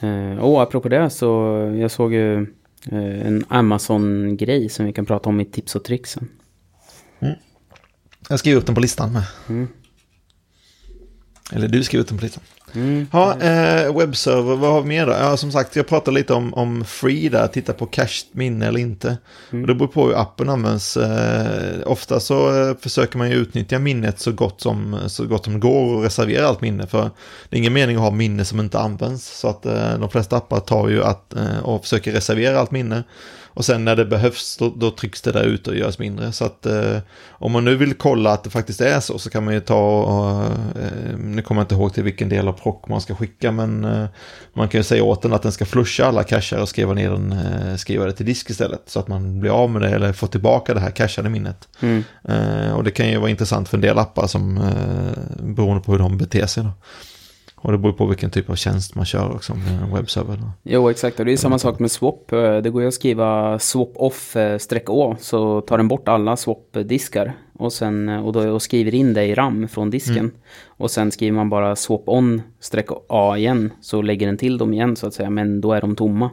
Mm. 0.00 0.32
Eh, 0.32 0.38
och 0.38 0.62
apropå 0.62 0.88
det 0.88 1.10
så, 1.10 1.26
jag 1.80 1.90
såg 1.90 2.12
ju 2.14 2.42
eh, 2.90 3.26
en 3.26 3.44
Amazon-grej 3.48 4.68
som 4.68 4.86
vi 4.86 4.92
kan 4.92 5.06
prata 5.06 5.28
om 5.28 5.40
i 5.40 5.44
tips 5.44 5.76
och 5.76 5.84
tricks. 5.84 6.16
Mm. 7.20 7.34
Jag 8.28 8.38
skriver 8.38 8.58
upp 8.58 8.66
den 8.66 8.74
på 8.74 8.80
listan 8.80 9.12
med. 9.12 9.22
Mm. 9.48 9.68
Eller 11.52 11.68
du 11.68 11.84
skriver 11.84 12.02
ut 12.02 12.08
dem 12.08 12.18
på 12.18 12.24
listan. 12.24 12.42
Mm. 12.74 13.06
Ja, 13.12 13.40
eh, 13.40 13.96
webbserver, 13.96 14.56
vad 14.56 14.72
har 14.72 14.82
vi 14.82 14.88
mer 14.88 15.06
då? 15.06 15.12
Ja, 15.12 15.36
som 15.36 15.52
sagt, 15.52 15.76
jag 15.76 15.86
pratade 15.86 16.14
lite 16.14 16.34
om, 16.34 16.54
om 16.54 16.84
free 16.84 17.28
där, 17.28 17.46
titta 17.46 17.72
på 17.72 17.86
cached 17.86 18.28
minne 18.32 18.66
eller 18.66 18.80
inte. 18.80 19.18
Mm. 19.50 19.62
Och 19.62 19.68
det 19.68 19.74
beror 19.74 19.88
på 19.88 20.06
hur 20.06 20.20
appen 20.20 20.48
används. 20.48 20.96
Eh, 20.96 21.78
ofta 21.86 22.20
så 22.20 22.68
eh, 22.68 22.76
försöker 22.80 23.18
man 23.18 23.30
ju 23.30 23.36
utnyttja 23.36 23.78
minnet 23.78 24.20
så 24.20 24.32
gott, 24.32 24.60
som, 24.60 24.98
så 25.06 25.26
gott 25.26 25.44
som 25.44 25.52
det 25.52 25.60
går 25.60 25.94
och 25.94 26.02
reservera 26.02 26.46
allt 26.46 26.60
minne. 26.60 26.86
För 26.86 27.10
det 27.48 27.56
är 27.56 27.58
ingen 27.58 27.72
mening 27.72 27.96
att 27.96 28.02
ha 28.02 28.10
minne 28.10 28.44
som 28.44 28.60
inte 28.60 28.78
används. 28.78 29.38
Så 29.38 29.48
att 29.48 29.66
eh, 29.66 29.98
de 29.98 30.10
flesta 30.10 30.36
appar 30.36 30.60
tar 30.60 30.88
ju 30.88 31.04
att, 31.04 31.34
eh, 31.34 31.58
och 31.58 31.82
försöker 31.82 32.12
reservera 32.12 32.60
allt 32.60 32.70
minne. 32.70 33.04
Och 33.56 33.64
sen 33.64 33.84
när 33.84 33.96
det 33.96 34.04
behövs 34.04 34.56
då, 34.56 34.72
då 34.76 34.90
trycks 34.90 35.22
det 35.22 35.32
där 35.32 35.44
ut 35.44 35.68
och 35.68 35.76
görs 35.76 35.98
mindre. 35.98 36.32
Så 36.32 36.44
att 36.44 36.66
eh, 36.66 36.98
om 37.28 37.52
man 37.52 37.64
nu 37.64 37.76
vill 37.76 37.94
kolla 37.94 38.32
att 38.32 38.44
det 38.44 38.50
faktiskt 38.50 38.80
är 38.80 39.00
så 39.00 39.18
så 39.18 39.30
kan 39.30 39.44
man 39.44 39.54
ju 39.54 39.60
ta, 39.60 40.02
och, 40.02 40.42
eh, 40.82 41.18
nu 41.18 41.42
kommer 41.42 41.60
jag 41.60 41.64
inte 41.64 41.74
ihåg 41.74 41.94
till 41.94 42.02
vilken 42.02 42.28
del 42.28 42.48
av 42.48 42.52
proc 42.52 42.76
man 42.88 43.00
ska 43.00 43.14
skicka 43.14 43.52
men 43.52 43.84
eh, 43.84 44.06
man 44.54 44.68
kan 44.68 44.80
ju 44.80 44.84
säga 44.84 45.04
åt 45.04 45.22
den 45.22 45.32
att 45.32 45.42
den 45.42 45.52
ska 45.52 45.66
flusha 45.66 46.06
alla 46.06 46.22
cacher 46.22 46.60
och 46.60 46.68
skriva 46.68 46.92
ner 46.92 47.10
den, 47.10 47.32
eh, 47.32 47.76
skriva 47.76 48.04
det 48.04 48.12
till 48.12 48.26
disk 48.26 48.50
istället. 48.50 48.82
Så 48.86 49.00
att 49.00 49.08
man 49.08 49.40
blir 49.40 49.50
av 49.50 49.70
med 49.70 49.82
det 49.82 49.88
eller 49.88 50.12
får 50.12 50.26
tillbaka 50.26 50.74
det 50.74 50.80
här 50.80 50.90
cachade 50.90 51.28
minnet. 51.28 51.68
Mm. 51.80 52.04
Eh, 52.24 52.72
och 52.72 52.84
det 52.84 52.90
kan 52.90 53.08
ju 53.08 53.18
vara 53.18 53.30
intressant 53.30 53.68
för 53.68 53.76
en 53.76 53.80
del 53.80 53.98
appar 53.98 54.26
som 54.26 54.56
eh, 54.56 55.44
beroende 55.44 55.82
på 55.82 55.92
hur 55.92 55.98
de 55.98 56.18
beter 56.18 56.46
sig. 56.46 56.62
Då. 56.62 56.70
Och 57.66 57.72
det 57.72 57.78
beror 57.78 57.92
på 57.92 58.06
vilken 58.06 58.30
typ 58.30 58.50
av 58.50 58.54
tjänst 58.54 58.94
man 58.94 59.04
kör 59.04 59.34
också, 59.34 59.54
med 59.54 59.82
en 59.82 59.94
webbserver. 59.94 60.38
Jo, 60.62 60.90
exakt. 60.90 61.20
Och 61.20 61.26
det 61.26 61.32
är 61.32 61.36
samma 61.36 61.58
sak 61.58 61.78
med 61.78 61.90
swap. 61.90 62.30
Det 62.62 62.70
går 62.70 62.82
ju 62.82 62.88
att 62.88 62.94
skriva 62.94 63.58
swap 63.58 63.92
off 63.94 64.36
eh, 64.36 64.58
streck 64.58 64.90
å 64.90 65.16
så 65.20 65.60
tar 65.60 65.76
den 65.76 65.88
bort 65.88 66.08
alla 66.08 66.36
swap-diskar. 66.36 67.32
Och, 67.52 67.72
sen, 67.72 68.08
eh, 68.08 68.26
och, 68.26 68.32
då, 68.32 68.50
och 68.50 68.62
skriver 68.62 68.94
in 68.94 69.14
det 69.14 69.24
i 69.24 69.34
RAM 69.34 69.68
från 69.68 69.90
disken. 69.90 70.18
Mm. 70.18 70.32
Och 70.66 70.90
sen 70.90 71.10
skriver 71.10 71.36
man 71.36 71.50
bara 71.50 71.76
swap 71.76 72.02
on 72.06 72.42
streck 72.60 72.86
a 73.08 73.38
igen, 73.38 73.72
så 73.80 74.02
lägger 74.02 74.26
den 74.26 74.38
till 74.38 74.58
dem 74.58 74.72
igen 74.72 74.96
så 74.96 75.06
att 75.06 75.14
säga. 75.14 75.30
Men 75.30 75.60
då 75.60 75.72
är 75.72 75.80
de 75.80 75.96
tomma. 75.96 76.30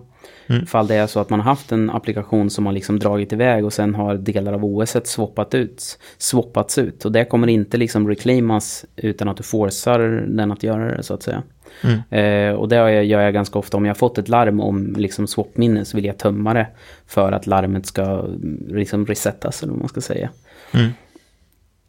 Mm. 0.48 0.66
Fall 0.66 0.88
det 0.88 0.96
är 0.96 1.08
så 1.08 1.20
att 1.20 1.30
man 1.30 1.40
har 1.40 1.46
haft 1.46 1.72
en 1.72 1.90
applikation 1.90 2.50
som 2.50 2.66
har 2.66 2.74
liksom 2.74 3.00
dragit 3.00 3.34
iväg 3.34 3.66
och 3.66 3.74
sen 3.74 3.96
har 3.96 4.16
delar 4.16 4.54
av 4.54 4.66
OS 4.66 4.96
swappat 5.04 5.54
ut, 5.54 6.00
swappats 6.18 6.78
ut. 6.78 7.06
Och 7.06 7.12
det 7.12 7.26
kommer 7.26 7.48
inte 7.48 7.78
liksom 7.78 8.08
reclaimas 8.08 8.86
utan 8.96 9.30
att 9.30 9.38
du 9.38 9.44
forcar 9.44 10.00
den 10.28 10.52
att 10.52 10.64
göra 10.64 10.98
det 10.98 11.04
så 11.04 11.14
att 11.14 11.24
säga. 11.24 11.44
Mm. 11.82 12.00
Eh, 12.10 12.56
och 12.56 12.70
det 12.70 12.76
gör 13.04 13.22
jag 13.22 13.34
ganska 13.34 13.60
ofta. 13.60 13.78
Om 13.78 13.86
jag 13.86 13.90
har 13.90 14.00
fått 14.00 14.18
ett 14.18 14.30
larm 14.30 14.60
om 14.60 14.96
liksom 14.98 15.28
swapminne 15.28 15.86
så 15.86 15.98
vill 15.98 16.06
jag 16.06 16.18
tömma 16.18 16.54
det 16.54 16.68
för 17.08 17.32
att 17.32 17.48
larmet 17.48 17.86
ska 17.86 18.28
liksom 18.68 19.06
resetas 19.06 19.64
eller 19.64 19.72
vad 19.72 19.80
man 19.80 19.90
ska 19.90 20.02
säga. 20.02 20.30
Mm. 20.74 20.90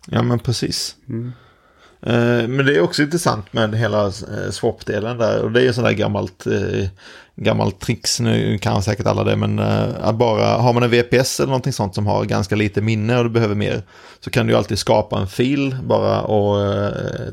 Ja 0.07 0.23
men 0.23 0.39
precis. 0.39 0.97
Mm. 1.09 1.33
Eh, 2.07 2.49
men 2.49 2.67
det 2.67 2.77
är 2.77 2.81
också 2.81 3.03
intressant 3.03 3.53
med 3.53 3.75
hela 3.75 4.07
eh, 4.07 4.51
swap-delen 4.51 5.19
där. 5.19 5.43
Och 5.43 5.53
det 5.53 5.61
är 5.61 5.65
ju 5.65 5.73
sådär 5.73 5.93
gammalt, 5.93 6.47
eh, 6.47 6.89
gammalt 7.37 7.81
tricks, 7.81 8.21
nu 8.21 8.59
kan 8.59 8.83
säkert 8.83 9.07
alla 9.07 9.25
det, 9.25 9.37
men 9.37 9.59
att 9.59 10.15
bara, 10.15 10.47
har 10.47 10.73
man 10.73 10.83
en 10.83 10.91
VPS 10.91 11.41
eller 11.41 11.47
någonting 11.47 11.73
sånt 11.73 11.95
som 11.95 12.07
har 12.07 12.25
ganska 12.25 12.57
lite 12.57 12.81
minne 12.81 13.19
och 13.19 13.25
du 13.25 13.31
behöver 13.31 13.55
mer, 13.55 13.83
så 14.21 14.31
kan 14.31 14.47
du 14.47 14.53
ju 14.53 14.59
alltid 14.59 14.79
skapa 14.79 15.19
en 15.19 15.27
fil 15.27 15.77
bara 15.85 16.23
och 16.23 16.57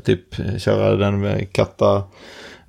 typ 0.04 0.34
köra 0.58 0.96
den 0.96 1.20
med 1.20 1.52
katta 1.52 2.02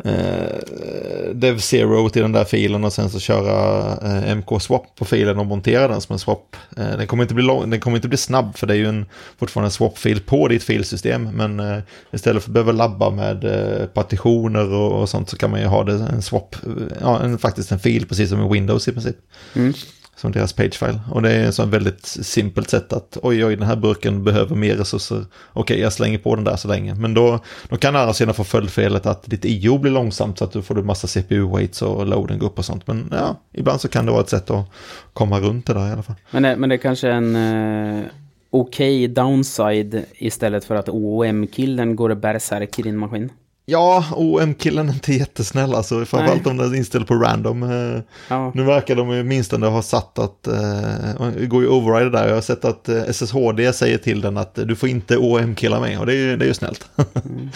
eh, 0.04 1.34
dev 1.34 1.60
zero 1.60 2.10
till 2.10 2.22
den 2.22 2.32
där 2.32 2.44
filen 2.44 2.84
och 2.84 2.94
sen 2.94 3.10
så 3.10 3.20
köra 3.20 3.92
eh, 4.02 4.36
mk-swap 4.36 4.86
på 4.96 5.06
filen 5.06 5.40
och 5.40 5.46
montera 5.46 5.88
den 5.88 6.02
som 6.02 6.14
en 6.14 6.20
swap. 6.20 6.56
Eh, 6.78 6.98
den, 6.98 7.08
kommer 7.08 7.24
inte 7.24 7.34
bli 7.34 7.44
lång, 7.44 7.70
den 7.70 7.80
kommer 7.80 7.98
inte 7.98 8.08
bli 8.08 8.18
snabb 8.18 8.58
för 8.58 8.68
det 8.68 8.74
är 8.74 8.78
ju 8.78 8.88
en, 8.88 9.06
fortfarande 9.38 9.68
en 9.68 9.72
swap-fil 9.72 10.20
på 10.20 10.48
ditt 10.48 10.64
filsystem. 10.64 11.30
Men 11.34 11.60
eh, 11.60 11.80
istället 12.12 12.44
för 12.44 12.50
att 12.50 12.54
behöva 12.54 12.72
labba 12.72 13.10
med 13.10 13.44
eh, 13.44 13.88
partitioner 13.88 14.74
och, 14.74 15.02
och, 15.02 15.10
sånt 15.10 15.30
så 15.30 15.38
kan 15.38 15.52
man 15.52 15.60
ju 15.60 15.66
ha 15.66 15.84
det 15.84 15.94
en 15.94 16.22
swap, 16.22 16.56
eh, 16.56 16.98
ja, 17.02 17.20
en, 17.20 17.38
faktiskt 17.38 17.72
en 17.72 17.80
fil 17.80 18.08
precis 18.08 18.30
som 18.30 18.46
i 18.46 18.54
Windows 18.54 18.88
i 18.88 18.92
princip. 18.92 19.18
Mm 19.56 19.74
som 20.16 20.32
deras 20.32 20.54
pagefile. 20.54 21.00
Och 21.12 21.22
det 21.22 21.32
är 21.32 21.46
en 21.46 21.54
sån 21.54 21.70
väldigt 21.70 22.06
simpelt 22.06 22.70
sätt 22.70 22.94
att 22.94 23.18
oj, 23.22 23.46
oj, 23.46 23.56
den 23.56 23.68
här 23.68 23.76
burken 23.76 24.24
behöver 24.24 24.56
mer 24.56 24.76
resurser. 24.76 25.26
Okej, 25.54 25.80
jag 25.80 25.94
slänger 25.94 26.18
på 26.18 26.36
den 26.36 26.44
där 26.44 26.56
så 26.56 26.68
länge. 26.68 26.96
Men 26.96 27.14
då, 27.14 27.40
då 27.70 27.78
kan 27.78 27.96
andra 27.96 28.14
sidan 28.14 28.34
få 28.34 28.44
följdfelet 28.44 29.06
att 29.06 29.24
ditt 29.24 29.46
IO 29.46 29.78
blir 29.78 29.92
långsamt 29.92 30.38
så 30.38 30.44
att 30.44 30.52
du 30.52 30.62
får 30.62 30.80
en 30.80 30.86
massa 30.86 31.08
CPU-weights 31.08 31.84
och 31.84 32.08
loaden 32.08 32.40
går 32.40 32.48
upp 32.48 32.58
och 32.58 32.66
sånt. 32.66 32.88
Men 32.88 33.10
ja, 33.12 33.40
ibland 33.54 33.82
så 33.82 33.88
kan 33.88 34.06
det 34.06 34.12
vara 34.12 34.22
ett 34.22 34.30
sätt 34.30 34.50
att 34.50 34.66
komma 35.14 35.40
runt 35.40 35.66
det 35.66 35.74
där 35.74 35.90
i 35.90 35.92
alla 35.92 36.04
fall. 36.04 36.16
Men 36.32 36.44
det, 36.44 36.56
men 36.56 36.70
det 36.70 36.76
är 36.76 36.78
kanske 36.78 37.10
en 37.10 37.36
eh, 37.36 38.06
okej 38.50 39.06
okay 39.06 39.08
downside 39.08 40.06
istället 40.14 40.66
för 40.66 40.76
att 40.76 40.90
OOM-killen 40.90 41.96
går 41.96 42.16
bärsärk 42.16 42.80
i 42.80 42.82
din 42.82 42.98
maskin? 42.98 43.30
Ja, 43.66 44.06
OM-killen 44.16 44.90
är 44.90 44.94
inte 44.94 45.14
jättesnäll 45.14 45.76
alltså, 45.76 46.06
framförallt 46.06 46.48
om 46.48 46.58
den 46.58 46.72
är 46.72 46.76
inställd 46.76 47.08
på 47.08 47.16
random. 47.16 47.64
Eh, 47.64 48.02
ja. 48.28 48.52
Nu 48.56 48.64
verkar 48.64 48.96
de 48.96 49.10
ju 49.10 49.24
minst 49.24 49.52
ha 49.52 49.82
satt 49.82 50.20
att, 50.20 50.48
eh, 50.48 51.32
det 51.38 51.46
går 51.46 51.62
ju 51.62 51.70
override 51.70 52.10
där, 52.10 52.28
jag 52.28 52.36
har 52.36 52.42
sett 52.42 52.66
att 52.66 52.90
eh, 52.90 53.04
SSHD 53.04 53.74
säger 53.74 53.98
till 53.98 54.22
den 54.22 54.38
att 54.38 54.56
du 54.56 54.76
får 54.76 54.90
inte 54.90 55.18
OM-killa 55.18 55.80
mig 55.80 55.98
och 55.98 56.06
det 56.06 56.14
är 56.14 56.18
ju, 56.18 56.38
det 56.38 56.46
är 56.46 56.48
ju 56.48 56.54
snällt. 56.54 56.90
Mm. 57.26 57.50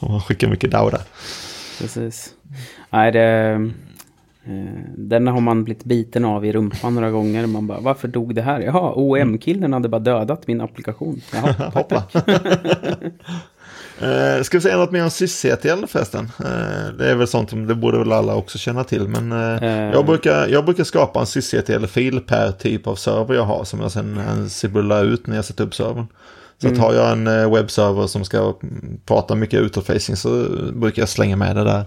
man 0.10 0.20
skickar 0.20 0.48
mycket 0.48 0.70
DAO 0.70 0.90
där. 0.90 1.02
Precis. 1.78 2.30
Nej, 2.90 3.12
det... 3.12 3.70
Den 4.96 5.26
har 5.26 5.40
man 5.40 5.64
blivit 5.64 5.84
biten 5.84 6.24
av 6.24 6.44
i 6.46 6.52
rumpan 6.52 6.94
några 6.94 7.10
gånger. 7.10 7.46
Man 7.46 7.66
bara, 7.66 7.80
varför 7.80 8.08
dog 8.08 8.34
det 8.34 8.42
här? 8.42 8.60
Jaha, 8.60 8.92
OM-killen 8.96 9.72
hade 9.72 9.88
bara 9.88 9.98
dödat 9.98 10.46
min 10.46 10.60
applikation. 10.60 11.20
Jaha, 11.32 11.70
Hoppa. 11.74 12.02
Uh, 14.02 14.42
ska 14.42 14.56
vi 14.56 14.62
säga 14.62 14.76
något 14.76 14.90
mer 14.90 15.04
om 15.04 15.10
sysctl 15.10 15.86
förresten? 15.88 16.24
Uh, 16.40 16.96
det 16.98 17.10
är 17.10 17.14
väl 17.14 17.26
sånt 17.26 17.50
som 17.50 17.66
det 17.66 17.74
borde 17.74 17.98
väl 17.98 18.12
alla 18.12 18.34
också 18.34 18.58
känna 18.58 18.84
till. 18.84 19.08
Men 19.08 19.32
uh, 19.32 19.92
jag, 19.92 20.06
brukar, 20.06 20.48
jag 20.48 20.64
brukar 20.64 20.84
skapa 20.84 21.20
en 21.20 21.26
sysctl-fil 21.26 22.20
per 22.20 22.52
typ 22.52 22.86
av 22.86 22.94
server 22.94 23.34
jag 23.34 23.44
har. 23.44 23.64
Som 23.64 23.80
jag 23.80 23.92
sen 23.92 24.50
cibullar 24.50 25.04
ut 25.04 25.26
när 25.26 25.36
jag 25.36 25.44
sätter 25.44 25.64
upp 25.64 25.74
servern. 25.74 26.06
Så 26.60 26.66
mm. 26.66 26.78
att 26.78 26.86
har 26.86 26.94
jag 26.94 27.12
en 27.12 27.50
webbserver 27.50 28.06
som 28.06 28.24
ska 28.24 28.54
prata 29.06 29.34
mycket 29.34 29.60
utåtfacing 29.60 30.16
så 30.16 30.46
brukar 30.72 31.02
jag 31.02 31.08
slänga 31.08 31.36
med 31.36 31.56
det 31.56 31.64
där. 31.64 31.84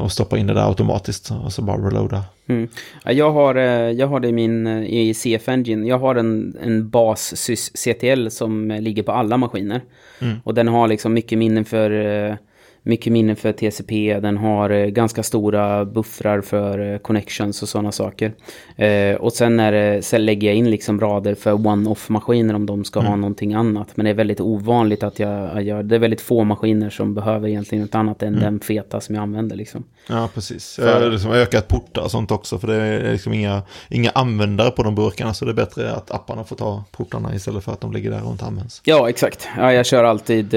Och 0.00 0.12
stoppa 0.12 0.38
in 0.38 0.46
det 0.46 0.54
där 0.54 0.68
automatiskt 0.68 1.30
och 1.44 1.52
så 1.52 1.62
bara 1.62 1.76
reloada. 1.76 2.24
Mm. 2.46 2.68
Jag, 3.04 3.32
har, 3.32 3.54
jag 3.90 4.06
har 4.06 4.20
det 4.20 4.28
i 4.28 4.32
min 4.32 4.66
i 4.66 5.14
CF 5.14 5.48
Engine. 5.48 5.88
Jag 5.88 5.98
har 5.98 6.14
en, 6.14 6.56
en 6.62 6.88
bas 6.88 7.50
CTL 7.74 8.28
som 8.28 8.70
ligger 8.70 9.02
på 9.02 9.12
alla 9.12 9.36
maskiner. 9.36 9.80
Mm. 10.20 10.36
Och 10.44 10.54
den 10.54 10.68
har 10.68 10.88
liksom 10.88 11.12
mycket 11.12 11.38
minnen 11.38 11.64
för 11.64 11.90
eh, 11.90 12.34
mycket 12.82 13.12
minnen 13.12 13.36
för 13.36 13.52
TCP, 13.52 14.20
den 14.20 14.36
har 14.36 14.70
eh, 14.70 14.86
ganska 14.86 15.22
stora 15.22 15.84
buffrar 15.84 16.40
för 16.40 16.92
eh, 16.92 16.98
connections 16.98 17.62
och 17.62 17.68
sådana 17.68 17.92
saker. 17.92 18.32
Eh, 18.76 19.14
och 19.14 19.32
sen, 19.32 19.60
är 19.60 20.00
sen 20.00 20.24
lägger 20.24 20.48
jag 20.48 20.56
in 20.56 20.70
liksom 20.70 21.00
rader 21.00 21.34
för 21.34 21.66
one-off-maskiner 21.66 22.54
om 22.54 22.66
de 22.66 22.84
ska 22.84 23.00
mm. 23.00 23.10
ha 23.10 23.16
någonting 23.16 23.54
annat. 23.54 23.88
Men 23.94 24.04
det 24.04 24.10
är 24.10 24.14
väldigt 24.14 24.40
ovanligt 24.40 25.02
att 25.02 25.18
jag, 25.18 25.62
gör, 25.62 25.82
det 25.82 25.94
är 25.94 25.98
väldigt 25.98 26.20
få 26.20 26.44
maskiner 26.44 26.90
som 26.90 27.14
behöver 27.14 27.48
egentligen 27.48 27.84
något 27.84 27.94
annat 27.94 28.22
än 28.22 28.28
mm. 28.28 28.40
den 28.40 28.60
feta 28.60 29.00
som 29.00 29.14
jag 29.14 29.22
använder 29.22 29.56
liksom. 29.56 29.84
Ja, 30.08 30.28
precis. 30.34 30.74
För, 30.74 30.88
jag 30.88 31.00
har 31.00 31.10
liksom 31.10 31.30
ökat 31.30 31.68
portar 31.68 32.02
och 32.02 32.10
sånt 32.10 32.30
också, 32.30 32.58
för 32.58 32.68
det 32.68 32.74
är 32.74 33.12
liksom 33.12 33.32
inga, 33.32 33.62
inga 33.88 34.10
användare 34.10 34.70
på 34.70 34.82
de 34.82 34.94
burkarna, 34.94 35.34
så 35.34 35.44
det 35.44 35.50
är 35.50 35.54
bättre 35.54 35.92
att 35.92 36.10
apparna 36.10 36.44
får 36.44 36.56
ta 36.56 36.84
portarna 36.90 37.34
istället 37.34 37.64
för 37.64 37.72
att 37.72 37.80
de 37.80 37.92
ligger 37.92 38.10
där 38.10 38.26
och 38.26 38.32
inte 38.32 38.44
används. 38.44 38.80
Ja, 38.84 39.08
exakt. 39.08 39.48
Ja, 39.56 39.72
jag 39.72 39.86
kör 39.86 40.04
alltid 40.04 40.54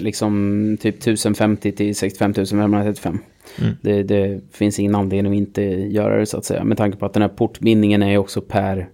liksom 0.00 0.76
typ 0.80 0.96
1050 0.96 1.59
50 1.60 1.72
till 1.76 1.96
65 1.96 2.34
535. 2.34 3.18
Mm. 3.58 3.74
Det, 3.82 4.02
det, 4.02 4.40
finns 4.52 4.78
ingen 4.78 4.94
anledning 4.94 5.32
att 5.32 5.36
inte 5.36 5.62
göra 5.62 6.18
det 6.18 6.26
så 6.26 6.38
att 6.38 6.44
säga. 6.44 6.64
Med 6.64 6.78
tanke 6.78 6.98
på 6.98 7.06
att 7.06 7.12
den 7.12 7.22
här 7.22 7.28
portbindningen 7.28 8.02
är 8.02 8.18
också 8.18 8.40
per 8.40 8.88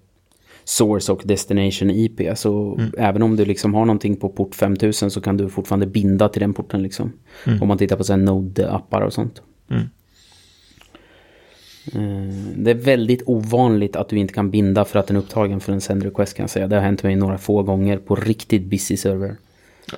source 0.64 1.12
och 1.12 1.22
destination 1.24 1.90
IP. 1.90 2.38
Så 2.38 2.74
mm. 2.74 2.92
även 2.98 3.22
om 3.22 3.36
du 3.36 3.44
liksom 3.44 3.74
har 3.74 3.84
någonting 3.84 4.16
på 4.16 4.28
port 4.28 4.54
5000 4.54 5.10
så 5.10 5.20
kan 5.20 5.36
du 5.36 5.48
fortfarande 5.48 5.86
binda 5.86 6.28
till 6.28 6.40
den 6.40 6.54
porten 6.54 6.82
liksom. 6.82 7.12
Mm. 7.46 7.62
Om 7.62 7.68
man 7.68 7.78
tittar 7.78 7.96
på 7.96 8.04
sen 8.04 8.28
Node-appar 8.28 9.00
och 9.00 9.12
sånt. 9.12 9.42
Mm. 9.70 9.82
Eh, 11.94 12.34
det 12.56 12.70
är 12.70 12.74
väldigt 12.74 13.22
ovanligt 13.26 13.96
att 13.96 14.08
du 14.08 14.18
inte 14.18 14.34
kan 14.34 14.50
binda 14.50 14.84
för 14.84 14.98
att 14.98 15.06
den 15.06 15.16
är 15.16 15.20
upptagen 15.20 15.60
för 15.60 15.72
en 15.72 15.80
send 15.80 16.02
request 16.02 16.34
kan 16.34 16.42
jag 16.42 16.50
säga. 16.50 16.66
Det 16.66 16.76
har 16.76 16.82
hänt 16.82 17.02
mig 17.02 17.16
några 17.16 17.38
få 17.38 17.62
gånger 17.62 17.98
på 17.98 18.14
riktigt 18.14 18.64
busy 18.64 18.96
server. 18.96 19.36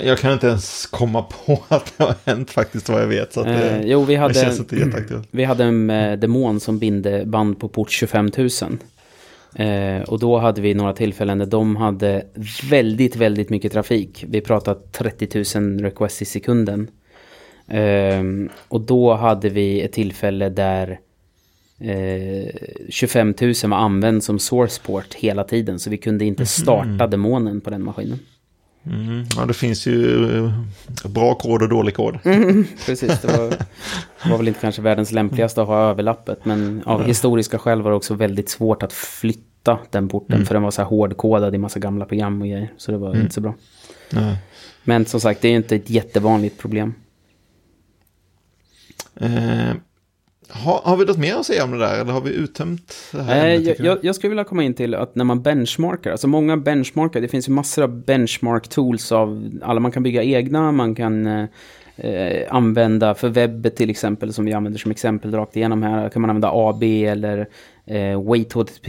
Jag 0.00 0.18
kan 0.18 0.32
inte 0.32 0.46
ens 0.46 0.86
komma 0.86 1.22
på 1.22 1.64
att 1.68 1.92
det 1.96 2.04
har 2.04 2.14
hänt 2.24 2.50
faktiskt 2.50 2.88
vad 2.88 3.02
jag 3.02 3.06
vet. 3.06 3.32
Så 3.32 3.42
det, 3.42 3.70
eh, 3.70 3.82
jo, 3.84 4.04
vi 4.04 4.14
hade, 4.14 4.34
känns 4.34 4.58
inte 4.58 5.04
Vi 5.30 5.44
hade 5.44 5.64
en 5.64 5.90
eh, 5.90 6.18
demon 6.18 6.60
som 6.60 6.78
binde 6.78 7.24
band 7.26 7.60
på 7.60 7.68
port 7.68 7.90
25 7.90 8.30
000. 8.36 8.48
Eh, 9.54 10.02
och 10.02 10.18
då 10.18 10.38
hade 10.38 10.60
vi 10.60 10.74
några 10.74 10.92
tillfällen 10.92 11.38
där 11.38 11.46
de 11.46 11.76
hade 11.76 12.26
väldigt, 12.70 13.16
väldigt 13.16 13.50
mycket 13.50 13.72
trafik. 13.72 14.24
Vi 14.28 14.40
pratade 14.40 14.80
30 14.92 15.58
000 15.60 15.80
requests 15.80 16.22
i 16.22 16.24
sekunden. 16.24 16.90
Eh, 17.68 18.22
och 18.68 18.80
då 18.80 19.14
hade 19.14 19.48
vi 19.48 19.80
ett 19.80 19.92
tillfälle 19.92 20.48
där 20.48 21.00
25 22.88 23.34
000 23.40 23.54
var 23.62 23.76
använd 23.76 24.24
som 24.24 24.38
source 24.38 24.80
port 24.82 25.14
hela 25.14 25.44
tiden. 25.44 25.78
Så 25.78 25.90
vi 25.90 25.96
kunde 25.96 26.24
inte 26.24 26.42
mhm. 26.42 26.46
starta 26.46 26.88
mm. 26.88 27.10
demonen 27.10 27.60
på 27.60 27.70
den 27.70 27.84
maskinen. 27.84 28.18
Mm, 28.86 29.24
ja, 29.36 29.46
det 29.46 29.54
finns 29.54 29.86
ju 29.86 30.24
eh, 30.36 30.52
bra 31.04 31.34
kod 31.34 31.62
och 31.62 31.68
dålig 31.68 31.94
kod. 31.94 32.18
Mm, 32.24 32.66
precis, 32.86 33.20
det 33.20 33.38
var, 33.38 33.54
var, 34.30 34.38
väl 34.38 34.48
inte 34.48 34.60
kanske 34.60 34.82
världens 34.82 35.12
lämpligaste 35.12 35.62
att 35.62 35.68
ha 35.68 35.90
överlappet. 35.90 36.44
Men 36.44 36.82
av 36.86 36.96
mm. 36.96 37.08
historiska 37.08 37.58
skäl 37.58 37.82
var 37.82 37.90
det 37.90 37.96
också 37.96 38.14
väldigt 38.14 38.48
svårt 38.48 38.82
att 38.82 38.92
flytta 38.92 39.78
den 39.90 40.08
porten. 40.08 40.34
Mm. 40.34 40.46
För 40.46 40.54
den 40.54 40.62
var 40.62 40.70
så 40.70 40.82
här 40.82 40.88
hårdkodad 40.88 41.54
i 41.54 41.58
massa 41.58 41.80
gamla 41.80 42.04
program 42.04 42.42
och 42.42 42.48
grejer. 42.48 42.72
Så 42.76 42.92
det 42.92 42.98
var 42.98 43.10
mm. 43.10 43.20
inte 43.20 43.34
så 43.34 43.40
bra. 43.40 43.54
Men 44.84 45.06
som 45.06 45.20
sagt, 45.20 45.40
det 45.40 45.48
är 45.48 45.50
ju 45.50 45.56
inte 45.56 45.76
ett 45.76 45.90
jättevanligt 45.90 46.58
problem. 46.58 46.94
Eh, 49.20 49.72
har, 50.48 50.80
har 50.84 50.96
vi 50.96 51.04
något 51.04 51.18
mer 51.18 51.34
att 51.34 51.46
säga 51.46 51.64
om 51.64 51.70
det 51.70 51.78
där? 51.78 52.00
Eller 52.00 52.12
har 52.12 52.20
vi 52.20 52.30
uttömt 52.30 52.94
det 53.12 53.22
här? 53.22 53.46
Eh, 53.46 53.54
ämnet, 53.54 53.78
jag, 53.78 53.98
jag, 54.02 54.14
skulle 54.14 54.28
vilja 54.28 54.44
komma 54.44 54.62
in 54.62 54.74
till 54.74 54.94
att 54.94 55.14
när 55.14 55.24
man 55.24 55.42
benchmarkar, 55.42 56.10
alltså 56.10 56.28
många 56.28 56.56
benchmarkar, 56.56 57.20
det 57.20 57.28
finns 57.28 57.48
ju 57.48 57.52
massor 57.52 57.82
av 57.82 58.04
benchmark-tools 58.04 59.12
av 59.12 59.50
alla, 59.62 59.80
man 59.80 59.92
kan 59.92 60.02
bygga 60.02 60.22
egna, 60.22 60.72
man 60.72 60.94
kan 60.94 61.26
eh, 61.96 62.46
använda 62.48 63.14
för 63.14 63.28
webb 63.28 63.76
till 63.76 63.90
exempel, 63.90 64.32
som 64.32 64.44
vi 64.44 64.52
använder 64.52 64.78
som 64.78 64.90
exempel 64.90 65.34
rakt 65.34 65.56
igenom 65.56 65.82
här, 65.82 66.08
kan 66.08 66.22
man 66.22 66.30
använda 66.30 66.50
AB 66.52 66.82
eller 66.82 67.48
eh, 67.86 68.22
WaitHTTP, 68.22 68.88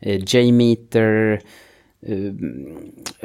eh, 0.00 0.24
JMeter, 0.26 1.40
Uh, 2.08 2.34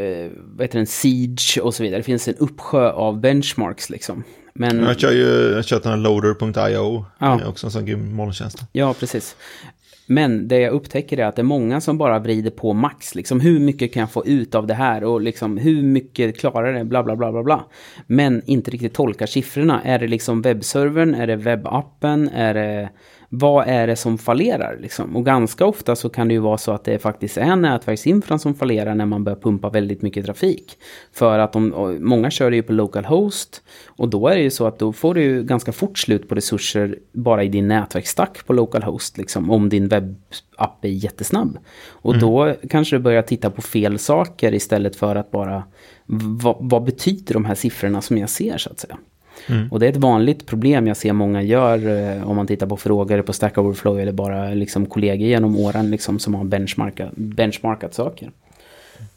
uh, 0.03 0.31
vad 0.35 0.61
heter 0.61 0.77
den, 0.77 0.87
Siege 0.87 1.61
och 1.61 1.73
så 1.73 1.83
vidare. 1.83 1.99
Det 1.99 2.03
finns 2.03 2.27
en 2.27 2.35
uppsjö 2.35 2.91
av 2.91 3.19
benchmarks 3.19 3.89
liksom. 3.89 4.23
Men... 4.59 4.83
Jag 4.83 4.99
kör 4.99 5.11
ju 5.11 5.51
jag 5.55 5.65
kör 5.65 5.79
den 5.79 5.91
här 5.91 5.97
loader.io. 5.97 7.05
Ja. 7.19 7.45
också 7.45 7.67
en 7.67 7.71
sån 7.71 7.85
grym 7.85 8.15
molntjänst. 8.15 8.57
Ja, 8.71 8.93
precis. 8.99 9.35
Men 10.05 10.47
det 10.47 10.59
jag 10.59 10.73
upptäcker 10.73 11.17
är 11.17 11.25
att 11.25 11.35
det 11.35 11.41
är 11.41 11.43
många 11.43 11.81
som 11.81 11.97
bara 11.97 12.19
vrider 12.19 12.51
på 12.51 12.73
max. 12.73 13.15
Liksom, 13.15 13.39
hur 13.39 13.59
mycket 13.59 13.93
kan 13.93 13.99
jag 13.99 14.11
få 14.11 14.25
ut 14.25 14.55
av 14.55 14.67
det 14.67 14.73
här? 14.73 15.03
Och 15.03 15.21
liksom, 15.21 15.57
hur 15.57 15.83
mycket 15.83 16.39
klarar 16.39 16.73
det? 16.73 16.85
Bla, 16.85 17.03
bla, 17.03 17.15
bla, 17.15 17.31
bla, 17.31 17.43
bla. 17.43 17.65
Men 18.07 18.41
inte 18.45 18.71
riktigt 18.71 18.93
tolkar 18.93 19.25
siffrorna. 19.25 19.81
Är 19.83 19.99
det 19.99 20.07
liksom 20.07 20.41
webbservern? 20.41 21.15
Är 21.15 21.27
det 21.27 21.35
webbappen? 21.35 22.29
Är 22.29 22.53
det 22.53 22.89
vad 23.29 23.67
är 23.67 23.87
det 23.87 23.95
som 23.95 24.17
fallerar? 24.17 24.77
Liksom? 24.81 25.15
Och 25.15 25.25
ganska 25.25 25.65
ofta 25.65 25.95
så 25.95 26.09
kan 26.09 26.27
det 26.27 26.33
ju 26.33 26.39
vara 26.39 26.57
så 26.57 26.71
att 26.71 26.83
det 26.83 26.99
faktiskt 26.99 27.37
är 27.37 27.55
nätverksinfran 27.55 28.39
som 28.39 28.55
fallerar 28.55 28.95
när 28.95 29.05
man 29.05 29.23
börjar 29.23 29.37
pumpa 29.37 29.69
väldigt 29.69 30.01
mycket 30.01 30.25
trafik. 30.25 30.77
För 31.13 31.39
att 31.39 31.53
de, 31.53 31.97
många 31.99 32.31
kör 32.31 32.51
ju 32.51 32.63
på 32.63 32.73
localhost 32.73 33.61
och 33.87 34.09
då 34.09 34.27
är 34.27 34.35
det 34.35 34.41
ju 34.41 34.49
så 34.49 34.67
att 34.67 34.79
då 34.79 34.93
får 34.93 35.13
du 35.13 35.21
ju 35.21 35.43
ganska 35.43 35.71
fort 35.71 35.97
slut 35.97 36.29
på 36.29 36.35
resurser 36.35 36.97
bara 37.11 37.43
i 37.43 37.47
din 37.47 37.67
nätverksstack 37.67 38.45
på 38.45 38.53
localhost. 38.53 39.17
Liksom, 39.17 39.51
om 39.51 39.69
din 39.69 39.87
webbapp 39.87 40.85
är 40.85 40.89
jättesnabb. 40.89 41.57
Och 41.87 42.13
mm. 42.13 42.21
då 42.21 42.55
kanske 42.69 42.95
du 42.95 42.99
börjar 42.99 43.21
titta 43.21 43.49
på 43.49 43.61
fel 43.61 43.99
saker 43.99 44.53
istället 44.53 44.95
för 44.95 45.15
att 45.15 45.31
bara 45.31 45.63
vad, 46.41 46.57
vad 46.59 46.83
betyder 46.83 47.33
de 47.33 47.45
här 47.45 47.55
siffrorna 47.55 48.01
som 48.01 48.17
jag 48.17 48.29
ser 48.29 48.57
så 48.57 48.69
att 48.69 48.79
säga. 48.79 48.97
Mm. 49.47 49.71
Och 49.71 49.79
det 49.79 49.85
är 49.85 49.89
ett 49.89 49.97
vanligt 49.97 50.45
problem 50.45 50.87
jag 50.87 50.97
ser 50.97 51.13
många 51.13 51.41
gör 51.41 51.87
eh, 51.87 52.29
om 52.29 52.35
man 52.35 52.47
tittar 52.47 52.67
på 52.67 52.77
frågor 52.77 53.21
på 53.21 53.33
Stack 53.33 53.57
Overflow 53.57 53.99
eller 53.99 54.11
bara 54.11 54.49
liksom 54.49 54.85
kollegor 54.85 55.27
genom 55.27 55.57
åren 55.57 55.91
liksom, 55.91 56.19
som 56.19 56.35
har 56.35 56.43
benchmarkat, 56.43 57.11
benchmarkat 57.15 57.93
saker. 57.93 58.31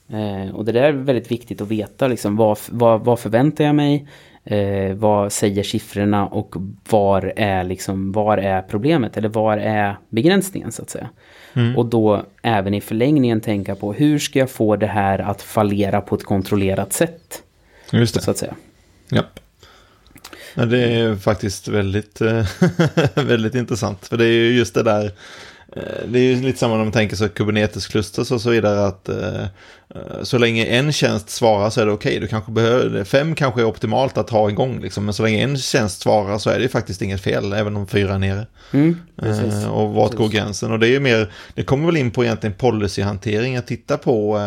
Eh, 0.08 0.54
och 0.54 0.64
det 0.64 0.72
där 0.72 0.82
är 0.82 0.92
väldigt 0.92 1.30
viktigt 1.30 1.60
att 1.60 1.68
veta, 1.68 2.08
liksom, 2.08 2.36
vad, 2.36 2.58
vad, 2.70 3.04
vad 3.04 3.18
förväntar 3.18 3.64
jag 3.64 3.74
mig? 3.74 4.06
Eh, 4.44 4.94
vad 4.94 5.32
säger 5.32 5.62
siffrorna 5.62 6.26
och 6.26 6.54
var 6.90 7.32
är, 7.36 7.64
liksom, 7.64 8.12
var 8.12 8.38
är 8.38 8.62
problemet? 8.62 9.16
Eller 9.16 9.28
var 9.28 9.56
är 9.56 9.96
begränsningen 10.08 10.72
så 10.72 10.82
att 10.82 10.90
säga? 10.90 11.08
Mm. 11.54 11.76
Och 11.76 11.86
då 11.86 12.22
även 12.42 12.74
i 12.74 12.80
förlängningen 12.80 13.40
tänka 13.40 13.74
på 13.74 13.92
hur 13.92 14.18
ska 14.18 14.38
jag 14.38 14.50
få 14.50 14.76
det 14.76 14.86
här 14.86 15.18
att 15.18 15.42
fallera 15.42 16.00
på 16.00 16.14
ett 16.14 16.24
kontrollerat 16.24 16.92
sätt? 16.92 17.42
Just 17.90 18.14
det. 18.14 18.20
Så 18.20 18.30
att 18.30 18.38
säga. 18.38 18.54
Japp. 19.10 19.40
Men 20.54 20.68
det 20.68 20.78
är 20.78 21.16
faktiskt 21.16 21.68
väldigt, 21.68 22.20
eh, 22.20 22.46
väldigt 23.14 23.54
intressant. 23.54 24.06
För 24.06 24.16
det 24.16 24.24
är 24.24 24.32
ju 24.32 24.56
just 24.56 24.74
det 24.74 24.82
där, 24.82 25.04
eh, 25.76 26.08
det 26.08 26.18
är 26.18 26.22
ju 26.22 26.42
lite 26.42 26.58
samma 26.58 26.76
när 26.76 26.84
man 26.84 26.92
tänker 26.92 27.16
sig 27.16 27.28
Kubernetes-kluster 27.28 28.34
och 28.34 28.40
så 28.40 28.50
vidare 28.50 28.86
att 28.86 29.08
eh, 29.08 29.46
så 30.22 30.38
länge 30.38 30.64
en 30.64 30.92
tjänst 30.92 31.30
svarar 31.30 31.70
så 31.70 31.80
är 31.80 31.86
det 31.86 31.92
okej. 31.92 32.10
Okay. 32.10 32.20
Du 32.20 32.26
kanske 32.26 32.52
behöver, 32.52 33.04
fem 33.04 33.34
kanske 33.34 33.60
är 33.60 33.64
optimalt 33.64 34.18
att 34.18 34.30
ha 34.30 34.50
igång 34.50 34.80
liksom, 34.80 35.04
men 35.04 35.14
så 35.14 35.22
länge 35.22 35.42
en 35.42 35.58
tjänst 35.58 36.02
svarar 36.02 36.38
så 36.38 36.50
är 36.50 36.58
det 36.58 36.68
faktiskt 36.68 37.02
inget 37.02 37.20
fel, 37.20 37.52
även 37.52 37.76
om 37.76 37.86
fyra 37.86 38.14
är 38.14 38.18
nere. 38.18 38.46
Mm, 38.72 38.96
eh, 39.22 39.70
och 39.70 39.94
vart 39.94 40.14
går 40.14 40.28
gränsen? 40.28 40.72
Och 40.72 40.78
det 40.78 40.88
är 40.88 41.00
mer, 41.00 41.32
det 41.54 41.62
kommer 41.62 41.86
väl 41.86 41.96
in 41.96 42.10
på 42.10 42.24
egentligen 42.24 42.54
policyhantering, 42.54 43.56
att 43.56 43.66
titta 43.66 43.98
på 43.98 44.38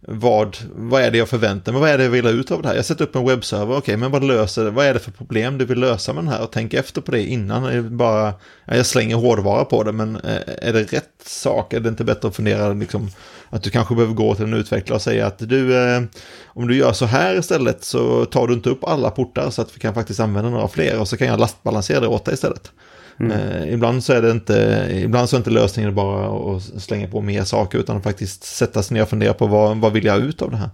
vad, 0.00 0.56
vad 0.76 1.02
är 1.02 1.10
det 1.10 1.18
jag 1.18 1.28
förväntar 1.28 1.72
mig, 1.72 1.80
vad 1.80 1.90
är 1.90 1.98
det 1.98 2.04
jag 2.04 2.10
vill 2.10 2.24
ha 2.24 2.32
ut 2.32 2.50
av 2.50 2.62
det 2.62 2.68
här? 2.68 2.76
Jag 2.76 2.84
sätter 2.84 3.04
upp 3.04 3.16
en 3.16 3.26
webbserver, 3.26 3.64
okej, 3.64 3.78
okay, 3.78 3.96
men 3.96 4.10
vad 4.10 4.24
löser 4.24 4.64
det? 4.64 4.70
Vad 4.70 4.86
är 4.86 4.94
det 4.94 5.00
för 5.00 5.10
problem 5.10 5.58
du 5.58 5.64
vill 5.64 5.80
lösa 5.80 6.12
med 6.12 6.24
den 6.24 6.32
här? 6.32 6.42
Och 6.42 6.52
tänk 6.52 6.74
efter 6.74 7.00
på 7.00 7.10
det 7.10 7.22
innan, 7.22 7.96
bara, 7.96 8.34
ja, 8.64 8.76
jag 8.76 8.86
slänger 8.86 9.16
hårdvara 9.16 9.64
på 9.64 9.82
det, 9.82 9.92
men 9.92 10.16
eh, 10.16 10.40
är 10.62 10.72
det 10.72 10.92
rätt 10.92 11.10
sak? 11.24 11.72
Är 11.72 11.80
det 11.80 11.88
inte 11.88 12.04
bättre 12.04 12.28
att 12.28 12.36
fundera 12.36 12.72
liksom, 12.72 13.10
att 13.50 13.62
du 13.62 13.70
kanske 13.70 13.94
behöver 13.94 14.14
gå 14.14 14.34
till 14.34 14.44
en 14.44 14.54
utvecklare 14.54 14.77
och 14.80 15.02
säga 15.02 15.26
att 15.26 15.38
du, 15.38 15.76
eh, 15.76 16.02
om 16.46 16.68
du 16.68 16.76
gör 16.76 16.92
så 16.92 17.06
här 17.06 17.38
istället 17.38 17.84
så 17.84 18.24
tar 18.24 18.46
du 18.46 18.54
inte 18.54 18.70
upp 18.70 18.84
alla 18.84 19.10
portar 19.10 19.50
så 19.50 19.62
att 19.62 19.76
vi 19.76 19.80
kan 19.80 19.94
faktiskt 19.94 20.20
använda 20.20 20.50
några 20.50 20.68
fler 20.68 21.00
och 21.00 21.08
så 21.08 21.16
kan 21.16 21.26
jag 21.26 21.40
lastbalansera 21.40 22.00
det 22.00 22.08
åt 22.08 22.24
dig 22.24 22.34
istället. 22.34 22.72
Mm. 23.20 23.32
Eh, 23.32 23.74
ibland 23.74 24.04
så 24.04 24.12
är 24.12 24.22
det 24.22 24.30
inte, 24.30 24.88
ibland 25.04 25.28
så 25.28 25.36
är 25.36 25.38
inte 25.38 25.50
lösningen 25.50 25.94
bara 25.94 26.56
att 26.56 26.62
slänga 26.62 27.08
på 27.08 27.20
mer 27.20 27.44
saker 27.44 27.78
utan 27.78 27.96
att 27.96 28.02
faktiskt 28.02 28.44
sätta 28.44 28.82
sig 28.82 28.94
ner 28.94 29.02
och 29.02 29.08
fundera 29.08 29.34
på 29.34 29.46
vad, 29.46 29.76
vad 29.76 29.92
vill 29.92 30.04
jag 30.04 30.18
ut 30.18 30.42
av 30.42 30.50
det 30.50 30.56
här. 30.56 30.70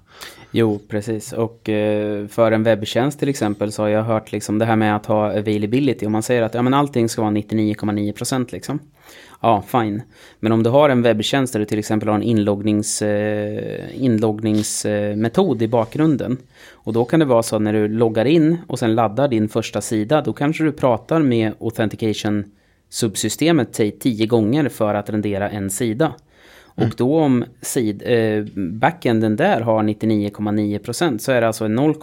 Jo, 0.50 0.80
precis. 0.88 1.32
Och 1.32 1.68
eh, 1.68 2.26
för 2.26 2.52
en 2.52 2.62
webbtjänst 2.62 3.18
till 3.18 3.28
exempel 3.28 3.72
så 3.72 3.82
har 3.82 3.88
jag 3.88 4.02
hört 4.02 4.32
liksom 4.32 4.58
det 4.58 4.64
här 4.64 4.76
med 4.76 4.96
att 4.96 5.06
ha 5.06 5.38
availability. 5.38 6.06
Om 6.06 6.12
man 6.12 6.22
säger 6.22 6.42
att 6.42 6.54
ja, 6.54 6.62
men 6.62 6.74
allting 6.74 7.08
ska 7.08 7.22
vara 7.22 7.32
99,9% 7.32 8.52
liksom 8.52 8.78
ja, 9.44 9.62
fine. 9.66 10.02
Men 10.40 10.52
om 10.52 10.62
du 10.62 10.70
har 10.70 10.88
en 10.88 11.02
webbtjänst 11.02 11.52
där 11.52 11.60
du 11.60 11.66
till 11.66 11.78
exempel 11.78 12.08
har 12.08 12.16
en 12.16 12.22
inloggnings, 12.22 13.02
eh, 13.02 14.04
inloggningsmetod 14.04 15.62
i 15.62 15.68
bakgrunden. 15.68 16.38
Och 16.72 16.92
då 16.92 17.04
kan 17.04 17.20
det 17.20 17.26
vara 17.26 17.42
så 17.42 17.56
att 17.56 17.62
när 17.62 17.72
du 17.72 17.88
loggar 17.88 18.24
in 18.24 18.58
och 18.66 18.78
sen 18.78 18.94
laddar 18.94 19.28
din 19.28 19.48
första 19.48 19.80
sida, 19.80 20.20
då 20.20 20.32
kanske 20.32 20.64
du 20.64 20.72
pratar 20.72 21.20
med 21.22 21.52
authentication 21.60 22.44
subsystemet 22.88 23.74
säg 23.74 23.90
tio 23.90 24.26
gånger 24.26 24.68
för 24.68 24.94
att 24.94 25.10
rendera 25.10 25.50
en 25.50 25.70
sida. 25.70 26.14
Mm. 26.76 26.88
Och 26.88 26.94
då 26.96 27.18
om 27.18 27.44
sid, 27.60 28.02
eh, 28.06 28.44
backenden 28.56 29.36
där 29.36 29.60
har 29.60 29.82
99,9% 29.82 31.18
så 31.18 31.32
är 31.32 31.40
det 31.40 31.46
alltså 31.46 31.68
0, 31.68 31.94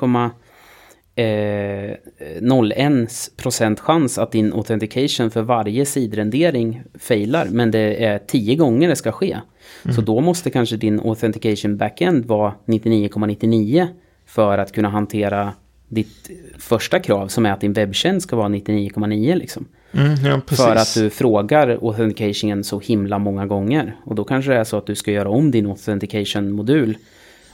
eh, 1.16 1.24
0,1% 1.24 3.80
chans 3.80 4.18
att 4.18 4.32
din 4.32 4.54
authentication 4.54 5.32
för 5.32 5.42
varje 5.42 5.86
sidrendering 5.86 6.82
failar. 7.00 7.48
Men 7.52 7.72
det 7.72 8.06
är 8.06 8.18
10 8.18 8.56
gånger 8.56 8.90
det 8.90 8.96
ska 8.96 9.12
ske. 9.12 9.38
Mm. 9.84 9.96
Så 9.96 10.02
då 10.02 10.22
måste 10.22 10.50
kanske 10.50 10.78
din 10.78 11.00
authentication 11.00 11.78
backend 11.78 12.26
vara 12.26 12.54
99,99 12.66 13.88
för 14.26 14.58
att 14.58 14.72
kunna 14.72 14.90
hantera 14.90 15.54
ditt 15.88 16.30
första 16.58 17.00
krav 17.00 17.28
som 17.28 17.46
är 17.46 17.52
att 17.52 17.62
din 17.62 17.74
webbtjänst 17.74 18.28
ska 18.28 18.36
vara 18.36 18.50
99,9 18.50 19.36
liksom. 19.36 19.66
Mm, 19.94 20.16
ja, 20.26 20.42
för 20.56 20.76
att 20.76 20.94
du 20.94 21.10
frågar 21.10 21.70
authenticationen 21.70 22.64
så 22.64 22.80
himla 22.80 23.20
många 23.20 23.46
gånger. 23.46 23.96
Och 24.04 24.16
då 24.16 24.24
kanske 24.24 24.52
det 24.52 24.58
är 24.58 24.64
så 24.64 24.78
att 24.78 24.88
du 24.88 24.96
ska 24.96 25.12
göra 25.12 25.30
om 25.30 25.52
din 25.52 25.66
authentication-modul 25.66 26.98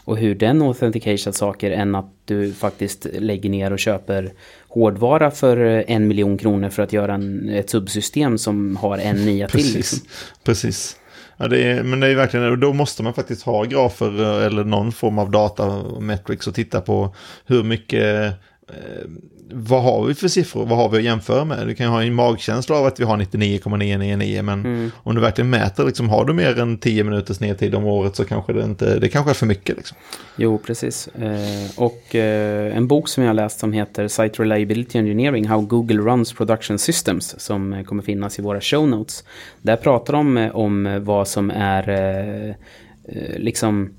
och 0.08 0.18
hur 0.18 0.36
den 0.36 0.62
authentication 0.62 1.34
saker 1.34 1.72
än 1.72 1.96
att 1.96 2.12
du 2.26 2.54
faktiskt 2.54 3.08
lägger 3.14 3.50
ner 3.50 3.74
och 3.74 3.80
köper 3.80 4.34
hårdvara 4.68 5.32
för 5.32 5.58
en 5.88 6.08
miljon 6.08 6.38
kronor 6.38 6.70
för 6.70 6.84
att 6.84 6.94
göra 6.94 7.14
en, 7.14 7.50
ett 7.50 7.70
subsystem 7.70 8.38
som 8.38 8.76
har 8.76 8.98
en 8.98 9.26
nia 9.26 9.48
till. 9.48 9.74
Liksom. 9.74 10.00
Precis. 10.44 10.98
Ja, 11.38 11.48
det 11.48 11.64
är, 11.64 11.84
men 11.84 12.00
det 12.00 12.08
är 12.08 12.16
verkligen, 12.16 12.60
då 12.60 12.74
måste 12.74 13.04
man 13.04 13.14
faktiskt 13.14 13.44
ha 13.44 13.64
grafer 13.64 14.22
eh, 14.22 14.46
eller 14.46 14.64
någon 14.64 14.92
form 14.92 15.20
av 15.20 15.32
data 15.32 15.84
metrics 16.00 16.48
och 16.48 16.56
titta 16.56 16.82
på 16.82 17.16
hur 17.46 17.64
mycket 17.64 18.34
Eh, 18.70 19.08
vad 19.52 19.84
har 19.84 20.06
vi 20.06 20.14
för 20.14 20.28
siffror? 20.28 20.66
Vad 20.66 20.78
har 20.78 20.90
vi 20.90 20.98
att 20.98 21.04
jämföra 21.04 21.46
med? 21.46 21.68
Du 21.68 21.76
kan 21.76 21.86
ju 21.86 21.90
ha 21.90 22.04
en 22.04 22.14
magkänsla 22.14 22.76
av 22.76 22.86
att 22.86 23.00
vi 23.00 23.04
har 23.04 23.18
99,999 23.18 24.42
men 24.42 24.66
mm. 24.66 24.92
om 25.04 25.16
du 25.16 25.22
verkligen 25.22 25.50
mäter, 25.50 25.86
liksom, 25.86 26.10
har 26.10 26.26
du 26.26 26.34
mer 26.34 26.60
än 26.60 26.78
10 26.78 27.04
minuters 27.04 27.40
nedtid 27.40 27.76
om 27.76 27.86
året 27.86 28.16
så 28.16 28.26
kanske 28.26 28.54
det 28.54 28.64
inte, 28.64 29.00
det 29.00 29.10
kanske 29.10 29.32
är 29.32 29.34
för 29.34 29.46
mycket. 29.46 29.78
Liksom. 29.78 29.98
Jo, 30.36 30.58
precis. 30.58 31.08
Eh, 31.08 31.82
och 31.84 32.16
eh, 32.16 32.78
en 32.78 32.88
bok 32.88 33.10
som 33.10 33.24
jag 33.24 33.36
läst 33.36 33.60
som 33.60 33.74
heter 33.74 34.08
Site 34.08 34.44
Reliability 34.44 35.00
Engineering, 35.00 35.48
How 35.48 35.62
Google 35.62 35.98
Runs 35.98 36.34
Production 36.34 36.80
Systems 36.80 37.36
som 37.40 37.84
kommer 37.86 38.04
finnas 38.04 38.40
i 38.40 38.42
våra 38.42 38.62
show 38.62 38.88
notes. 38.88 39.24
Där 39.62 39.76
pratar 39.76 40.14
de 40.14 40.52
om, 40.54 41.04
vad 41.04 41.28
som 41.28 41.52
är 41.52 41.90
eh, 41.90 42.50
eh 42.50 43.38
liksom 43.38 43.97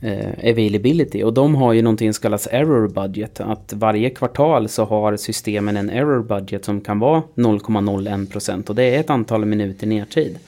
eh, 0.00 0.50
availability. 0.50 1.22
Och 1.22 1.34
de 1.34 1.54
har 1.54 1.72
ju 1.72 1.82
någonting 1.82 2.12
som 2.12 2.22
kallas 2.22 2.48
error 2.50 2.88
budget. 2.88 3.40
Att 3.40 3.72
varje 3.72 4.10
kvartal 4.10 4.68
så 4.68 4.84
har 4.84 5.16
systemen 5.16 5.76
en 5.76 5.90
error 5.90 6.22
budget 6.22 6.64
som 6.64 6.80
kan 6.80 6.98
vara 6.98 7.22
0,01% 7.34 8.68
och 8.68 8.74
det 8.74 8.96
är 8.96 9.00
ett 9.00 9.10
antal 9.10 9.44
minuter 9.44 9.86
nertid. 9.86 10.38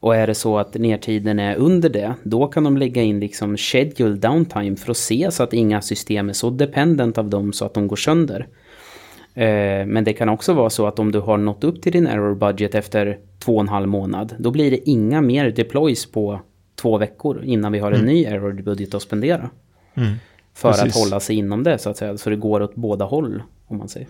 Och 0.00 0.16
är 0.16 0.26
det 0.26 0.34
så 0.34 0.58
att 0.58 0.74
nertiden 0.74 1.38
är 1.38 1.56
under 1.56 1.88
det, 1.88 2.14
då 2.22 2.46
kan 2.46 2.64
de 2.64 2.76
lägga 2.76 3.02
in 3.02 3.20
liksom 3.20 3.56
schedule 3.56 4.16
downtime 4.16 4.76
för 4.76 4.90
att 4.90 4.96
se 4.96 5.30
så 5.30 5.42
att 5.42 5.52
inga 5.52 5.82
system 5.82 6.28
är 6.28 6.32
så 6.32 6.50
dependent 6.50 7.18
av 7.18 7.28
dem 7.28 7.52
så 7.52 7.64
att 7.64 7.74
de 7.74 7.88
går 7.88 7.96
sönder. 7.96 8.46
Eh, 9.34 9.86
men 9.86 10.04
det 10.04 10.12
kan 10.12 10.28
också 10.28 10.52
vara 10.52 10.70
så 10.70 10.86
att 10.86 10.98
om 10.98 11.12
du 11.12 11.20
har 11.20 11.36
nått 11.36 11.64
upp 11.64 11.82
till 11.82 11.92
din 11.92 12.06
error 12.06 12.34
budget 12.34 12.74
efter 12.74 13.18
två 13.38 13.54
och 13.54 13.60
en 13.60 13.68
halv 13.68 13.88
månad, 13.88 14.34
då 14.38 14.50
blir 14.50 14.70
det 14.70 14.90
inga 14.90 15.20
mer 15.20 15.50
deploys 15.50 16.06
på 16.06 16.40
två 16.80 16.98
veckor 16.98 17.44
innan 17.44 17.72
vi 17.72 17.78
har 17.78 17.92
en 17.92 18.00
mm. 18.00 18.06
ny 18.06 18.24
error 18.24 18.52
budget 18.52 18.94
att 18.94 19.02
spendera. 19.02 19.50
Mm. 19.94 20.14
För 20.54 20.72
Precis. 20.72 20.96
att 20.96 21.02
hålla 21.02 21.20
sig 21.20 21.36
inom 21.36 21.64
det 21.64 21.78
så 21.78 21.90
att 21.90 21.96
säga, 21.96 22.18
så 22.18 22.30
det 22.30 22.36
går 22.36 22.62
åt 22.62 22.74
båda 22.74 23.04
håll 23.04 23.42
om 23.66 23.78
man 23.78 23.88
säger. 23.88 24.08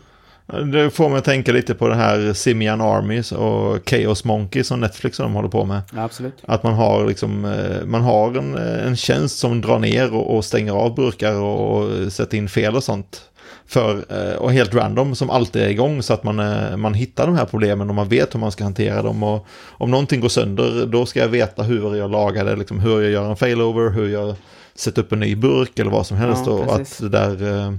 Det 0.73 0.91
får 0.91 1.09
mig 1.09 1.19
att 1.19 1.25
tänka 1.25 1.53
lite 1.53 1.75
på 1.75 1.89
den 1.89 1.99
här 1.99 2.33
Simian 2.33 2.81
Armies 2.81 3.33
och 3.33 3.89
Chaos 3.89 4.25
Monkey 4.25 4.65
som 4.65 4.81
Netflix 4.81 5.17
de 5.17 5.35
håller 5.35 5.49
på 5.49 5.65
med. 5.65 5.83
Ja, 5.95 6.03
absolut. 6.03 6.35
Att 6.43 6.63
man 6.63 6.75
har, 6.75 7.07
liksom, 7.07 7.45
eh, 7.45 7.85
man 7.87 8.03
har 8.03 8.39
en, 8.39 8.55
en 8.57 8.97
tjänst 8.97 9.39
som 9.39 9.61
drar 9.61 9.79
ner 9.79 10.15
och, 10.15 10.37
och 10.37 10.45
stänger 10.45 10.73
av 10.73 10.95
burkar 10.95 11.35
och, 11.35 11.77
och 11.77 12.13
sätter 12.13 12.39
in 12.39 12.49
fel 12.49 12.77
och 12.77 12.85
sånt. 12.85 13.31
För, 13.69 14.05
eh, 14.09 14.37
och 14.37 14.53
helt 14.53 14.75
random 14.75 15.15
som 15.15 15.31
alltid 15.31 15.63
är 15.63 15.69
igång 15.69 16.03
så 16.03 16.15
att 16.15 16.25
man, 16.25 16.39
eh, 16.39 16.77
man 16.77 16.95
hittar 16.95 17.27
de 17.27 17.37
här 17.37 17.45
problemen 17.45 17.89
och 17.89 17.95
man 17.95 18.09
vet 18.09 18.35
hur 18.35 18.41
man 18.41 18.53
ska 18.53 18.65
hantera 18.65 19.03
dem. 19.03 19.23
Och 19.23 19.47
om 19.69 19.91
någonting 19.91 20.21
går 20.21 20.29
sönder 20.29 20.87
då 20.87 21.07
ska 21.07 21.21
jag 21.21 21.29
veta 21.29 21.63
hur 21.63 21.97
jag 21.97 22.11
lagar 22.11 22.45
det, 22.45 22.57
liksom, 22.57 22.81
hur 22.81 23.03
jag 23.03 23.11
gör 23.11 23.31
en 23.31 23.37
failover, 23.37 23.91
hur 23.91 24.09
jag 24.09 24.35
sätta 24.75 25.01
upp 25.01 25.13
en 25.13 25.21
ny 25.21 25.37
burk 25.37 25.79
eller 25.79 25.91
vad 25.91 26.07
som 26.07 26.17
helst. 26.17 26.43
Ja, 26.47 26.53
och 26.53 26.75
att 26.75 26.99
det 26.99 27.09
där 27.09 27.43
eh, 27.43 27.73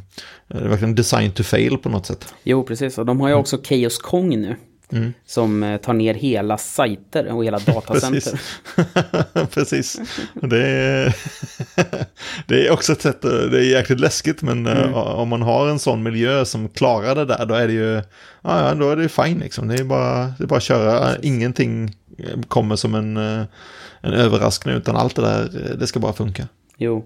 är 0.47 0.67
verkligen 0.67 0.95
design 0.95 1.31
to 1.31 1.43
fail 1.43 1.77
på 1.77 1.89
något 1.89 2.05
sätt. 2.05 2.33
Jo, 2.43 2.63
precis. 2.63 2.97
Och 2.97 3.05
de 3.05 3.21
har 3.21 3.27
ju 3.27 3.33
också 3.33 3.55
mm. 3.55 3.63
Chaos 3.63 3.97
Kong 3.97 4.29
nu. 4.29 4.55
Mm. 4.91 5.13
Som 5.25 5.63
eh, 5.63 5.77
tar 5.77 5.93
ner 5.93 6.13
hela 6.13 6.57
sajter 6.57 7.31
och 7.31 7.45
hela 7.45 7.59
datacenter. 7.65 8.41
Precis. 9.45 10.01
Det 10.33 10.67
är, 10.67 11.15
det 12.47 12.67
är 12.67 12.71
också 12.71 12.91
ett 12.91 13.01
sätt, 13.01 13.21
det 13.21 13.57
är 13.57 13.71
jäkligt 13.71 13.99
läskigt 13.99 14.41
men 14.41 14.67
eh, 14.67 14.83
mm. 14.83 14.93
om 14.93 15.29
man 15.29 15.41
har 15.41 15.67
en 15.67 15.79
sån 15.79 16.03
miljö 16.03 16.45
som 16.45 16.69
klarar 16.69 17.15
det 17.15 17.25
där 17.25 17.45
då 17.45 17.55
är 17.55 17.67
det 17.67 17.73
ju, 17.73 18.01
ja, 18.41 18.73
då 18.73 18.89
är 18.89 18.95
det 18.95 19.09
fine 19.09 19.39
liksom. 19.39 19.67
Det 19.67 19.75
är 19.75 19.83
bara, 19.83 20.33
det 20.37 20.43
är 20.43 20.47
bara 20.47 20.57
att 20.57 20.63
köra, 20.63 20.99
Precis. 20.99 21.25
ingenting 21.25 21.95
kommer 22.47 22.75
som 22.75 22.95
en, 22.95 23.17
en 23.17 24.13
överraskning 24.13 24.75
utan 24.75 24.95
allt 24.95 25.15
det 25.15 25.21
där, 25.21 25.75
det 25.79 25.87
ska 25.87 25.99
bara 25.99 26.13
funka. 26.13 26.47
Jo, 26.77 27.05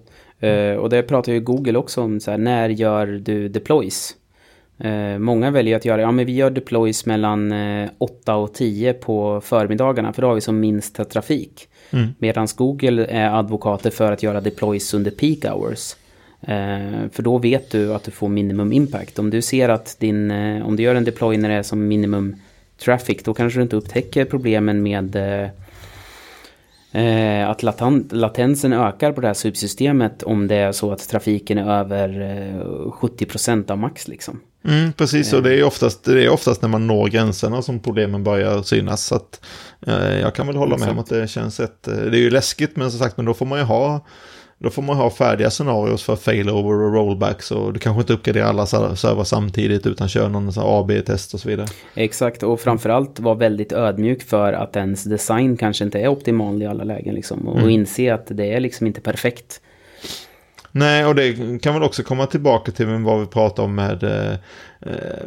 och 0.80 0.90
det 0.90 1.02
pratar 1.02 1.32
ju 1.32 1.40
Google 1.40 1.78
också 1.78 2.02
om, 2.02 2.20
så 2.20 2.30
här, 2.30 2.38
när 2.38 2.68
gör 2.68 3.06
du 3.06 3.48
deploys? 3.48 4.14
Uh, 4.84 5.18
många 5.18 5.50
väljer 5.50 5.76
att 5.76 5.84
göra, 5.84 6.00
ja 6.00 6.10
men 6.10 6.26
vi 6.26 6.32
gör 6.32 6.50
deploys 6.50 7.06
mellan 7.06 7.52
eh, 7.52 7.90
8 7.98 8.34
och 8.34 8.54
10 8.54 8.92
på 8.92 9.40
förmiddagarna, 9.40 10.12
för 10.12 10.22
då 10.22 10.28
har 10.28 10.34
vi 10.34 10.40
som 10.40 10.60
minsta 10.60 11.04
trafik. 11.04 11.68
Mm. 11.90 12.08
Medan 12.18 12.48
Google 12.56 13.06
är 13.06 13.38
advokater 13.38 13.90
för 13.90 14.12
att 14.12 14.22
göra 14.22 14.40
deploys 14.40 14.94
under 14.94 15.10
peak 15.10 15.54
hours. 15.54 15.96
Uh, 16.42 17.08
för 17.12 17.22
då 17.22 17.38
vet 17.38 17.70
du 17.70 17.94
att 17.94 18.04
du 18.04 18.10
får 18.10 18.28
minimum 18.28 18.72
impact. 18.72 19.18
Om 19.18 19.30
du 19.30 19.42
ser 19.42 19.68
att 19.68 19.96
din, 20.00 20.30
om 20.62 20.76
du 20.76 20.82
gör 20.82 20.94
en 20.94 21.04
deploy 21.04 21.36
när 21.36 21.48
det 21.48 21.54
är 21.54 21.62
som 21.62 21.88
minimum 21.88 22.36
traffic, 22.78 23.22
då 23.24 23.34
kanske 23.34 23.58
du 23.58 23.62
inte 23.62 23.76
upptäcker 23.76 24.24
problemen 24.24 24.82
med 24.82 25.16
eh, 26.94 27.50
att 27.50 27.62
latan 27.62 28.08
latensen 28.10 28.72
ökar 28.72 29.12
på 29.12 29.20
det 29.20 29.26
här 29.26 29.34
subsystemet 29.34 30.22
om 30.22 30.48
det 30.48 30.56
är 30.56 30.72
så 30.72 30.92
att 30.92 31.08
trafiken 31.08 31.58
är 31.58 31.70
över 31.70 32.20
eh, 32.20 32.66
70% 32.90 33.70
av 33.70 33.78
max 33.78 34.08
liksom. 34.08 34.40
Mm, 34.68 34.92
precis, 34.92 35.32
och 35.32 35.42
det 35.42 35.54
är, 35.54 35.64
oftast, 35.64 36.04
det 36.04 36.24
är 36.24 36.28
oftast 36.28 36.62
när 36.62 36.68
man 36.68 36.86
når 36.86 37.08
gränserna 37.08 37.62
som 37.62 37.80
problemen 37.80 38.24
börjar 38.24 38.62
synas. 38.62 39.04
Så 39.04 39.14
att, 39.14 39.40
eh, 39.86 40.20
jag 40.20 40.34
kan 40.34 40.46
väl 40.46 40.56
hålla 40.56 40.76
med 40.76 40.88
om 40.88 40.98
att 40.98 41.08
det 41.08 41.28
känns 41.28 41.60
ett, 41.60 41.88
eh, 41.88 41.94
det 41.94 42.16
är 42.16 42.20
ju 42.20 42.30
läskigt 42.30 42.76
men 42.76 42.90
som 42.90 43.00
sagt, 43.00 43.16
men 43.16 43.26
då 43.26 43.34
får 43.34 43.46
man 43.46 43.58
ju 43.58 43.64
ha 43.64 44.06
då 44.58 44.70
får 44.70 44.82
man 44.82 44.96
ha 44.96 45.10
färdiga 45.10 45.50
scenarios 45.50 46.02
för 46.02 46.16
failover 46.16 46.82
och 46.82 46.94
rollbacks 46.94 47.50
och 47.50 47.72
du 47.72 47.80
kanske 47.80 48.00
inte 48.00 48.12
uppgraderar 48.12 48.46
alla 48.46 48.66
servrar 48.66 49.24
samtidigt 49.24 49.86
utan 49.86 50.08
kör 50.08 50.28
någon 50.28 50.50
AB-test 50.56 51.34
och 51.34 51.40
så 51.40 51.48
vidare. 51.48 51.66
Exakt, 51.94 52.42
och 52.42 52.60
framförallt 52.60 53.20
vara 53.20 53.34
väldigt 53.34 53.72
ödmjuk 53.72 54.22
för 54.22 54.52
att 54.52 54.76
ens 54.76 55.04
design 55.04 55.56
kanske 55.56 55.84
inte 55.84 56.00
är 56.00 56.08
optimal 56.08 56.62
i 56.62 56.66
alla 56.66 56.84
lägen 56.84 57.14
liksom. 57.14 57.48
Och 57.48 57.58
mm. 57.58 57.70
inse 57.70 58.14
att 58.14 58.26
det 58.30 58.54
är 58.54 58.60
liksom 58.60 58.86
inte 58.86 59.00
perfekt. 59.00 59.60
Nej, 60.76 61.06
och 61.06 61.14
det 61.14 61.58
kan 61.62 61.74
väl 61.74 61.82
också 61.82 62.02
komma 62.02 62.26
tillbaka 62.26 62.72
till 62.72 62.86
vad 62.86 63.20
vi 63.20 63.26
pratade 63.26 63.66
om 63.66 63.74
med 63.74 64.02
eh, 64.02 64.36
Eh, 64.86 65.26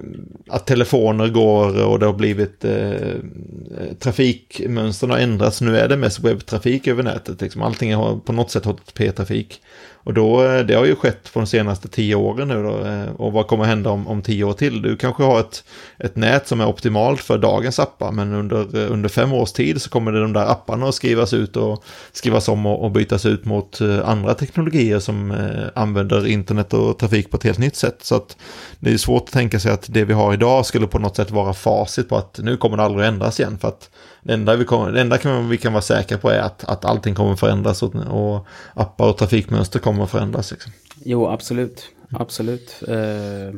att 0.49 0.65
telefoner 0.65 1.27
går 1.27 1.85
och 1.85 1.99
det 1.99 2.05
har 2.05 2.13
blivit 2.13 2.65
eh, 2.65 2.91
eh, 2.91 3.93
trafikmönstren 3.99 5.11
har 5.11 5.17
ändrats. 5.17 5.61
Nu 5.61 5.77
är 5.77 5.87
det 5.87 5.97
mest 5.97 6.19
webbtrafik 6.19 6.87
över 6.87 7.03
nätet. 7.03 7.41
Liksom. 7.41 7.61
Allting 7.61 7.95
har 7.95 8.17
på 8.17 8.33
något 8.33 8.51
sätt 8.51 8.65
HTTP-trafik. 8.65 9.61
Och 9.93 10.13
då, 10.13 10.43
eh, 10.43 10.65
det 10.65 10.73
har 10.73 10.85
ju 10.85 10.95
skett 10.95 11.33
på 11.33 11.39
de 11.39 11.47
senaste 11.47 11.87
tio 11.87 12.15
åren 12.15 12.47
nu 12.47 12.63
då. 12.63 13.05
Och 13.23 13.33
vad 13.33 13.47
kommer 13.47 13.63
hända 13.63 13.89
om, 13.89 14.07
om 14.07 14.21
tio 14.21 14.43
år 14.43 14.53
till? 14.53 14.81
Du 14.81 14.97
kanske 14.97 15.23
har 15.23 15.39
ett, 15.39 15.63
ett 15.99 16.15
nät 16.15 16.47
som 16.47 16.61
är 16.61 16.67
optimalt 16.67 17.21
för 17.21 17.37
dagens 17.37 17.79
appar. 17.79 18.11
Men 18.11 18.33
under, 18.33 18.75
under 18.75 19.09
fem 19.09 19.33
års 19.33 19.51
tid 19.51 19.81
så 19.81 19.89
kommer 19.89 20.11
det 20.11 20.21
de 20.21 20.33
där 20.33 20.51
apparna 20.51 20.87
att 20.87 20.95
skrivas 20.95 21.33
ut 21.33 21.57
och 21.57 21.83
skrivas 22.11 22.47
om 22.47 22.65
och, 22.65 22.83
och 22.83 22.91
bytas 22.91 23.25
ut 23.25 23.45
mot 23.45 23.81
andra 24.05 24.33
teknologier 24.33 24.99
som 24.99 25.31
eh, 25.31 25.81
använder 25.81 26.27
internet 26.27 26.73
och 26.73 26.97
trafik 26.99 27.31
på 27.31 27.37
ett 27.37 27.43
helt 27.43 27.57
nytt 27.57 27.75
sätt. 27.75 27.97
Så 28.01 28.15
att 28.15 28.37
det 28.79 28.93
är 28.93 28.97
svårt 28.97 29.23
att 29.23 29.31
tänka 29.31 29.46
sig 29.49 29.71
att 29.71 29.85
det 29.89 30.05
vi 30.05 30.13
har 30.13 30.33
idag 30.33 30.65
skulle 30.65 30.87
på 30.87 30.99
något 30.99 31.15
sätt 31.15 31.31
vara 31.31 31.53
facit 31.53 32.09
på 32.09 32.17
att 32.17 32.39
nu 32.43 32.57
kommer 32.57 32.77
det 32.77 32.83
aldrig 32.83 33.07
ändras 33.07 33.39
igen. 33.39 33.57
För 33.57 33.67
att 33.67 33.89
det 34.23 34.33
enda 34.33 34.55
vi, 34.55 34.65
kommer, 34.65 34.91
det 34.91 35.01
enda 35.01 35.17
kan, 35.17 35.49
vi 35.49 35.57
kan 35.57 35.73
vara 35.73 35.81
säkra 35.81 36.17
på 36.17 36.29
är 36.29 36.39
att, 36.39 36.63
att 36.63 36.85
allting 36.85 37.15
kommer 37.15 37.35
förändras 37.35 37.83
och, 37.83 37.95
och 37.95 38.47
appar 38.73 39.09
och 39.09 39.17
trafikmönster 39.17 39.79
kommer 39.79 40.03
att 40.03 40.11
förändras. 40.11 40.51
Liksom. 40.51 40.71
Jo, 41.03 41.27
absolut. 41.27 41.89
Absolut. 42.09 42.83
Eh, 42.87 43.55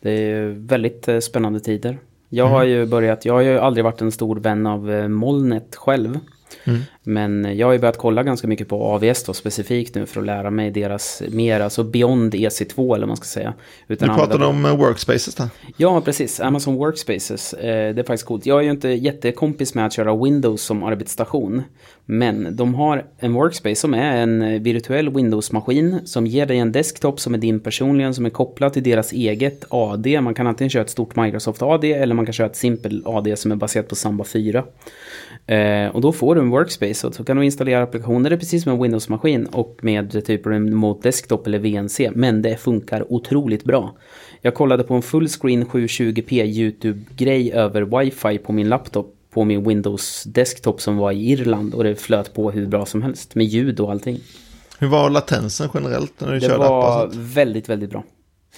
det 0.00 0.10
är 0.10 0.46
väldigt 0.48 1.08
eh, 1.08 1.18
spännande 1.18 1.60
tider. 1.60 1.98
Jag 2.28 2.46
har 2.46 2.64
mm. 2.64 2.68
ju 2.68 2.86
börjat, 2.86 3.24
jag 3.24 3.34
har 3.34 3.40
ju 3.40 3.58
aldrig 3.58 3.84
varit 3.84 4.00
en 4.00 4.12
stor 4.12 4.36
vän 4.36 4.66
av 4.66 4.90
eh, 4.90 5.08
molnet 5.08 5.76
själv. 5.76 6.18
Mm. 6.64 6.80
Men 7.02 7.56
jag 7.56 7.66
har 7.66 7.72
ju 7.72 7.78
börjat 7.78 7.98
kolla 7.98 8.22
ganska 8.22 8.48
mycket 8.48 8.68
på 8.68 8.84
AVS 8.84 9.24
då 9.24 9.32
specifikt 9.32 9.94
nu 9.94 10.06
för 10.06 10.20
att 10.20 10.26
lära 10.26 10.50
mig 10.50 10.70
deras 10.70 11.22
mer, 11.28 11.60
alltså 11.60 11.84
Beyond 11.84 12.34
EC2 12.34 12.94
eller 12.94 12.98
vad 12.98 13.08
man 13.08 13.16
ska 13.16 13.26
säga. 13.26 13.54
Utan 13.88 14.08
du 14.08 14.14
pratade 14.14 14.46
om 14.46 14.64
uh, 14.64 14.76
Workspaces 14.76 15.34
där. 15.34 15.48
Ja, 15.76 16.00
precis. 16.00 16.40
Amazon 16.40 16.74
Workspaces. 16.74 17.52
Eh, 17.52 17.94
det 17.94 18.00
är 18.00 18.04
faktiskt 18.06 18.26
coolt. 18.26 18.46
Jag 18.46 18.58
är 18.58 18.62
ju 18.62 18.70
inte 18.70 18.88
jättekompis 18.88 19.74
med 19.74 19.86
att 19.86 19.92
köra 19.92 20.24
Windows 20.24 20.62
som 20.62 20.82
arbetsstation. 20.82 21.62
Men 22.04 22.56
de 22.56 22.74
har 22.74 23.04
en 23.18 23.32
Workspace 23.32 23.74
som 23.74 23.94
är 23.94 24.16
en 24.16 24.62
virtuell 24.62 25.10
Windows-maskin 25.10 26.00
som 26.04 26.26
ger 26.26 26.46
dig 26.46 26.58
en 26.58 26.72
desktop 26.72 27.20
som 27.20 27.34
är 27.34 27.38
din 27.38 27.60
personligen 27.60 28.14
som 28.14 28.26
är 28.26 28.30
kopplad 28.30 28.72
till 28.72 28.82
deras 28.82 29.12
eget 29.12 29.64
AD. 29.68 30.20
Man 30.20 30.34
kan 30.34 30.46
antingen 30.46 30.70
köra 30.70 30.82
ett 30.82 30.90
stort 30.90 31.16
Microsoft 31.16 31.62
AD 31.62 31.92
eller 31.92 32.14
man 32.14 32.26
kan 32.26 32.32
köra 32.32 32.46
ett 32.46 32.56
simpel 32.56 33.02
AD 33.06 33.36
som 33.36 33.52
är 33.52 33.56
baserat 33.56 33.88
på 33.88 33.94
Samba 33.94 34.24
4. 34.24 34.64
Eh, 35.46 35.86
och 35.86 36.00
då 36.00 36.12
får 36.12 36.34
du 36.34 36.40
en 36.40 36.50
workspace 36.50 37.06
och 37.06 37.14
så 37.14 37.24
kan 37.24 37.36
du 37.36 37.44
installera 37.44 37.82
applikationer 37.82 38.36
precis 38.36 38.62
som 38.62 38.72
en 38.72 38.82
Windows-maskin 38.82 39.46
och 39.46 39.78
med 39.82 40.24
typ 40.24 40.46
Remote 40.46 41.08
Desktop 41.08 41.46
eller 41.46 41.58
VNC. 41.58 42.10
Men 42.14 42.42
det 42.42 42.56
funkar 42.56 43.12
otroligt 43.12 43.64
bra. 43.64 43.96
Jag 44.40 44.54
kollade 44.54 44.82
på 44.82 44.94
en 44.94 45.02
fullscreen 45.02 45.66
720p 45.66 46.44
YouTube-grej 46.44 47.52
över 47.52 47.82
wifi 47.82 48.38
på 48.38 48.52
min 48.52 48.68
laptop 48.68 49.14
på 49.30 49.44
min 49.44 49.68
Windows 49.68 50.24
Desktop 50.24 50.80
som 50.80 50.96
var 50.96 51.12
i 51.12 51.30
Irland 51.30 51.74
och 51.74 51.84
det 51.84 51.96
flöt 51.96 52.34
på 52.34 52.50
hur 52.50 52.66
bra 52.66 52.86
som 52.86 53.02
helst 53.02 53.34
med 53.34 53.46
ljud 53.46 53.80
och 53.80 53.90
allting. 53.90 54.20
Hur 54.78 54.88
var 54.88 55.10
latensen 55.10 55.68
generellt 55.74 56.20
när 56.20 56.32
du 56.32 56.38
det 56.38 56.46
körde 56.46 56.64
appar? 56.64 57.06
Det 57.06 57.16
var 57.16 57.24
väldigt, 57.34 57.68
väldigt 57.68 57.90
bra. 57.90 58.04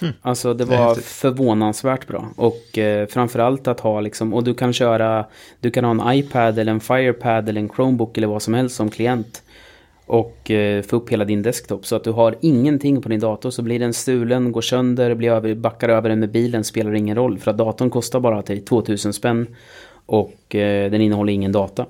Mm. 0.01 0.13
Alltså 0.21 0.53
det 0.53 0.65
var 0.65 0.95
det 0.95 1.01
förvånansvärt 1.01 2.07
bra. 2.07 2.29
Och 2.35 2.77
eh, 2.77 3.07
framförallt 3.07 3.67
att 3.67 3.79
ha 3.79 4.01
liksom, 4.01 4.33
och 4.33 4.43
du 4.43 4.53
kan 4.53 4.73
köra, 4.73 5.25
du 5.59 5.71
kan 5.71 5.83
ha 5.83 5.91
en 5.91 6.19
iPad 6.19 6.59
eller 6.59 6.71
en 6.71 6.79
Firepad 6.79 7.49
eller 7.49 7.61
en 7.61 7.69
Chromebook 7.69 8.17
eller 8.17 8.27
vad 8.27 8.41
som 8.41 8.53
helst 8.53 8.75
som 8.75 8.89
klient. 8.89 9.43
Och 10.05 10.51
eh, 10.51 10.81
få 10.81 10.95
upp 10.95 11.09
hela 11.09 11.25
din 11.25 11.41
desktop. 11.41 11.85
Så 11.85 11.95
att 11.95 12.03
du 12.03 12.11
har 12.11 12.35
ingenting 12.41 13.01
på 13.01 13.09
din 13.09 13.19
dator 13.19 13.49
så 13.49 13.61
blir 13.61 13.79
den 13.79 13.93
stulen, 13.93 14.51
går 14.51 14.61
sönder, 14.61 15.15
blir 15.15 15.31
över, 15.31 15.55
backar 15.55 15.89
över 15.89 16.09
den 16.09 16.19
med 16.19 16.31
bilen 16.31 16.63
spelar 16.63 16.93
ingen 16.93 17.15
roll. 17.15 17.39
För 17.39 17.51
att 17.51 17.57
datorn 17.57 17.89
kostar 17.89 18.19
bara 18.19 18.41
till 18.41 18.65
2000 18.65 19.13
spänn. 19.13 19.55
Och 20.05 20.55
eh, 20.55 20.91
den 20.91 21.01
innehåller 21.01 21.33
ingen 21.33 21.51
data. 21.51 21.85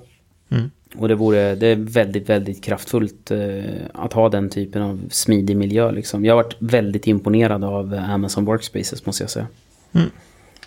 Mm. 0.50 0.70
Och 0.94 1.08
det, 1.08 1.14
vore, 1.14 1.54
det 1.54 1.66
är 1.66 1.76
väldigt, 1.76 2.28
väldigt 2.28 2.64
kraftfullt 2.64 3.30
eh, 3.30 3.64
att 3.94 4.12
ha 4.12 4.28
den 4.28 4.50
typen 4.50 4.82
av 4.82 5.08
smidig 5.10 5.56
miljö. 5.56 5.90
Liksom. 5.90 6.24
Jag 6.24 6.36
har 6.36 6.42
varit 6.42 6.56
väldigt 6.58 7.06
imponerad 7.06 7.64
av 7.64 7.94
Amazon 8.08 8.44
Workspaces 8.44 9.06
måste 9.06 9.22
jag 9.22 9.30
säga. 9.30 9.46
Mm. 9.92 10.10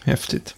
Häftigt. 0.03 0.55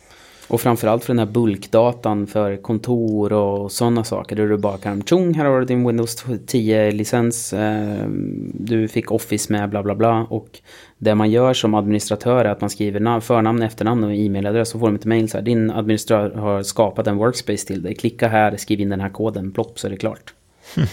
Och 0.51 0.61
framförallt 0.61 1.03
för 1.03 1.13
den 1.13 1.19
här 1.19 1.33
bulkdatan 1.33 2.27
för 2.27 2.57
kontor 2.57 3.33
och 3.33 3.71
sådana 3.71 4.03
saker. 4.03 4.35
Där 4.35 4.47
du 4.47 4.57
bara 4.57 4.77
kan, 4.77 5.03
tjong, 5.03 5.33
här 5.33 5.45
har 5.45 5.59
du 5.59 5.65
din 5.65 5.87
Windows 5.87 6.25
10-licens. 6.25 7.53
Eh, 7.53 8.07
du 8.53 8.87
fick 8.87 9.11
Office 9.11 9.53
med, 9.53 9.69
bla 9.69 9.83
bla 9.83 9.95
bla. 9.95 10.27
Och 10.29 10.59
det 10.97 11.15
man 11.15 11.31
gör 11.31 11.53
som 11.53 11.73
administratör 11.73 12.45
är 12.45 12.49
att 12.49 12.61
man 12.61 12.69
skriver 12.69 13.19
förnamn, 13.19 13.61
efternamn 13.61 14.03
och 14.03 14.13
e-mailadress. 14.13 14.69
Så 14.69 14.79
får 14.79 14.87
de 14.87 14.95
ett 14.95 15.05
mail 15.05 15.29
så 15.29 15.37
här, 15.37 15.45
din 15.45 15.71
administratör 15.71 16.39
har 16.39 16.63
skapat 16.63 17.07
en 17.07 17.17
workspace 17.17 17.67
till 17.67 17.81
dig. 17.81 17.95
Klicka 17.95 18.27
här, 18.27 18.57
skriv 18.57 18.79
in 18.79 18.89
den 18.89 19.01
här 19.01 19.09
koden, 19.09 19.51
plopp 19.51 19.79
så 19.79 19.87
är 19.87 19.91
det 19.91 19.97
klart. 19.97 20.33
Hm. 20.75 20.85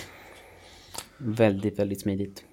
Väldigt, 1.19 1.79
väldigt 1.79 2.01
smidigt. 2.01 2.45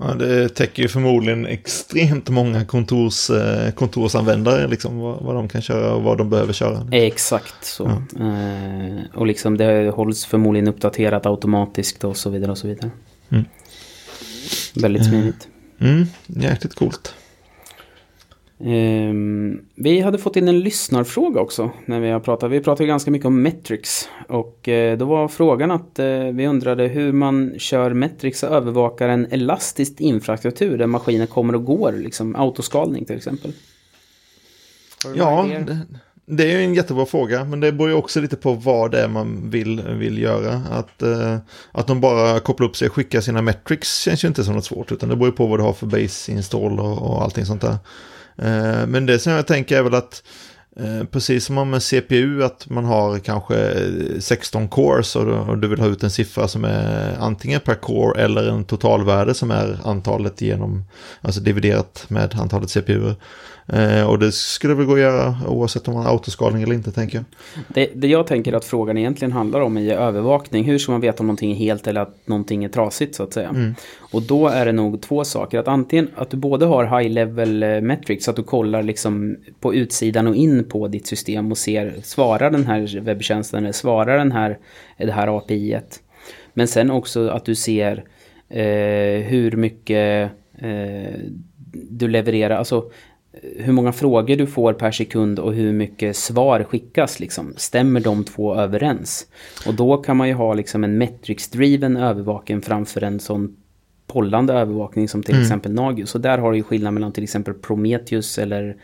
Ja, 0.00 0.14
det 0.14 0.48
täcker 0.48 0.82
ju 0.82 0.88
förmodligen 0.88 1.46
extremt 1.46 2.28
många 2.28 2.64
kontors, 2.64 3.30
eh, 3.30 3.70
kontorsanvändare, 3.70 4.68
liksom, 4.68 4.98
vad, 4.98 5.22
vad, 5.22 5.34
de 5.34 5.48
kan 5.48 5.62
köra 5.62 5.94
och 5.94 6.02
vad 6.02 6.18
de 6.18 6.30
behöver 6.30 6.52
köra. 6.52 6.88
Exakt 6.92 7.64
så. 7.64 8.02
Ja. 8.18 8.24
Eh, 8.24 9.00
och 9.14 9.26
liksom 9.26 9.56
det 9.56 9.90
hålls 9.90 10.24
förmodligen 10.24 10.68
uppdaterat 10.68 11.26
automatiskt 11.26 12.04
och 12.04 12.16
så 12.16 12.30
vidare 12.30 12.50
och 12.50 12.58
så 12.58 12.68
vidare. 12.68 12.90
Mm. 13.28 13.44
Väldigt 14.74 15.02
eh, 15.02 15.08
smidigt. 15.08 15.48
Mm, 15.80 16.06
jäkligt 16.26 16.74
coolt. 16.74 17.14
Um, 18.58 19.64
vi 19.74 20.00
hade 20.00 20.18
fått 20.18 20.36
in 20.36 20.48
en 20.48 20.60
lyssnarfråga 20.60 21.40
också 21.40 21.70
när 21.86 22.00
vi 22.00 22.10
har 22.10 22.20
pratat. 22.20 22.50
Vi 22.50 22.60
pratade 22.60 22.86
ganska 22.86 23.10
mycket 23.10 23.26
om 23.26 23.42
Metrix. 23.42 24.08
Och 24.28 24.68
uh, 24.68 24.98
då 24.98 25.04
var 25.04 25.28
frågan 25.28 25.70
att 25.70 25.98
uh, 25.98 26.32
vi 26.32 26.46
undrade 26.46 26.86
hur 26.86 27.12
man 27.12 27.54
kör 27.58 27.92
Metrix 27.92 28.42
och 28.42 28.50
övervakar 28.50 29.08
en 29.08 29.26
elastisk 29.30 30.00
infrastruktur 30.00 30.78
där 30.78 30.86
maskiner 30.86 31.26
kommer 31.26 31.54
och 31.54 31.64
går. 31.64 31.92
Liksom 31.92 32.36
autoskalning 32.36 33.04
till 33.04 33.16
exempel. 33.16 33.52
Ja, 35.14 35.46
det, 35.66 35.78
det, 36.26 36.52
är 36.52 36.58
ju 36.58 36.64
en 36.64 36.74
jättebra 36.74 37.06
fråga. 37.06 37.44
Men 37.44 37.60
det 37.60 37.72
beror 37.72 37.90
ju 37.90 37.96
också 37.96 38.20
lite 38.20 38.36
på 38.36 38.52
vad 38.52 38.90
det 38.90 39.00
är 39.00 39.08
man 39.08 39.50
vill, 39.50 39.82
vill 39.82 40.18
göra. 40.18 40.52
Att, 40.70 41.02
uh, 41.02 41.36
att 41.72 41.86
de 41.86 42.00
bara 42.00 42.40
kopplar 42.40 42.68
upp 42.68 42.76
sig 42.76 42.88
och 42.88 42.94
skickar 42.94 43.20
sina 43.20 43.42
Metrix 43.42 43.98
känns 43.98 44.24
ju 44.24 44.28
inte 44.28 44.44
som 44.44 44.54
något 44.54 44.64
svårt. 44.64 44.92
Utan 44.92 45.08
det 45.08 45.16
beror 45.16 45.28
ju 45.28 45.36
på 45.36 45.46
vad 45.46 45.58
du 45.58 45.62
har 45.62 45.72
för 45.72 45.86
base 45.86 46.32
install 46.32 46.80
och, 46.80 47.10
och 47.10 47.22
allting 47.22 47.46
sånt 47.46 47.60
där. 47.60 47.76
Eh, 48.38 48.86
men 48.86 49.06
det 49.06 49.18
som 49.18 49.32
jag 49.32 49.46
tänker 49.46 49.78
är 49.78 49.82
väl 49.82 49.94
att 49.94 50.22
precis 51.10 51.44
som 51.44 51.70
med 51.70 51.82
CPU 51.82 52.42
att 52.42 52.70
man 52.70 52.84
har 52.84 53.18
kanske 53.18 53.74
16 54.20 54.68
cores 54.68 55.16
och 55.16 55.58
du 55.58 55.68
vill 55.68 55.80
ha 55.80 55.86
ut 55.86 56.02
en 56.02 56.10
siffra 56.10 56.48
som 56.48 56.64
är 56.64 57.16
antingen 57.20 57.60
per 57.60 57.74
core 57.74 58.22
eller 58.22 58.48
en 58.48 58.64
totalvärde 58.64 59.34
som 59.34 59.50
är 59.50 59.78
antalet 59.84 60.40
genom, 60.40 60.84
alltså 61.20 61.40
dividerat 61.40 62.04
med 62.08 62.34
antalet 62.34 62.70
CPUer. 62.70 63.14
Eh, 63.68 64.10
och 64.10 64.18
det 64.18 64.32
skulle 64.32 64.74
väl 64.74 64.86
gå 64.86 64.92
att 64.92 65.00
göra 65.00 65.36
oavsett 65.48 65.88
om 65.88 65.94
man 65.94 66.04
har 66.04 66.12
autoskalning 66.12 66.62
eller 66.62 66.74
inte 66.74 66.92
tänker 66.92 67.18
jag. 67.18 67.24
Det, 67.68 67.90
det 67.94 68.08
jag 68.08 68.26
tänker 68.26 68.52
att 68.52 68.64
frågan 68.64 68.98
egentligen 68.98 69.32
handlar 69.32 69.60
om 69.60 69.76
är 69.76 69.96
övervakning. 69.96 70.64
Hur 70.64 70.78
ska 70.78 70.92
man 70.92 71.00
veta 71.00 71.20
om 71.20 71.26
någonting 71.26 71.52
är 71.52 71.56
helt 71.56 71.86
eller 71.86 72.00
att 72.00 72.16
någonting 72.24 72.64
är 72.64 72.68
trasigt 72.68 73.14
så 73.14 73.22
att 73.22 73.32
säga. 73.32 73.48
Mm. 73.48 73.74
Och 73.98 74.22
då 74.22 74.48
är 74.48 74.66
det 74.66 74.72
nog 74.72 75.02
två 75.02 75.24
saker. 75.24 75.58
Att 75.58 75.68
antingen 75.68 76.08
att 76.16 76.30
du 76.30 76.36
både 76.36 76.66
har 76.66 77.00
high 77.00 77.12
level 77.12 77.62
eh, 77.62 77.80
metrics, 77.80 78.24
så 78.24 78.30
att 78.30 78.36
du 78.36 78.42
kollar 78.42 78.82
liksom 78.82 79.36
på 79.60 79.74
utsidan 79.74 80.26
och 80.26 80.36
in 80.36 80.64
på 80.68 80.88
ditt 80.88 81.06
system 81.06 81.50
och 81.50 81.58
ser, 81.58 81.94
svarar 82.02 82.50
den 82.50 82.66
här 82.66 83.00
webbtjänsten 83.00 83.58
eller 83.64 83.72
svarar 83.72 84.18
den 84.18 84.32
här, 84.32 84.58
det 84.98 85.12
här 85.12 85.36
API? 85.38 85.74
-et? 85.74 86.00
Men 86.54 86.68
sen 86.68 86.90
också 86.90 87.28
att 87.28 87.44
du 87.44 87.54
ser 87.54 88.04
eh, 88.48 89.24
hur 89.26 89.52
mycket 89.52 90.30
eh, 90.58 91.14
du 91.72 92.08
levererar, 92.08 92.56
alltså 92.56 92.90
hur 93.42 93.72
många 93.72 93.92
frågor 93.92 94.36
du 94.36 94.46
får 94.46 94.72
per 94.72 94.90
sekund 94.90 95.38
och 95.38 95.54
hur 95.54 95.72
mycket 95.72 96.16
svar 96.16 96.64
skickas. 96.64 97.20
Liksom. 97.20 97.54
Stämmer 97.56 98.00
de 98.00 98.24
två 98.24 98.54
överens? 98.54 99.26
Och 99.66 99.74
då 99.74 99.96
kan 99.96 100.16
man 100.16 100.28
ju 100.28 100.34
ha 100.34 100.54
liksom 100.54 100.84
en 100.84 100.98
metrics-driven 100.98 101.96
övervakning 101.96 102.62
framför 102.62 103.02
en 103.02 103.20
sån 103.20 103.56
pollande 104.06 104.52
övervakning 104.52 105.08
som 105.08 105.22
till 105.22 105.34
mm. 105.34 105.42
exempel 105.42 105.72
Nagios. 105.72 106.14
Och 106.14 106.20
där 106.20 106.38
har 106.38 106.50
du 106.50 106.56
ju 106.56 106.62
skillnad 106.62 106.94
mellan 106.94 107.12
till 107.12 107.24
exempel 107.24 107.54
Prometheus 107.54 108.38
eller 108.38 108.76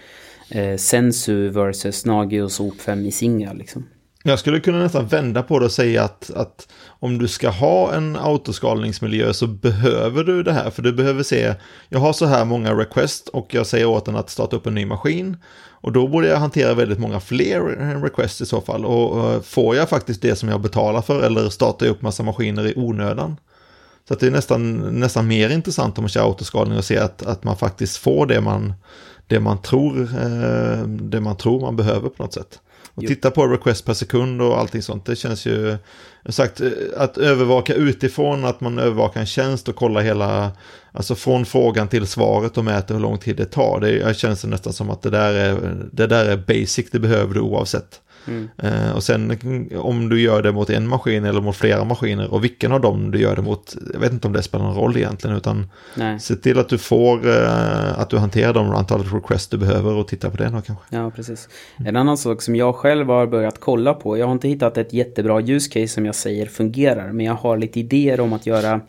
eh, 0.53 0.77
Sensu 0.77 1.49
versus 1.49 2.05
Nagios 2.05 2.61
OP5 2.61 3.07
i 3.07 3.13
Singa. 3.13 3.53
Liksom. 3.53 3.87
Jag 4.25 4.39
skulle 4.39 4.61
kunna 4.61 4.79
nästan 4.79 5.07
vända 5.07 5.43
på 5.43 5.59
det 5.59 5.65
och 5.65 5.73
säga 5.73 6.05
att, 6.05 6.31
att 6.31 6.69
om 6.87 7.19
du 7.19 7.29
ska 7.29 7.49
ha 7.49 7.95
en 7.95 8.17
autoskalningsmiljö 8.17 9.33
så 9.33 9.47
behöver 9.47 10.25
du 10.25 10.43
det 10.43 10.53
här. 10.53 10.71
För 10.71 10.83
du 10.83 10.93
behöver 10.93 11.23
se, 11.23 11.55
jag 11.89 11.99
har 11.99 12.13
så 12.13 12.27
här 12.27 12.45
många 12.45 12.75
request 12.75 13.29
och 13.29 13.55
jag 13.55 13.67
säger 13.67 13.87
åt 13.87 14.05
den 14.05 14.17
att 14.17 14.31
starta 14.31 14.57
upp 14.57 14.67
en 14.67 14.75
ny 14.75 14.87
maskin. 14.87 15.37
Och 15.83 15.93
då 15.93 16.09
borde 16.09 16.29
jag 16.29 16.37
hantera 16.37 16.75
väldigt 16.75 16.99
många 16.99 17.21
fler 17.21 17.61
request 18.03 18.41
i 18.41 18.47
så 18.47 18.61
fall. 18.61 18.85
Och 18.85 19.47
får 19.47 19.77
jag 19.77 19.89
faktiskt 19.89 20.23
det 20.23 20.37
som 20.37 20.49
jag 20.49 20.61
betalar 20.61 21.03
för 21.03 21.23
eller 21.23 21.49
startar 21.49 21.87
jag 21.87 21.93
upp 21.93 22.03
massa 22.03 22.23
maskiner 22.23 22.67
i 22.67 22.75
onödan. 22.77 23.37
Så 24.09 24.15
att 24.15 24.21
det 24.21 24.27
är 24.27 24.31
nästan, 24.31 24.79
nästan 25.01 25.27
mer 25.27 25.51
intressant 25.51 25.99
om 25.99 26.03
man 26.05 26.09
kör 26.09 26.23
autoskalning 26.23 26.79
och 26.79 26.85
ser 26.85 27.01
att, 27.01 27.23
att 27.23 27.45
man 27.45 27.57
faktiskt 27.57 27.97
får 27.97 28.27
det 28.27 28.41
man, 28.41 28.75
det 29.33 29.41
man 29.41 29.63
tror, 29.63 30.01
eh, 30.03 30.87
det 30.87 31.21
man 31.21 31.37
tror 31.37 31.61
man 31.61 31.77
behöver 31.77 32.09
på 32.09 32.23
något 32.23 32.35
sätt. 32.35 32.61
Och 32.95 33.03
titta 33.03 33.31
på 33.31 33.47
request 33.47 33.85
per 33.85 33.95
sekund 33.95 34.43
och 34.43 34.59
allting 34.59 34.83
sånt. 34.83 35.05
Det 35.07 35.17
känns 35.17 35.47
ju, 35.47 35.77
sagt, 36.29 36.61
eh, 36.61 36.71
att 36.97 37.19
övervaka 37.19 37.75
utifrån, 37.75 38.45
att 38.45 38.61
man 38.61 38.79
övervakar 38.79 39.21
en 39.21 39.27
tjänst 39.27 39.69
och 39.69 39.77
kollar 39.77 40.01
hela, 40.01 40.53
alltså 40.93 41.15
från 41.15 41.45
frågan 41.45 41.89
till 41.89 42.07
svaret 42.07 42.59
och 42.59 42.65
mäter 42.65 42.95
hur 42.95 43.03
lång 43.03 43.19
tid 43.19 43.37
det 43.37 43.45
tar. 43.45 43.81
Det 43.81 44.17
känns 44.17 44.45
nästan 44.45 44.73
som 44.73 44.91
att 44.91 45.03
det 45.03 45.11
där 45.11 45.33
är, 45.33 45.77
det 45.93 46.07
där 46.07 46.25
är 46.25 46.37
basic, 46.37 46.91
det 46.91 46.99
behöver 46.99 47.35
du 47.35 47.41
oavsett. 47.41 48.01
Mm. 48.29 48.49
Uh, 48.65 48.93
och 48.97 49.03
sen 49.03 49.39
om 49.77 50.09
du 50.09 50.21
gör 50.21 50.43
det 50.43 50.53
mot 50.53 50.71
en 50.71 50.89
maskin 50.89 51.25
eller 51.25 51.41
mot 51.41 51.57
flera 51.57 51.85
maskiner 51.85 52.33
och 52.33 52.45
vilken 52.45 52.73
av 52.73 52.81
dem 52.81 53.11
du 53.11 53.21
gör 53.21 53.37
det 53.37 53.43
mot, 53.43 53.77
jag 53.93 54.01
vet 54.01 54.13
inte 54.13 54.27
om 54.27 54.33
det 54.33 54.43
spelar 54.43 54.65
någon 54.65 54.75
roll 54.75 54.97
egentligen, 54.97 55.37
utan 55.37 55.71
Nej. 55.95 56.21
se 56.21 56.37
till 56.37 56.59
att 56.59 56.69
du 56.69 56.79
får, 56.79 57.27
uh, 57.27 58.01
att 58.01 58.11
du 58.11 58.19
hanterar 58.19 58.55
de 58.55 58.71
antalet 58.71 59.13
request 59.13 59.51
du 59.51 59.57
behöver 59.57 59.95
och 59.95 60.09
titta 60.09 60.31
på 60.31 60.37
det 60.37 60.45
då 60.45 60.61
kanske. 60.61 60.85
Ja, 60.91 61.11
precis. 61.11 61.49
Mm. 61.77 61.89
En 61.89 61.97
annan 61.97 62.19
sak 62.19 62.43
som 62.43 62.57
jag 62.57 62.75
själv 62.75 63.09
har 63.09 63.27
börjat 63.27 63.61
kolla 63.61 63.95
på, 63.95 64.19
jag 64.19 64.27
har 64.27 64.33
inte 64.33 64.49
hittat 64.49 64.79
ett 64.79 64.93
jättebra 64.93 65.41
use 65.41 65.71
case 65.71 65.95
som 65.95 66.07
jag 66.07 66.15
säger 66.15 66.47
fungerar, 66.47 67.13
men 67.13 67.27
jag 67.27 67.35
har 67.35 67.59
lite 67.59 67.81
idéer 67.81 68.21
om 68.21 68.33
att 68.33 68.47
göra 68.47 68.81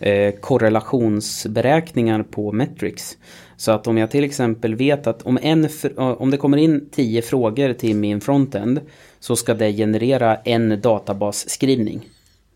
eh, 0.00 0.34
korrelationsberäkningar 0.40 2.22
på 2.22 2.52
metrics. 2.52 3.16
Så 3.56 3.72
att 3.72 3.86
om 3.86 3.98
jag 3.98 4.10
till 4.10 4.24
exempel 4.24 4.74
vet 4.74 5.06
att 5.06 5.22
om, 5.22 5.38
en, 5.42 5.68
om 5.96 6.30
det 6.30 6.36
kommer 6.36 6.56
in 6.56 6.88
tio 6.92 7.22
frågor 7.22 7.72
till 7.72 7.96
min 7.96 8.20
frontend 8.20 8.80
så 9.20 9.36
ska 9.36 9.54
det 9.54 9.72
generera 9.72 10.36
en 10.36 10.80
databasskrivning. 10.80 12.08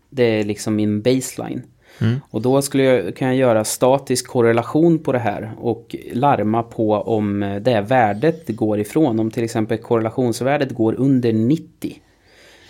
Det 0.09 0.23
är 0.23 0.43
liksom 0.43 0.75
min 0.75 1.01
baseline. 1.01 1.63
Mm. 2.01 2.19
Och 2.29 2.41
då 2.41 2.61
skulle 2.61 2.83
jag, 2.83 3.15
kan 3.15 3.27
jag 3.27 3.37
göra 3.37 3.63
statisk 3.63 4.27
korrelation 4.27 4.99
på 4.99 5.11
det 5.11 5.19
här 5.19 5.51
och 5.57 5.95
larma 6.13 6.63
på 6.63 6.93
om 6.93 7.59
det 7.61 7.81
värdet 7.81 8.47
går 8.47 8.79
ifrån. 8.79 9.19
Om 9.19 9.31
till 9.31 9.43
exempel 9.43 9.77
korrelationsvärdet 9.77 10.71
går 10.71 10.95
under 10.97 11.33
90 11.33 11.99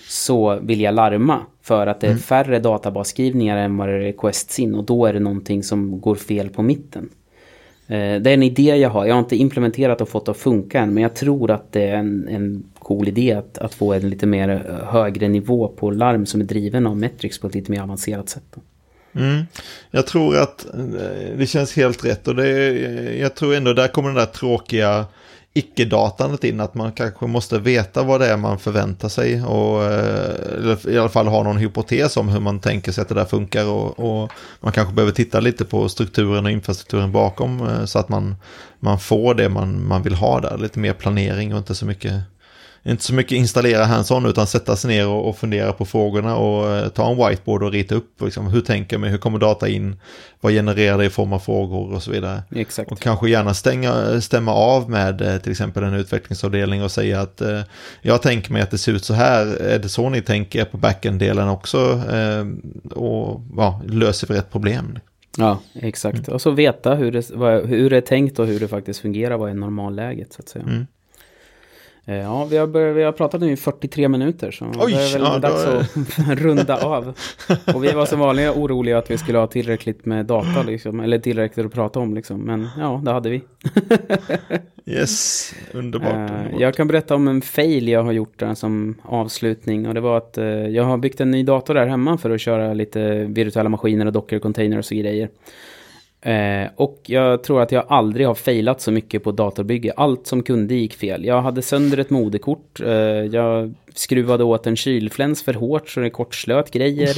så 0.07 0.59
vill 0.61 0.81
jag 0.81 0.93
larma 0.93 1.41
för 1.61 1.87
att 1.87 1.99
det 1.99 2.07
är 2.07 2.11
mm. 2.11 2.21
färre 2.21 2.59
databasskrivningar 2.59 3.57
än 3.57 3.77
vad 3.77 3.89
det 3.89 3.99
requests 3.99 4.59
in 4.59 4.75
och 4.75 4.83
då 4.83 5.05
är 5.05 5.13
det 5.13 5.19
någonting 5.19 5.63
som 5.63 6.01
går 6.01 6.15
fel 6.15 6.49
på 6.49 6.61
mitten. 6.61 7.09
Eh, 7.91 8.21
det 8.21 8.29
är 8.29 8.33
en 8.33 8.43
idé 8.43 8.75
jag 8.75 8.89
har. 8.89 9.05
Jag 9.05 9.13
har 9.13 9.19
inte 9.19 9.35
implementerat 9.35 10.01
och 10.01 10.09
fått 10.09 10.25
det 10.25 10.31
att 10.31 10.37
funka 10.37 10.79
än. 10.79 10.93
Men 10.93 11.03
jag 11.03 11.15
tror 11.15 11.51
att 11.51 11.71
det 11.71 11.87
är 11.87 11.95
en, 11.95 12.27
en 12.27 12.63
cool 12.79 13.07
idé 13.07 13.33
att, 13.33 13.57
att 13.57 13.73
få 13.73 13.93
en 13.93 14.09
lite 14.09 14.25
mer 14.25 14.49
eh, 14.49 14.87
högre 14.87 15.27
nivå 15.27 15.67
på 15.67 15.91
larm 15.91 16.25
som 16.25 16.41
är 16.41 16.45
driven 16.45 16.87
av 16.87 16.97
Metrix 16.97 17.39
på 17.39 17.47
ett 17.47 17.55
lite 17.55 17.71
mer 17.71 17.81
avancerat 17.81 18.29
sätt. 18.29 18.55
Mm. 19.15 19.43
Jag 19.91 20.07
tror 20.07 20.37
att 20.37 20.65
eh, 20.73 21.37
det 21.37 21.47
känns 21.47 21.75
helt 21.75 22.05
rätt 22.05 22.27
och 22.27 22.35
det, 22.35 22.49
jag 23.17 23.35
tror 23.35 23.55
ändå 23.55 23.73
där 23.73 23.87
kommer 23.87 24.09
den 24.09 24.17
där 24.17 24.25
tråkiga 24.25 25.05
icke-datandet 25.53 26.43
in, 26.43 26.59
att 26.59 26.75
man 26.75 26.91
kanske 26.91 27.27
måste 27.27 27.59
veta 27.59 28.03
vad 28.03 28.21
det 28.21 28.27
är 28.27 28.37
man 28.37 28.59
förväntar 28.59 29.09
sig 29.09 29.43
och 29.43 29.83
eh, 29.83 30.57
eller 30.57 30.89
i 30.89 30.97
alla 30.97 31.09
fall 31.09 31.27
ha 31.27 31.43
någon 31.43 31.57
hypotes 31.57 32.17
om 32.17 32.29
hur 32.29 32.39
man 32.39 32.59
tänker 32.59 32.91
sig 32.91 33.01
att 33.01 33.09
det 33.09 33.15
där 33.15 33.25
funkar 33.25 33.65
och, 33.65 33.99
och 33.99 34.31
man 34.59 34.71
kanske 34.71 34.93
behöver 34.93 35.13
titta 35.13 35.39
lite 35.39 35.65
på 35.65 35.89
strukturen 35.89 36.45
och 36.45 36.51
infrastrukturen 36.51 37.11
bakom 37.11 37.67
eh, 37.67 37.85
så 37.85 37.99
att 37.99 38.09
man, 38.09 38.35
man 38.79 38.99
får 38.99 39.33
det 39.33 39.49
man, 39.49 39.87
man 39.87 40.03
vill 40.03 40.15
ha 40.15 40.39
där, 40.39 40.57
lite 40.57 40.79
mer 40.79 40.93
planering 40.93 41.53
och 41.53 41.57
inte 41.57 41.75
så 41.75 41.85
mycket 41.85 42.13
inte 42.83 43.03
så 43.03 43.13
mycket 43.13 43.31
installera 43.31 43.85
hands-on 43.85 44.25
utan 44.25 44.47
sätta 44.47 44.75
sig 44.75 44.89
ner 44.89 45.07
och, 45.07 45.29
och 45.29 45.37
fundera 45.37 45.73
på 45.73 45.85
frågorna 45.85 46.35
och 46.35 46.69
eh, 46.69 46.87
ta 46.87 47.11
en 47.11 47.17
whiteboard 47.17 47.63
och 47.63 47.71
rita 47.71 47.95
upp 47.95 48.21
liksom, 48.21 48.47
hur 48.47 48.61
tänker 48.61 48.95
jag 48.95 49.01
mig, 49.01 49.09
hur 49.09 49.17
kommer 49.17 49.39
data 49.39 49.69
in, 49.69 49.95
vad 50.41 50.53
genererar 50.53 50.97
det 50.97 51.05
i 51.05 51.09
form 51.09 51.33
av 51.33 51.39
frågor 51.39 51.93
och 51.93 52.03
så 52.03 52.11
vidare. 52.11 52.43
Exakt. 52.55 52.91
Och 52.91 52.99
kanske 52.99 53.29
gärna 53.29 53.53
stänga, 53.53 54.21
stämma 54.21 54.53
av 54.53 54.89
med 54.89 55.21
eh, 55.21 55.37
till 55.37 55.51
exempel 55.51 55.83
en 55.83 55.93
utvecklingsavdelning 55.93 56.83
och 56.83 56.91
säga 56.91 57.21
att 57.21 57.41
eh, 57.41 57.61
jag 58.01 58.21
tänker 58.21 58.53
mig 58.53 58.61
att 58.61 58.71
det 58.71 58.77
ser 58.77 58.93
ut 58.93 59.05
så 59.05 59.13
här, 59.13 59.45
är 59.45 59.79
det 59.79 59.89
så 59.89 60.09
ni 60.09 60.21
tänker 60.21 60.65
på 60.65 60.77
backend-delen 60.77 61.49
också 61.49 62.01
eh, 62.11 62.45
och 62.97 63.41
ja, 63.57 63.81
löser 63.87 64.27
vi 64.27 64.33
rätt 64.33 64.51
problem. 64.51 64.99
Ja, 65.37 65.59
exakt. 65.73 66.17
Mm. 66.17 66.33
Och 66.33 66.41
så 66.41 66.51
veta 66.51 66.95
hur 66.95 67.11
det, 67.11 67.29
vad, 67.33 67.65
hur 67.65 67.89
det 67.89 67.97
är 67.97 68.01
tänkt 68.01 68.39
och 68.39 68.47
hur 68.47 68.59
det 68.59 68.67
faktiskt 68.67 68.99
fungerar, 68.99 69.37
vad 69.37 69.49
är 69.49 69.53
normalläget 69.53 70.33
så 70.33 70.41
att 70.41 70.49
säga. 70.49 70.65
Mm. 70.65 70.87
Eh, 72.05 72.15
Ja, 72.15 72.45
vi 72.45 72.57
har, 72.57 72.67
börjat, 72.67 72.95
vi 72.97 73.03
har 73.03 73.11
pratat 73.11 73.41
nu 73.41 73.51
i 73.51 73.55
43 73.55 74.07
minuter, 74.07 74.51
så 74.51 74.65
Oj, 74.79 74.91
det 74.93 74.97
är 75.03 75.13
väl 75.13 75.21
ja, 75.21 75.37
dags 75.39 75.65
är- 75.65 75.77
att 75.77 76.39
runda 76.39 76.77
av. 76.85 77.13
Och 77.75 77.83
vi 77.83 77.91
var 77.91 78.05
som 78.05 78.19
vanliga 78.19 78.53
oroliga 78.53 78.97
att 78.97 79.11
vi 79.11 79.17
skulle 79.17 79.37
ha 79.37 79.47
tillräckligt 79.47 80.05
med 80.05 80.25
data, 80.25 80.63
liksom, 80.67 80.99
eller 80.99 81.19
tillräckligt 81.19 81.65
att 81.65 81.73
prata 81.73 81.99
om, 81.99 82.13
liksom. 82.15 82.39
men 82.41 82.67
ja, 82.79 83.01
det 83.05 83.11
hade 83.11 83.29
vi. 83.29 83.41
Yes, 84.85 85.53
underbart. 85.73 86.13
Eh, 86.13 86.19
underbart. 86.21 86.59
jag 86.59 86.73
kan 86.75 86.87
berätta 86.87 87.15
om 87.15 87.27
en 87.27 87.41
fail 87.41 87.87
jag 87.87 88.03
har 88.03 88.11
gjort 88.11 88.39
där 88.39 88.53
som 88.55 88.95
avslutning. 89.03 89.87
Och 89.87 89.93
det 89.93 90.01
var 90.01 90.17
att 90.17 90.37
eh, 90.37 90.45
jag 90.45 90.83
har 90.83 90.97
byggt 90.97 91.21
en 91.21 91.31
ny 91.31 91.43
dator 91.43 91.73
där 91.73 91.85
hemma 91.87 92.17
för 92.17 92.29
att 92.29 92.41
köra 92.41 92.73
lite 92.73 93.13
virtuella 93.29 93.69
maskiner 93.69 94.05
och 94.05 94.11
docker 94.13 94.39
containers 94.39 94.91
och 94.91 94.97
grejer. 94.97 95.29
Eh, 96.23 96.69
och 96.75 97.01
jag 97.05 97.43
tror 97.43 97.61
att 97.61 97.71
jag 97.71 97.85
aldrig 97.89 98.27
har 98.27 98.35
failat 98.35 98.81
så 98.81 98.91
mycket 98.91 99.23
på 99.23 99.31
datorbygge. 99.31 99.93
Allt 99.97 100.27
som 100.27 100.43
kunde 100.43 100.73
gick 100.75 100.93
fel. 100.93 101.25
Jag 101.25 101.41
hade 101.41 101.61
sönder 101.61 101.97
ett 101.97 102.09
moderkort. 102.09 102.79
Eh, 102.79 102.89
jag 102.91 103.73
skruvade 103.95 104.43
åt 104.43 104.67
en 104.67 104.75
kylfläns 104.75 105.43
för 105.43 105.53
hårt 105.53 105.89
så 105.89 105.99
det 105.99 106.09
kortslöt 106.09 106.71
grejer. 106.71 107.17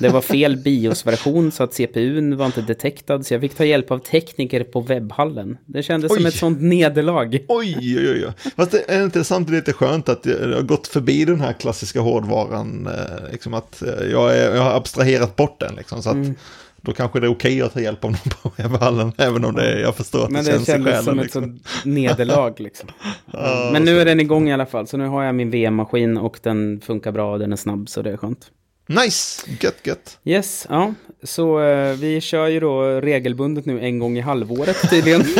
Det 0.00 0.08
var 0.08 0.20
fel 0.20 0.56
BIOS-version 0.56 1.52
så 1.52 1.62
att 1.62 1.74
CPUn 1.74 2.36
var 2.36 2.46
inte 2.46 2.62
detektad. 2.62 3.22
Så 3.22 3.34
jag 3.34 3.40
fick 3.40 3.54
ta 3.54 3.64
hjälp 3.64 3.90
av 3.90 3.98
tekniker 3.98 4.64
på 4.64 4.80
webbhallen. 4.80 5.58
Det 5.66 5.82
kändes 5.82 6.14
som 6.14 6.22
Oj. 6.22 6.28
ett 6.28 6.34
sånt 6.34 6.60
nederlag. 6.62 7.38
Oj, 7.48 7.76
oj, 7.78 8.10
oj. 8.10 8.24
oj. 8.26 8.50
Fast 8.56 8.70
det 8.70 8.84
är 8.88 9.04
inte 9.04 9.24
samtidigt 9.24 9.66
lite 9.68 9.78
skönt 9.78 10.08
att 10.08 10.26
jag 10.26 10.38
har 10.56 10.62
gått 10.62 10.86
förbi 10.86 11.24
den 11.24 11.40
här 11.40 11.52
klassiska 11.52 12.00
hårdvaran. 12.00 12.86
eh, 12.86 13.32
Liksom 13.32 13.54
att 13.54 13.82
eh, 13.82 13.88
jag, 14.10 14.36
är, 14.38 14.54
jag 14.54 14.62
har 14.62 14.74
abstraherat 14.74 15.36
bort 15.36 15.60
den. 15.60 15.74
Liksom, 15.74 16.02
så 16.02 16.08
att 16.10 16.16
Mm. 16.16 16.34
Då 16.82 16.92
kanske 16.92 17.20
det 17.20 17.26
är 17.26 17.30
okej 17.30 17.62
att 17.62 17.72
ta 17.74 17.80
hjälp 17.80 18.04
av 18.04 18.10
någon 18.10 18.20
på 18.42 18.52
webbhallen. 18.62 19.12
Även 19.18 19.44
om 19.44 19.54
det 19.54 19.72
är, 19.72 19.78
jag 19.78 19.96
förstår 19.96 20.24
att 20.24 20.30
Men 20.30 20.44
det, 20.44 20.50
det 20.50 20.56
känns 20.56 20.66
kändes 20.66 20.86
själen. 20.90 21.04
som 21.04 21.18
ett 21.18 21.24
Liksom. 21.24 21.42
sånt 21.42 21.62
nederlag 21.84 22.54
liksom. 22.60 22.88
Ja, 23.32 23.70
Men 23.72 23.84
nu 23.84 24.00
är 24.00 24.04
den 24.04 24.20
igång 24.20 24.48
i 24.48 24.52
alla 24.52 24.66
fall, 24.66 24.86
så 24.86 24.96
nu 24.96 25.06
har 25.06 25.22
jag 25.24 25.34
min 25.34 25.50
VM-maskin 25.50 26.16
och 26.16 26.38
den 26.42 26.80
funkar 26.80 27.12
bra 27.12 27.32
och 27.32 27.38
den 27.38 27.52
är 27.52 27.56
snabb, 27.56 27.88
så 27.88 28.02
det 28.02 28.10
är 28.12 28.16
skönt. 28.16 28.46
Nice, 28.88 29.46
gött, 29.60 29.86
gött. 29.86 30.18
Yes, 30.24 30.66
ja. 30.70 30.94
Så 31.22 31.60
eh, 31.60 31.92
vi 31.96 32.20
kör 32.20 32.46
ju 32.48 32.60
då 32.60 32.82
regelbundet 33.00 33.66
nu 33.66 33.80
en 33.80 33.98
gång 33.98 34.18
i 34.18 34.20
halvåret 34.20 34.90
tydligen. 34.90 35.24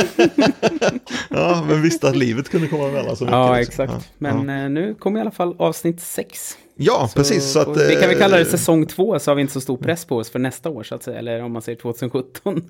Ja, 1.30 1.64
men 1.68 1.82
visste 1.82 2.09
att 2.09 2.16
livet 2.16 2.49
kunde 2.49 2.66
komma 2.66 2.88
emellan 2.88 3.16
så 3.16 3.24
mycket. 3.24 3.36
ja, 3.36 3.57
liksom. 3.59 3.84
exakt. 3.84 3.93
Ja, 4.18 4.34
Men 4.34 4.49
ja. 4.49 4.64
eh, 4.64 4.70
nu 4.70 4.95
kommer 4.95 5.18
i 5.18 5.20
alla 5.20 5.30
fall 5.30 5.55
avsnitt 5.59 6.01
sex. 6.01 6.59
Ja 6.81 7.11
precis. 7.14 7.53
Så 7.53 7.59
att, 7.61 7.76
vi 7.76 7.97
kan 7.97 8.09
väl 8.09 8.18
kalla 8.18 8.37
det 8.37 8.43
eh, 8.43 8.49
säsong 8.49 8.87
två, 8.87 9.18
så 9.18 9.31
har 9.31 9.37
vi 9.37 9.41
inte 9.41 9.53
så 9.55 9.61
stor 9.61 9.76
press 9.76 10.05
på 10.05 10.16
oss 10.16 10.31
för 10.31 10.39
nästa 10.39 10.70
år, 10.70 10.83
så 10.83 10.95
att 10.95 11.03
säga. 11.03 11.18
Eller 11.18 11.43
om 11.43 11.53
man 11.53 11.62
säger 11.62 11.78
2017. 11.78 12.62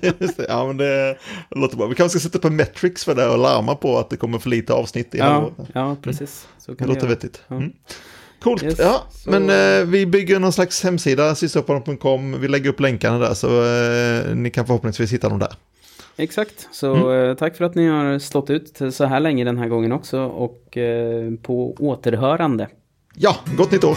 Just 0.20 0.36
det, 0.36 0.46
ja, 0.48 0.66
men 0.66 0.76
det 0.76 1.16
låter 1.50 1.76
bra. 1.76 1.86
Vi 1.86 1.94
kanske 1.94 2.18
ska 2.18 2.28
sätta 2.28 2.38
på 2.38 2.50
metrics 2.50 3.04
för 3.04 3.14
det 3.14 3.28
och 3.28 3.38
larma 3.38 3.74
på 3.74 3.98
att 3.98 4.10
det 4.10 4.16
kommer 4.16 4.38
för 4.38 4.50
lite 4.50 4.72
avsnitt 4.72 5.14
i 5.14 5.18
ja, 5.18 5.50
ja, 5.72 5.96
precis. 6.02 6.48
Så 6.58 6.70
Det 6.70 6.76
kan 6.76 6.88
vi 6.88 6.94
låter 6.94 7.06
vettigt. 7.08 7.42
Ja. 7.48 7.56
Mm. 7.56 7.72
Coolt. 8.42 8.62
Yes, 8.62 8.78
ja, 8.78 9.02
så- 9.10 9.30
men 9.30 9.50
eh, 9.50 9.86
vi 9.86 10.06
bygger 10.06 10.38
någon 10.38 10.52
slags 10.52 10.84
hemsida, 10.84 11.34
systerpodden.com. 11.34 12.40
Vi 12.40 12.48
lägger 12.48 12.70
upp 12.70 12.80
länkarna 12.80 13.18
där 13.18 13.34
så 13.34 13.48
eh, 13.64 14.34
ni 14.36 14.50
kan 14.50 14.66
förhoppningsvis 14.66 15.12
hitta 15.12 15.28
dem 15.28 15.38
där. 15.38 15.52
Exakt, 16.16 16.68
så 16.72 16.94
Mm. 16.94 17.30
eh, 17.30 17.36
tack 17.36 17.56
för 17.56 17.64
att 17.64 17.74
ni 17.74 17.86
har 17.88 18.18
stått 18.18 18.50
ut 18.50 18.80
så 18.92 19.04
här 19.04 19.20
länge 19.20 19.44
den 19.44 19.58
här 19.58 19.68
gången 19.68 19.92
också 19.92 20.20
och 20.20 20.76
eh, 20.76 21.30
på 21.42 21.74
återhörande. 21.78 22.68
Ja, 23.20 23.36
gott 23.56 23.70
nytt 23.70 23.84
år! 23.84 23.96